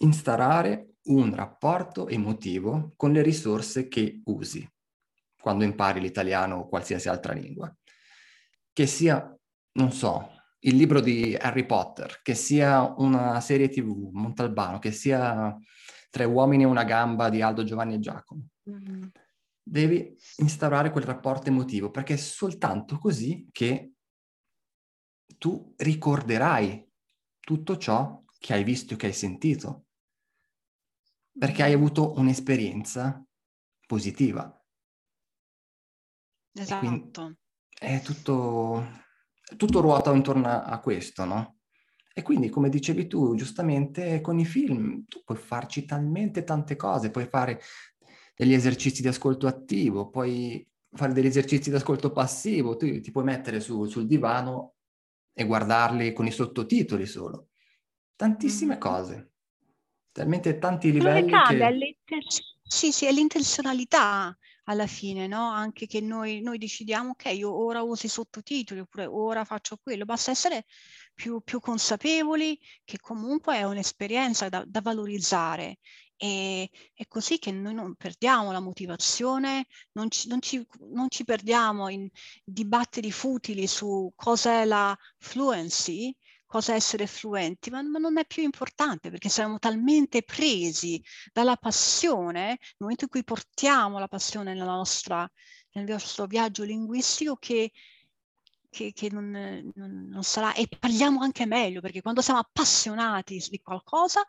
[0.00, 4.68] instaurare un rapporto emotivo con le risorse che usi
[5.40, 7.74] quando impari l'italiano o qualsiasi altra lingua.
[8.72, 9.34] Che sia,
[9.72, 10.30] non so,
[10.60, 15.56] il libro di Harry Potter, che sia una serie tv, Montalbano, che sia
[16.18, 18.48] Tre uomini e una gamba di Aldo, Giovanni e Giacomo.
[18.68, 19.02] Mm-hmm.
[19.62, 23.92] Devi instaurare quel rapporto emotivo perché è soltanto così che
[25.38, 26.90] tu ricorderai
[27.38, 29.84] tutto ciò che hai visto e che hai sentito,
[31.38, 33.24] perché hai avuto un'esperienza
[33.86, 34.60] positiva.
[36.52, 37.36] Esatto.
[37.68, 39.04] È tutto,
[39.56, 41.57] tutto ruota intorno a questo, no?
[42.18, 47.12] E quindi, come dicevi tu, giustamente con i film tu puoi farci talmente tante cose,
[47.12, 47.60] puoi fare
[48.34, 53.22] degli esercizi di ascolto attivo, puoi fare degli esercizi di ascolto passivo, tu ti puoi
[53.22, 54.74] mettere su, sul divano
[55.32, 57.50] e guardarli con i sottotitoli solo.
[58.16, 58.80] Tantissime mm.
[58.80, 59.30] cose,
[60.10, 61.30] talmente tanti livelli
[62.04, 62.18] che...
[62.64, 64.36] Sì, sì, è l'intenzionalità
[64.68, 65.50] alla fine, no?
[65.50, 70.04] Anche che noi, noi decidiamo, ok, io ora uso i sottotitoli oppure ora faccio quello,
[70.04, 70.64] basta essere
[71.14, 75.78] più, più consapevoli che comunque è un'esperienza da, da valorizzare
[76.16, 81.24] e è così che noi non perdiamo la motivazione, non ci, non ci, non ci
[81.24, 82.08] perdiamo in
[82.44, 86.14] dibattiti futili su cos'è la fluency,
[86.48, 91.00] cosa essere fluenti, ma, ma, non è più importante perché siamo talmente presi
[91.30, 95.30] dalla passione, nel momento in cui portiamo la passione nostra,
[95.72, 97.70] nel nostro viaggio linguistico, che,
[98.70, 99.30] che, che non,
[99.74, 104.24] non, non sarà, e parliamo anche meglio perché quando siamo appassionati di qualcosa,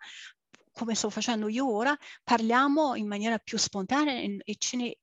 [0.74, 4.98] come sto facendo io ora, parliamo in maniera più spontanea e, e ce ne,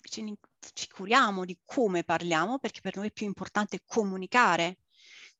[0.00, 0.34] ce ne
[0.74, 4.81] ci curiamo di come parliamo perché per noi è più importante comunicare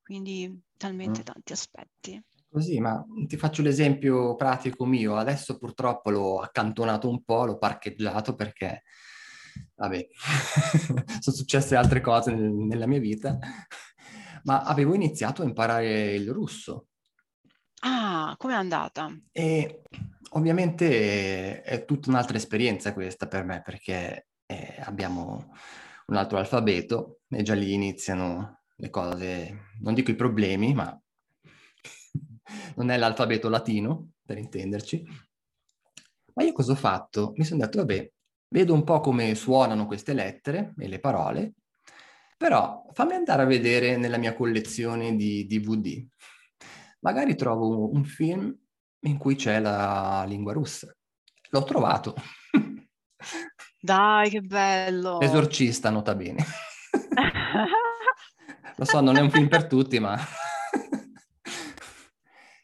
[0.03, 1.25] quindi talmente mm.
[1.25, 2.25] tanti aspetti.
[2.49, 5.17] Così, ma ti faccio l'esempio pratico mio.
[5.17, 8.83] Adesso purtroppo l'ho accantonato un po', l'ho parcheggiato perché,
[9.75, 10.09] vabbè,
[11.21, 13.39] sono successe altre cose nel, nella mia vita,
[14.45, 16.89] ma avevo iniziato a imparare il russo.
[17.85, 19.11] Ah, com'è andata?
[19.33, 19.83] E
[20.33, 25.55] ovviamente è tutta un'altra esperienza questa per me, perché è abbiamo
[26.07, 31.01] un altro alfabeto e già lì iniziano le cose, non dico i problemi, ma
[32.75, 35.05] non è l'alfabeto latino, per intenderci.
[36.35, 37.33] Ma io cosa ho fatto?
[37.37, 38.11] Mi sono detto, vabbè,
[38.49, 41.55] vedo un po' come suonano queste lettere e le parole,
[42.37, 46.05] però fammi andare a vedere nella mia collezione di DVD.
[47.03, 48.53] Magari trovo un film
[49.05, 50.93] in cui c'è la lingua russa.
[51.51, 52.15] L'ho trovato.
[53.81, 55.19] Dai, che bello!
[55.19, 56.45] L'esorcista, nota bene.
[58.77, 60.19] Lo so, non è un film per tutti, ma...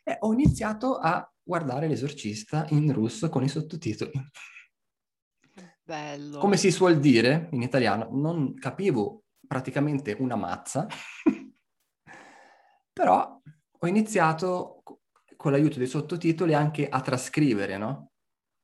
[0.02, 4.12] e ho iniziato a guardare l'esorcista in russo con i sottotitoli.
[5.82, 6.38] Bello.
[6.38, 10.86] Come si suol dire in italiano, non capivo praticamente una mazza,
[12.92, 13.40] però
[13.80, 14.82] ho iniziato
[15.36, 18.10] con l'aiuto dei sottotitoli anche a trascrivere, no?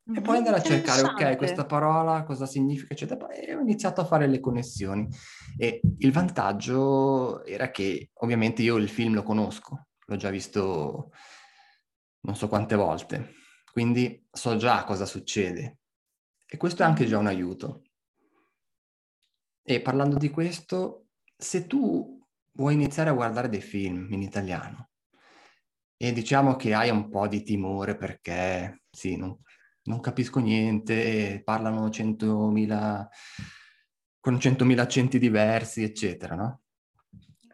[0.07, 3.29] E poi andare a cercare, ok, questa parola cosa significa, eccetera.
[3.31, 5.09] E ho iniziato a fare le connessioni.
[5.57, 11.11] E il vantaggio era che ovviamente io il film lo conosco, l'ho già visto
[12.25, 13.33] non so quante volte,
[13.71, 15.79] quindi so già cosa succede.
[16.47, 17.83] E questo è anche già un aiuto.
[19.63, 21.07] E parlando di questo,
[21.37, 22.21] se tu
[22.53, 24.91] vuoi iniziare a guardare dei film in italiano
[25.97, 29.37] e diciamo che hai un po' di timore perché, sì, non,
[29.85, 33.09] non capisco niente, parlano 100.000
[34.21, 36.63] con 100.000 accenti diversi, eccetera, no?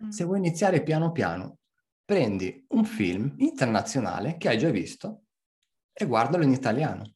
[0.04, 0.08] Mm.
[0.10, 1.58] Se vuoi iniziare piano piano,
[2.04, 5.24] prendi un film internazionale che hai già visto
[5.92, 7.14] e guardalo in italiano.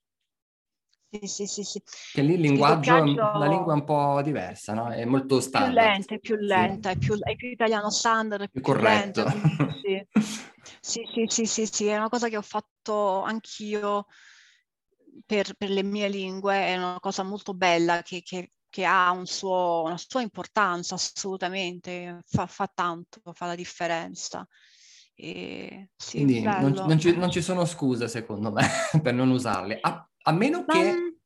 [1.09, 1.83] Sì, sì, sì, sì.
[2.13, 3.39] Che lì il linguaggio, doppiaggio...
[3.39, 4.89] la lingua è un po' diversa, no?
[4.89, 5.73] È molto standard.
[5.73, 6.95] Più lenta, è più lenta, sì.
[6.97, 9.23] è, più, è più italiano standard, è più, più corretto.
[9.23, 10.07] Lenta, sì.
[10.81, 11.07] sì.
[11.13, 14.07] sì, sì, sì, sì, è una cosa che ho fatto anch'io
[15.27, 19.27] per, per, le mie lingue è una cosa molto bella che, che, che ha un
[19.27, 24.47] suo, una sua importanza assolutamente, fa, fa, tanto, fa la differenza.
[25.15, 28.67] E, sì, Quindi non, non, ci, non, ci, sono scuse secondo me
[29.01, 31.19] per non usarle, a, a, meno che,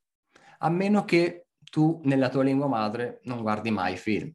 [0.59, 4.31] a meno che tu nella tua lingua madre non guardi mai film.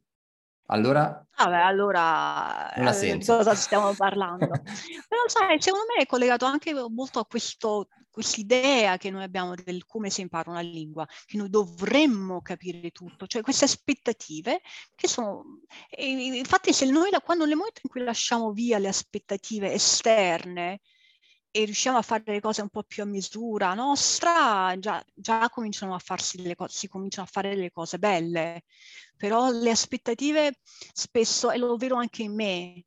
[0.67, 4.47] Allora, Vabbè, allora eh, di cosa stiamo parlando?
[5.07, 9.85] Però sai, secondo me è collegato anche molto a questo, quest'idea che noi abbiamo del
[9.85, 14.61] come si impara una lingua, che noi dovremmo capire tutto, cioè queste aspettative
[14.95, 15.59] che sono...
[15.97, 20.79] infatti se noi quando nel momento in cui lasciamo via le aspettative esterne,
[21.55, 25.95] e riusciamo a fare le cose un po' più a misura nostra, già, già cominciano
[25.95, 28.63] a farsi le cose, si cominciano a fare le cose belle.
[29.15, 30.59] Però le aspettative
[30.91, 32.83] spesso, e lo vedo anche in me,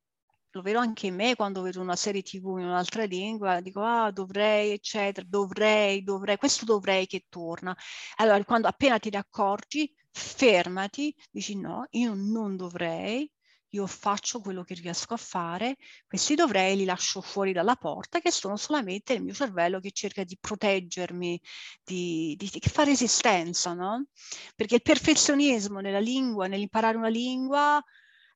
[0.50, 4.10] lo vedo anche in me quando vedo una serie tv in un'altra lingua, dico ah
[4.10, 7.74] dovrei eccetera, dovrei, dovrei, questo dovrei che torna.
[8.16, 13.30] Allora quando appena ti ne accorgi, fermati, dici no, io non dovrei,
[13.70, 15.76] io faccio quello che riesco a fare,
[16.06, 20.24] questi dovrei li lascio fuori dalla porta, che sono solamente il mio cervello che cerca
[20.24, 21.40] di proteggermi,
[21.84, 24.06] di, di, di fare resistenza, no?
[24.54, 27.82] Perché il perfezionismo nella lingua, nell'imparare una lingua,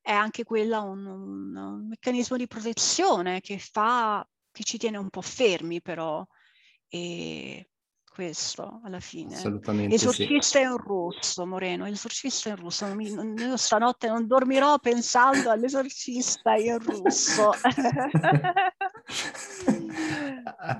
[0.00, 5.08] è anche quella un, un, un meccanismo di protezione che fa, che ci tiene un
[5.10, 6.26] po' fermi però.
[6.88, 7.70] E
[8.12, 9.34] questo alla fine.
[9.34, 10.64] Assolutamente L'esorcista sì.
[10.64, 12.86] in rosso, Moreno, l'esorcista è in rosso.
[12.86, 16.78] Non mi, non, io stanotte non dormirò pensando all'esorcista in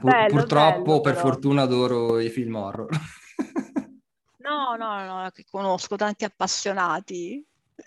[0.00, 2.88] Pur, bello, purtroppo, bello, per fortuna, adoro i film horror.
[4.38, 7.44] no, no, no, che conosco tanti appassionati.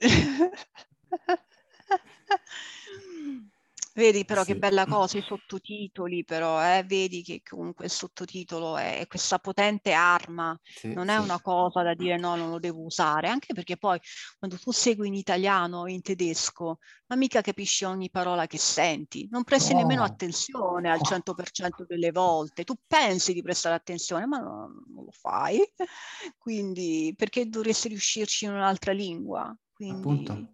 [3.96, 4.52] Vedi però sì.
[4.52, 6.84] che bella cosa i sottotitoli, però, eh?
[6.86, 11.24] vedi che comunque il sottotitolo è questa potente arma, sì, non è sì.
[11.24, 13.98] una cosa da dire no, non lo devo usare, anche perché poi
[14.38, 19.30] quando tu segui in italiano o in tedesco, ma mica capisci ogni parola che senti,
[19.32, 19.80] non presti no.
[19.80, 25.12] nemmeno attenzione al 100% delle volte, tu pensi di prestare attenzione, ma non, non lo
[25.12, 25.58] fai,
[26.38, 29.58] quindi perché dovresti riuscirci in un'altra lingua?
[29.72, 29.96] Quindi...
[29.96, 30.54] Appunto.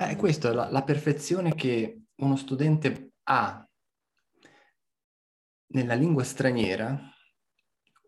[0.00, 3.68] Eh, questa è la, la perfezione che uno studente ha
[5.70, 6.98] nella lingua straniera,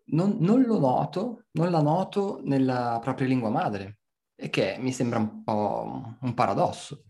[0.05, 3.99] non, non, lo noto, non la noto nella propria lingua madre,
[4.35, 7.03] e che mi sembra un po' un paradosso.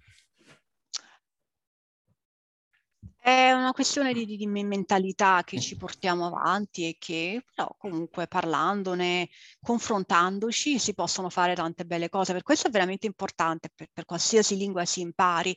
[3.23, 9.29] È una questione di, di, mentalità che ci portiamo avanti e che però comunque parlandone,
[9.61, 12.33] confrontandoci, si possono fare tante belle cose.
[12.33, 15.55] Per questo è veramente importante, per, per qualsiasi lingua si impari,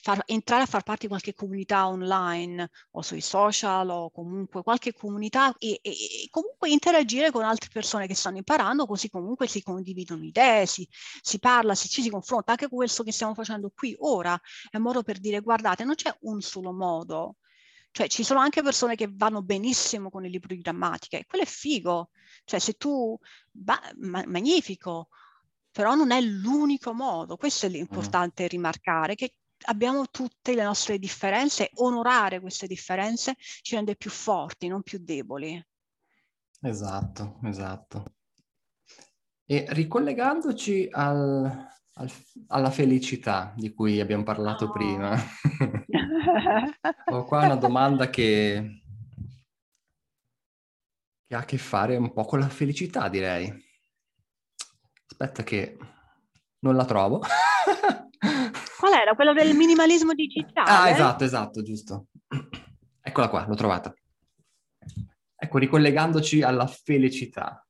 [0.00, 4.92] far, entrare a far parte di qualche comunità online o sui social o comunque qualche
[4.92, 9.62] comunità e, e, e, comunque interagire con altre persone che stanno imparando, così comunque si
[9.62, 10.88] condividono idee, si,
[11.20, 12.52] si parla, si, ci si confronta.
[12.52, 14.38] Anche questo che stiamo facendo qui ora
[14.70, 17.36] è un modo per dire guardate, non c'è un solo modo.
[17.92, 21.44] Cioè ci sono anche persone che vanno benissimo con il libro di grammatica e quello
[21.44, 22.10] è figo.
[22.44, 23.18] Cioè se tu,
[23.50, 25.08] ba, ma, magnifico,
[25.72, 27.36] però non è l'unico modo.
[27.36, 28.46] Questo è l'importante mm.
[28.46, 34.82] rimarcare, che abbiamo tutte le nostre differenze, onorare queste differenze ci rende più forti, non
[34.82, 35.62] più deboli.
[36.62, 38.14] Esatto, esatto.
[39.44, 42.10] E ricollegandoci al, al,
[42.48, 44.70] alla felicità di cui abbiamo parlato oh.
[44.70, 45.16] prima,
[47.06, 48.82] ho qua una domanda che,
[51.26, 53.52] che ha a che fare un po' con la felicità, direi.
[55.06, 55.76] Aspetta che
[56.60, 57.22] non la trovo.
[58.20, 59.14] Qual era?
[59.14, 60.70] Quello del minimalismo digitale?
[60.70, 62.06] Ah, esatto, esatto, giusto.
[63.02, 63.94] Eccola qua, l'ho trovata.
[65.36, 67.66] Ecco, ricollegandoci alla felicità,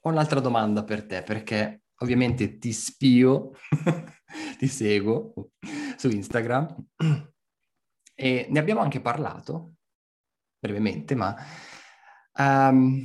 [0.00, 3.52] ho un'altra domanda per te, perché ovviamente ti spio,
[4.58, 5.32] ti seguo
[5.96, 6.86] su Instagram
[8.14, 9.76] e ne abbiamo anche parlato
[10.58, 11.34] brevemente, ma
[12.34, 13.02] um,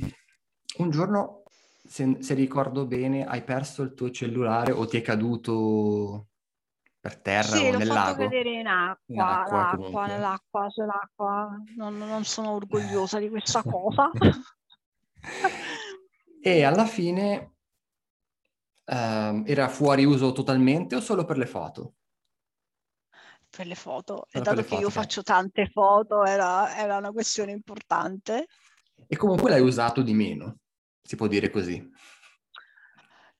[0.78, 1.44] un giorno,
[1.86, 6.31] se, se ricordo bene, hai perso il tuo cellulare o ti è caduto
[7.02, 7.88] per terra sì, o nel lago?
[7.88, 11.56] Sì, l'ho fatto vedere in acqua, in acqua l'acqua, nell'acqua, sull'acqua.
[11.76, 14.08] Non, non sono orgogliosa di questa cosa.
[16.40, 17.54] e alla fine
[18.84, 21.94] um, era fuori uso totalmente o solo per le foto?
[23.50, 24.28] Per le foto.
[24.30, 25.02] E dato che foto, io okay.
[25.02, 28.46] faccio tante foto, era, era una questione importante.
[29.08, 30.58] E comunque l'hai usato di meno,
[31.02, 31.84] si può dire così.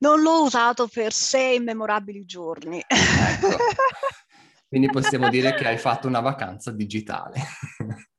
[0.03, 2.83] Non l'ho usato per sei memorabili giorni.
[2.85, 3.57] Ecco.
[4.69, 7.41] Quindi possiamo dire che hai fatto una vacanza digitale.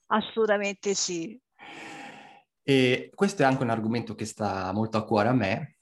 [0.08, 1.38] Assolutamente sì.
[2.64, 5.76] E questo è anche un argomento che sta molto a cuore a me.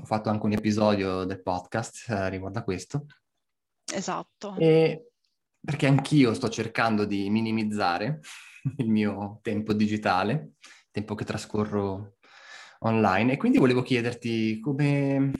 [0.00, 3.04] Ho fatto anche un episodio del podcast eh, riguardo a questo.
[3.92, 4.56] Esatto.
[4.56, 5.10] E
[5.60, 8.20] perché anch'io sto cercando di minimizzare
[8.78, 10.52] il mio tempo digitale,
[10.90, 12.13] tempo che trascorro
[12.84, 15.32] online e quindi volevo chiederti come,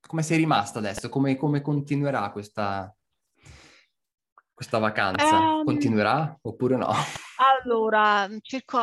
[0.00, 2.94] come sei rimasta adesso, come, come continuerà questa,
[4.52, 5.38] questa vacanza?
[5.38, 6.92] Um, Continuerà oppure no?
[7.64, 8.78] Allora, cerco,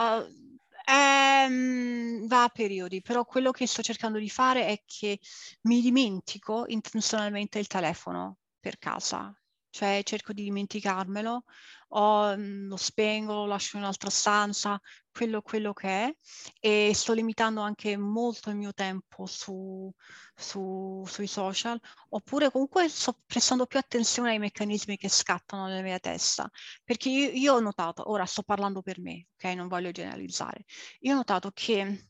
[0.85, 5.19] ehm, va a periodi, però quello che sto cercando di fare è che
[5.63, 9.33] mi dimentico intenzionalmente il telefono per casa
[9.75, 11.43] cioè cerco di dimenticarmelo,
[11.89, 14.79] o mm, lo spengo, lo lascio in un'altra stanza,
[15.11, 16.15] quello, quello che è,
[16.61, 19.91] e sto limitando anche molto il mio tempo su,
[20.33, 21.77] su, sui social,
[22.09, 26.49] oppure comunque sto prestando più attenzione ai meccanismi che scattano nella mia testa,
[26.85, 29.43] perché io, io ho notato, ora sto parlando per me, ok?
[29.55, 30.63] Non voglio generalizzare,
[31.01, 32.07] io ho notato che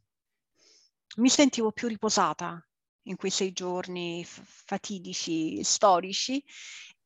[1.18, 2.64] mi sentivo più riposata
[3.08, 6.44] in quei sei giorni fatidici, storici,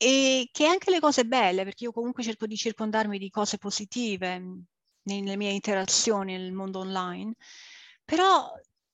[0.02, 4.40] e che anche le cose belle, perché io comunque cerco di circondarmi di cose positive
[4.40, 4.64] mhmm,
[5.04, 7.34] nelle mie interazioni nel mondo online,
[8.06, 8.50] però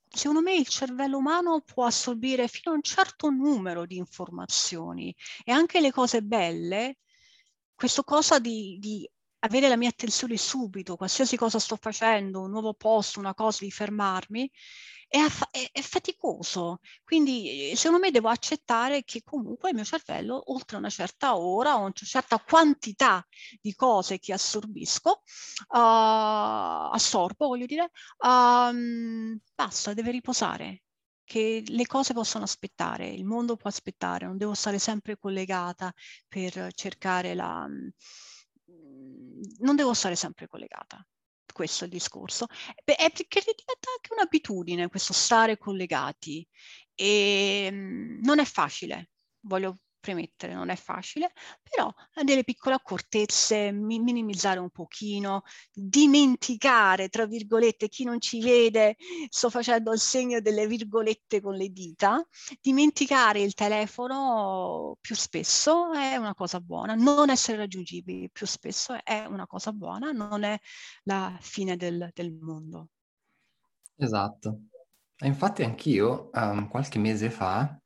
[0.10, 5.15] secondo me il cervello umano può assorbire fino a un certo numero di informazioni.
[5.44, 6.98] E anche le cose belle,
[7.76, 9.07] questo cosa di, di
[9.40, 13.69] avere la mia attenzione subito, qualsiasi cosa sto facendo, un nuovo post, una cosa, di
[13.72, 14.49] fermarmi,
[15.16, 16.80] è, aff- è, è, faticoso.
[17.04, 21.76] Quindi eh, secondo me devo accettare che comunque il mio cervello, oltre una certa ora
[21.78, 23.26] o una certa quantità
[23.62, 25.12] di cose che assorbisco,
[25.70, 25.78] uh,
[26.92, 27.92] assorbo, voglio dire,
[28.26, 30.84] um, basta, deve riposare
[31.24, 35.94] che le cose possono aspettare, il mondo può aspettare, non devo stare sempre collegata
[36.28, 37.66] per cercare la...
[39.60, 41.06] non devo stare sempre collegata
[41.56, 42.48] questo è il discorso,
[42.84, 46.45] Beh, è perché diventa anche un'abitudine questo stare collegati.
[46.95, 49.11] E mh, non è facile,
[49.41, 51.32] voglio premettere, non è facile,
[51.64, 51.91] però
[52.23, 55.41] delle piccole accortezze, minimizzare un pochino,
[55.73, 58.98] dimenticare, tra virgolette, chi non ci vede,
[59.30, 62.23] sto facendo il segno delle virgolette con le dita,
[62.61, 69.26] dimenticare il telefono più spesso è una cosa buona, non essere raggiungibili più spesso è
[69.26, 70.56] una cosa buona, non è
[71.06, 72.90] la fine del, del mondo.
[73.95, 74.60] Esatto.
[75.23, 77.80] Infatti anch'io um, qualche mese fa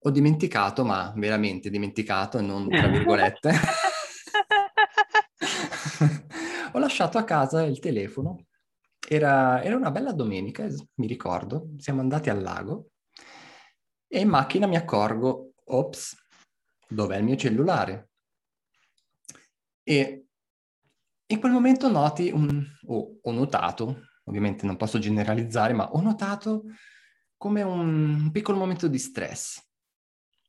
[0.00, 3.52] ho dimenticato, ma veramente dimenticato, non tra virgolette.
[6.72, 8.46] Ho lasciato a casa il telefono.
[9.08, 11.70] Era, era una bella domenica, mi ricordo.
[11.78, 12.90] Siamo andati al lago
[14.06, 16.16] e in macchina mi accorgo, ops,
[16.88, 18.10] dov'è il mio cellulare?
[19.82, 20.26] E
[21.26, 26.64] in quel momento noti, un, o ho notato, ovviamente non posso generalizzare, ma ho notato
[27.36, 29.67] come un piccolo momento di stress.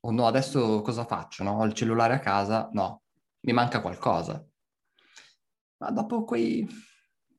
[0.02, 1.44] O no, adesso cosa faccio?
[1.44, 1.58] No?
[1.58, 2.70] Ho il cellulare a casa?
[2.72, 3.04] No,
[3.42, 4.46] mi manca qualcosa.
[5.78, 6.68] Ma dopo quei,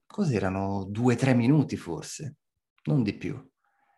[0.06, 2.36] cos'erano, due o tre minuti forse,
[2.84, 3.38] non di più.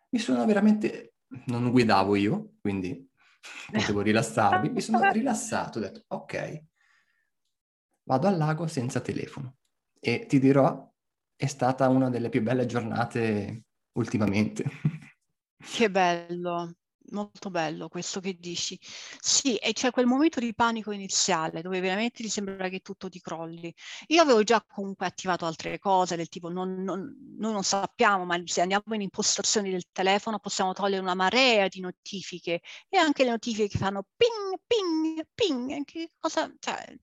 [0.09, 1.15] Mi sono veramente,
[1.45, 3.09] non guidavo io, quindi
[3.71, 6.63] potevo rilassarmi, mi sono rilassato, ho detto ok,
[8.03, 9.55] vado al lago senza telefono.
[9.99, 10.91] E ti dirò,
[11.35, 13.63] è stata una delle più belle giornate
[13.93, 14.65] ultimamente.
[15.57, 16.75] Che bello,
[17.13, 18.77] molto bello questo che dici.
[19.19, 23.19] Sì, e c'è quel momento di panico iniziale dove veramente ti sembra che tutto ti
[23.21, 23.73] crolli.
[24.07, 28.41] Io avevo già comunque attivato altre cose del tipo non, non, noi non sappiamo, ma
[28.45, 33.31] se andiamo in impostazioni del telefono possiamo togliere una marea di notifiche e anche le
[33.31, 35.83] notifiche che fanno ping, ping, ping.
[35.85, 36.97] Che cosa, cioè,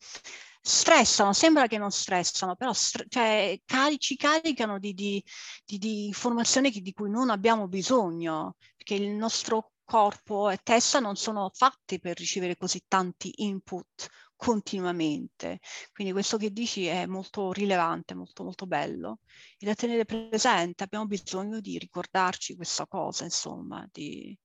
[0.62, 5.22] stressano, sembra che non stressano, però stre- cioè, cari- ci caricano di, di,
[5.64, 11.00] di, di informazioni che, di cui non abbiamo bisogno, perché il nostro corpo e testa
[11.00, 15.58] non sono fatti per ricevere così tanti input continuamente.
[15.92, 19.18] Quindi questo che dici è molto rilevante, molto molto bello.
[19.58, 24.38] E da tenere presente, abbiamo bisogno di ricordarci questa cosa, insomma, di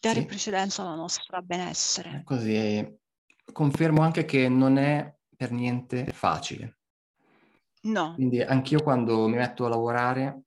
[0.00, 0.26] dare sì.
[0.26, 2.22] precedenza alla nostra benessere.
[2.24, 2.98] Così
[3.52, 6.78] confermo anche che non è per niente facile.
[7.82, 8.14] No.
[8.14, 10.45] Quindi anch'io quando mi metto a lavorare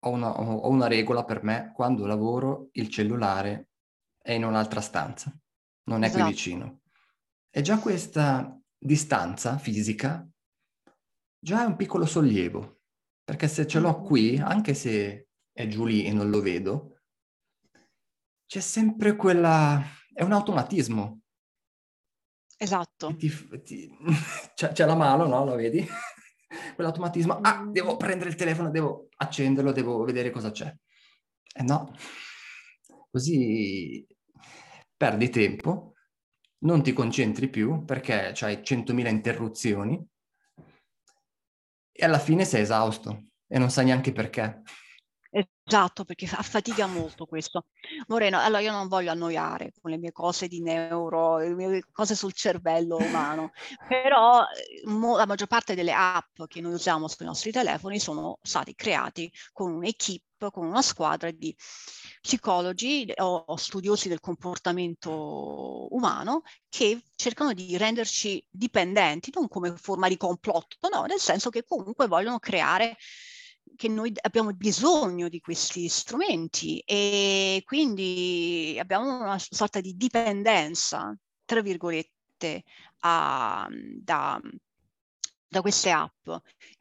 [0.00, 3.70] ho una, ho una regola per me, quando lavoro il cellulare
[4.20, 5.36] è in un'altra stanza,
[5.84, 6.22] non è esatto.
[6.22, 6.80] qui vicino.
[7.50, 10.26] E già questa distanza fisica
[11.40, 12.80] già è un piccolo sollievo,
[13.24, 17.00] perché se ce l'ho qui, anche se è giù lì e non lo vedo,
[18.46, 19.82] c'è sempre quella...
[20.12, 21.20] è un automatismo.
[22.56, 23.14] Esatto.
[23.16, 23.90] Ti, ti,
[24.54, 25.44] c'è, c'è, la mano, no?
[25.44, 25.86] Lo vedi?
[26.74, 30.66] Quell'automatismo, ah, devo prendere il telefono, devo accenderlo, devo vedere cosa c'è.
[30.66, 30.76] E
[31.60, 31.92] eh no,
[33.10, 34.06] così
[34.96, 35.94] perdi tempo,
[36.60, 40.04] non ti concentri più perché hai 100.000 interruzioni
[41.92, 44.62] e alla fine sei esausto e non sai neanche perché.
[45.40, 47.66] Esatto, perché affatica molto questo.
[48.08, 52.16] Moreno, allora io non voglio annoiare con le mie cose di neuro, le mie cose
[52.16, 53.52] sul cervello umano,
[53.86, 54.44] però
[54.86, 59.30] mo, la maggior parte delle app che noi usiamo sui nostri telefoni sono stati creati
[59.52, 61.54] con un'equipe, con una squadra di
[62.20, 70.16] psicologi o studiosi del comportamento umano che cercano di renderci dipendenti, non come forma di
[70.16, 72.96] complotto, no, nel senso che comunque vogliono creare
[73.78, 81.62] che noi abbiamo bisogno di questi strumenti e quindi abbiamo una sorta di dipendenza, tra
[81.62, 82.64] virgolette,
[83.02, 84.40] a, da,
[85.46, 86.28] da, queste app.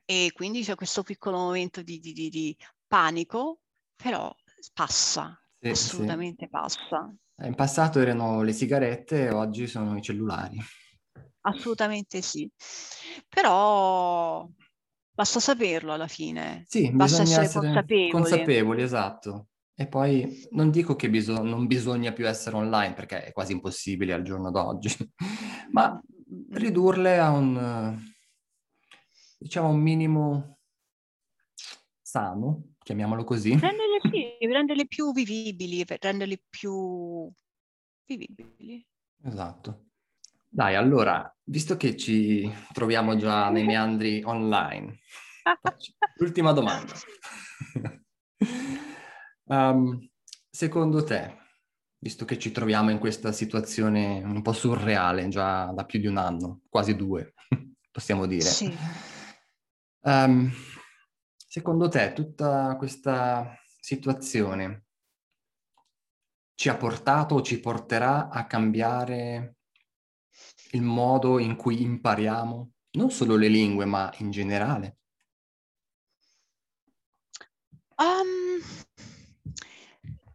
[0.06, 2.58] E quindi c'è questo piccolo momento di, di, di, di
[2.88, 3.60] panico,
[3.96, 4.36] però
[4.74, 6.50] passa, sì, assolutamente sì.
[6.50, 7.14] passa.
[7.44, 10.58] In passato erano le sigarette, oggi sono i cellulari.
[11.42, 12.50] Assolutamente sì.
[13.30, 14.50] Però
[15.18, 16.64] Basta saperlo alla fine.
[16.68, 18.12] Sì, Basta essere, essere consapevoli.
[18.12, 18.82] consapevoli.
[18.84, 19.48] esatto.
[19.74, 24.14] E poi non dico che biso- non bisogna più essere online perché è quasi impossibile
[24.14, 24.96] al giorno d'oggi,
[25.74, 26.00] ma
[26.52, 28.00] ridurle a un,
[29.40, 30.60] diciamo, un minimo
[32.00, 33.50] sano, chiamiamolo così.
[33.50, 37.28] Renderle, sì, renderle più vivibili, renderle più
[38.06, 38.86] vivibili.
[39.24, 39.87] Esatto.
[40.58, 45.02] Dai, allora, visto che ci troviamo già nei meandri online,
[46.16, 46.94] l'ultima domanda.
[49.44, 50.10] um,
[50.50, 51.38] secondo te,
[52.00, 56.18] visto che ci troviamo in questa situazione un po' surreale già da più di un
[56.18, 57.36] anno, quasi due,
[57.92, 58.76] possiamo dire, sì.
[60.06, 60.52] um,
[61.36, 64.86] secondo te tutta questa situazione
[66.56, 69.57] ci ha portato o ci porterà a cambiare
[70.72, 74.98] il modo in cui impariamo, non solo le lingue, ma in generale?
[77.98, 78.62] Um,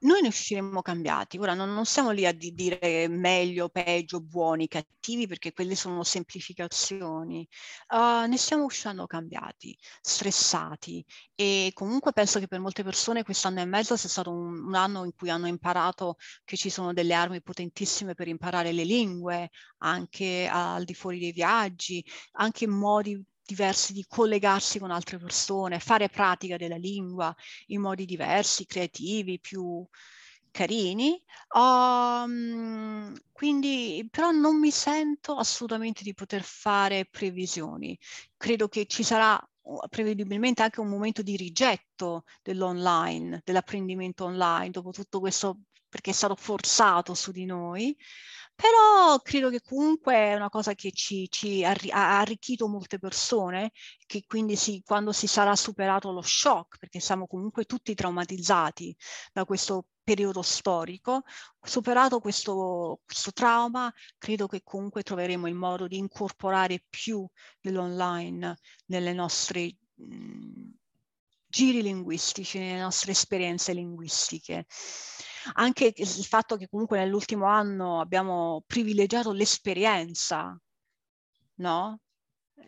[0.03, 1.39] noi ne usciremo cambiati.
[1.39, 6.03] Ora non, non stiamo lì a di dire meglio, peggio, buoni, cattivi, perché quelle sono
[6.05, 7.47] semplificazioni.
[7.89, 11.05] Uh, ne stiamo uscendo cambiati, stressati
[11.35, 15.05] e comunque penso che per molte persone quest'anno e mezzo sia stato un, un anno
[15.05, 20.49] in cui hanno imparato che ci sono delle armi potentissime per imparare le lingue, anche
[20.51, 23.21] al di fuori dei viaggi, anche modi
[23.53, 27.35] diversi di collegarsi con altre persone, fare pratica della lingua
[27.67, 29.87] in modi diversi, creativi, più
[30.51, 31.23] carini,
[31.55, 37.99] um, quindi però non mi sento assolutamente di poter fare previsioni.
[38.37, 39.39] Credo che ci sarà
[39.89, 46.37] prevedibilmente anche un momento di rigetto dell'online, dell'apprendimento online, dopo tutto questo perché è stato
[46.37, 47.95] forzato su di noi,
[48.55, 53.73] però credo che comunque è una cosa che ci, ci ha arricchito molte persone,
[54.07, 58.95] che quindi si, quando si sarà superato lo shock, perché siamo comunque tutti traumatizzati
[59.33, 61.23] da questo periodo storico,
[61.61, 67.27] superato questo, questo trauma, credo che comunque troveremo il modo di incorporare più
[67.61, 70.71] dell'online nelle nostre mh,
[71.47, 74.67] giri linguistici, nelle nostre esperienze linguistiche.
[75.55, 80.59] Anche il fatto che comunque nell'ultimo anno abbiamo privilegiato l'esperienza,
[81.57, 82.01] no?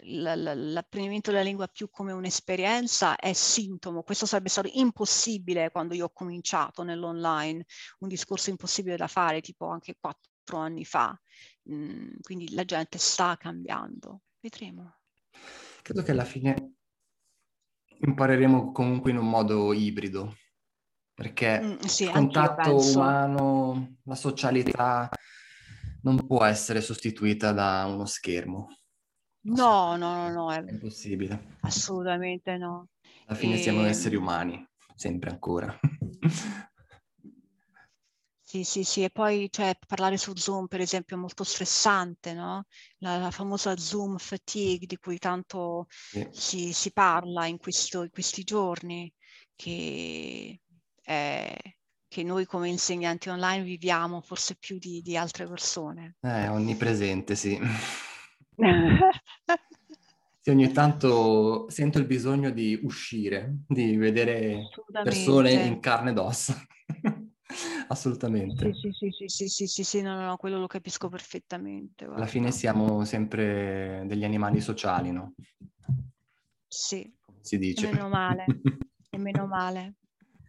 [0.03, 4.03] l'apprendimento della lingua più come un'esperienza è sintomo.
[4.03, 7.65] Questo sarebbe stato impossibile quando io ho cominciato nell'online,
[8.01, 11.19] un discorso impossibile da fare tipo anche quattro anni fa.
[11.71, 14.23] Mm, quindi la gente sta cambiando.
[14.41, 14.97] Vedremo.
[15.83, 16.75] Credo che alla fine
[18.01, 20.37] impareremo comunque in un modo ibrido,
[21.15, 25.09] perché mm, sì, il contatto umano, la socialità
[26.03, 28.69] non può essere sostituita da uno schermo.
[29.47, 31.57] No, no, no, no, è, è impossibile.
[31.61, 32.89] Assolutamente no.
[33.27, 33.59] Alla fine e...
[33.59, 35.78] siamo ehm esseri umani, sempre ancora.
[38.55, 42.66] Sì, sì, sì, e poi cioè, parlare su Zoom, per esempio, è molto stressante, no?
[42.99, 46.28] La, la famosa Zoom fatigue di cui tanto sì.
[46.31, 49.12] si, si, parla in, questo, in, questi giorni,
[49.57, 50.61] che,
[51.05, 51.55] è,
[52.09, 56.17] che, noi come insegnanti online viviamo forse più di, di altre persone.
[56.21, 57.59] È onnipresente, sì.
[60.41, 60.51] sì.
[60.51, 64.69] Ogni tanto sento il bisogno di uscire, di vedere
[65.03, 66.57] persone in carne ed ossa.
[67.89, 68.73] Assolutamente.
[68.75, 72.05] Sì, sì, sì, sì, sì, sì, sì, no, no, quello lo capisco perfettamente.
[72.05, 72.23] Guarda.
[72.23, 75.35] Alla fine siamo sempre degli animali sociali, no?
[76.67, 77.13] Sì.
[77.41, 77.89] Si dice.
[77.89, 78.47] E meno male,
[79.11, 79.97] e meno male.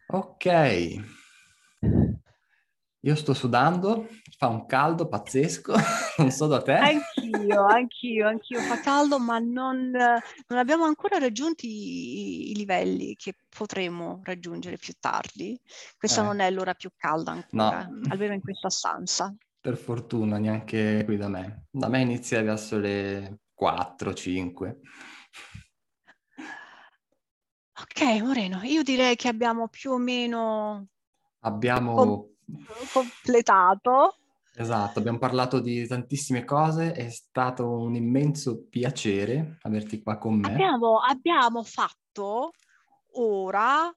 [0.08, 1.04] Ok.
[3.06, 5.76] Io sto sudando, fa un caldo pazzesco,
[6.18, 6.74] non so da te.
[6.74, 8.60] Anch'io, anch'io, anch'io.
[8.62, 14.94] Fa caldo, ma non, non abbiamo ancora raggiunto i, i, livelli che potremo raggiungere più
[15.00, 15.60] tardi.
[15.96, 16.26] Questa eh.
[16.26, 18.02] non è l'ora più calda ancora, no.
[18.10, 19.36] almeno in questa stanza.
[19.62, 21.68] Per fortuna, neanche qui da me.
[21.70, 24.78] Da me inizia verso le 4-5.
[27.88, 30.88] Ok, Moreno, io direi che abbiamo più o meno...
[31.42, 32.30] Abbiamo
[32.92, 34.16] completato.
[34.56, 40.48] Esatto, abbiamo parlato di tantissime cose, è stato un immenso piacere averti qua con me.
[40.48, 42.54] Abbiamo, abbiamo fatto
[43.14, 43.96] ora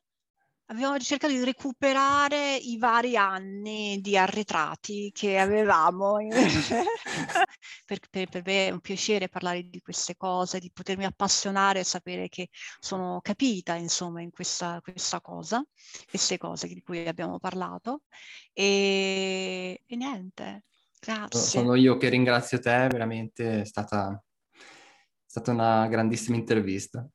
[0.71, 6.19] Abbiamo cercato di recuperare i vari anni di arretrati che avevamo.
[7.87, 11.85] per, per, per, me è un piacere parlare di queste cose, di potermi appassionare e
[11.85, 12.51] sapere che
[12.81, 15.65] sono capita, insomma, in questa, questa cosa,
[16.07, 18.03] queste cose di cui abbiamo parlato.
[18.53, 20.65] E, e niente,
[21.01, 21.41] grazie.
[21.41, 24.23] Sono io che ringrazio te, veramente è stata,
[24.53, 24.61] è
[25.25, 27.09] stata una grandissima intervista.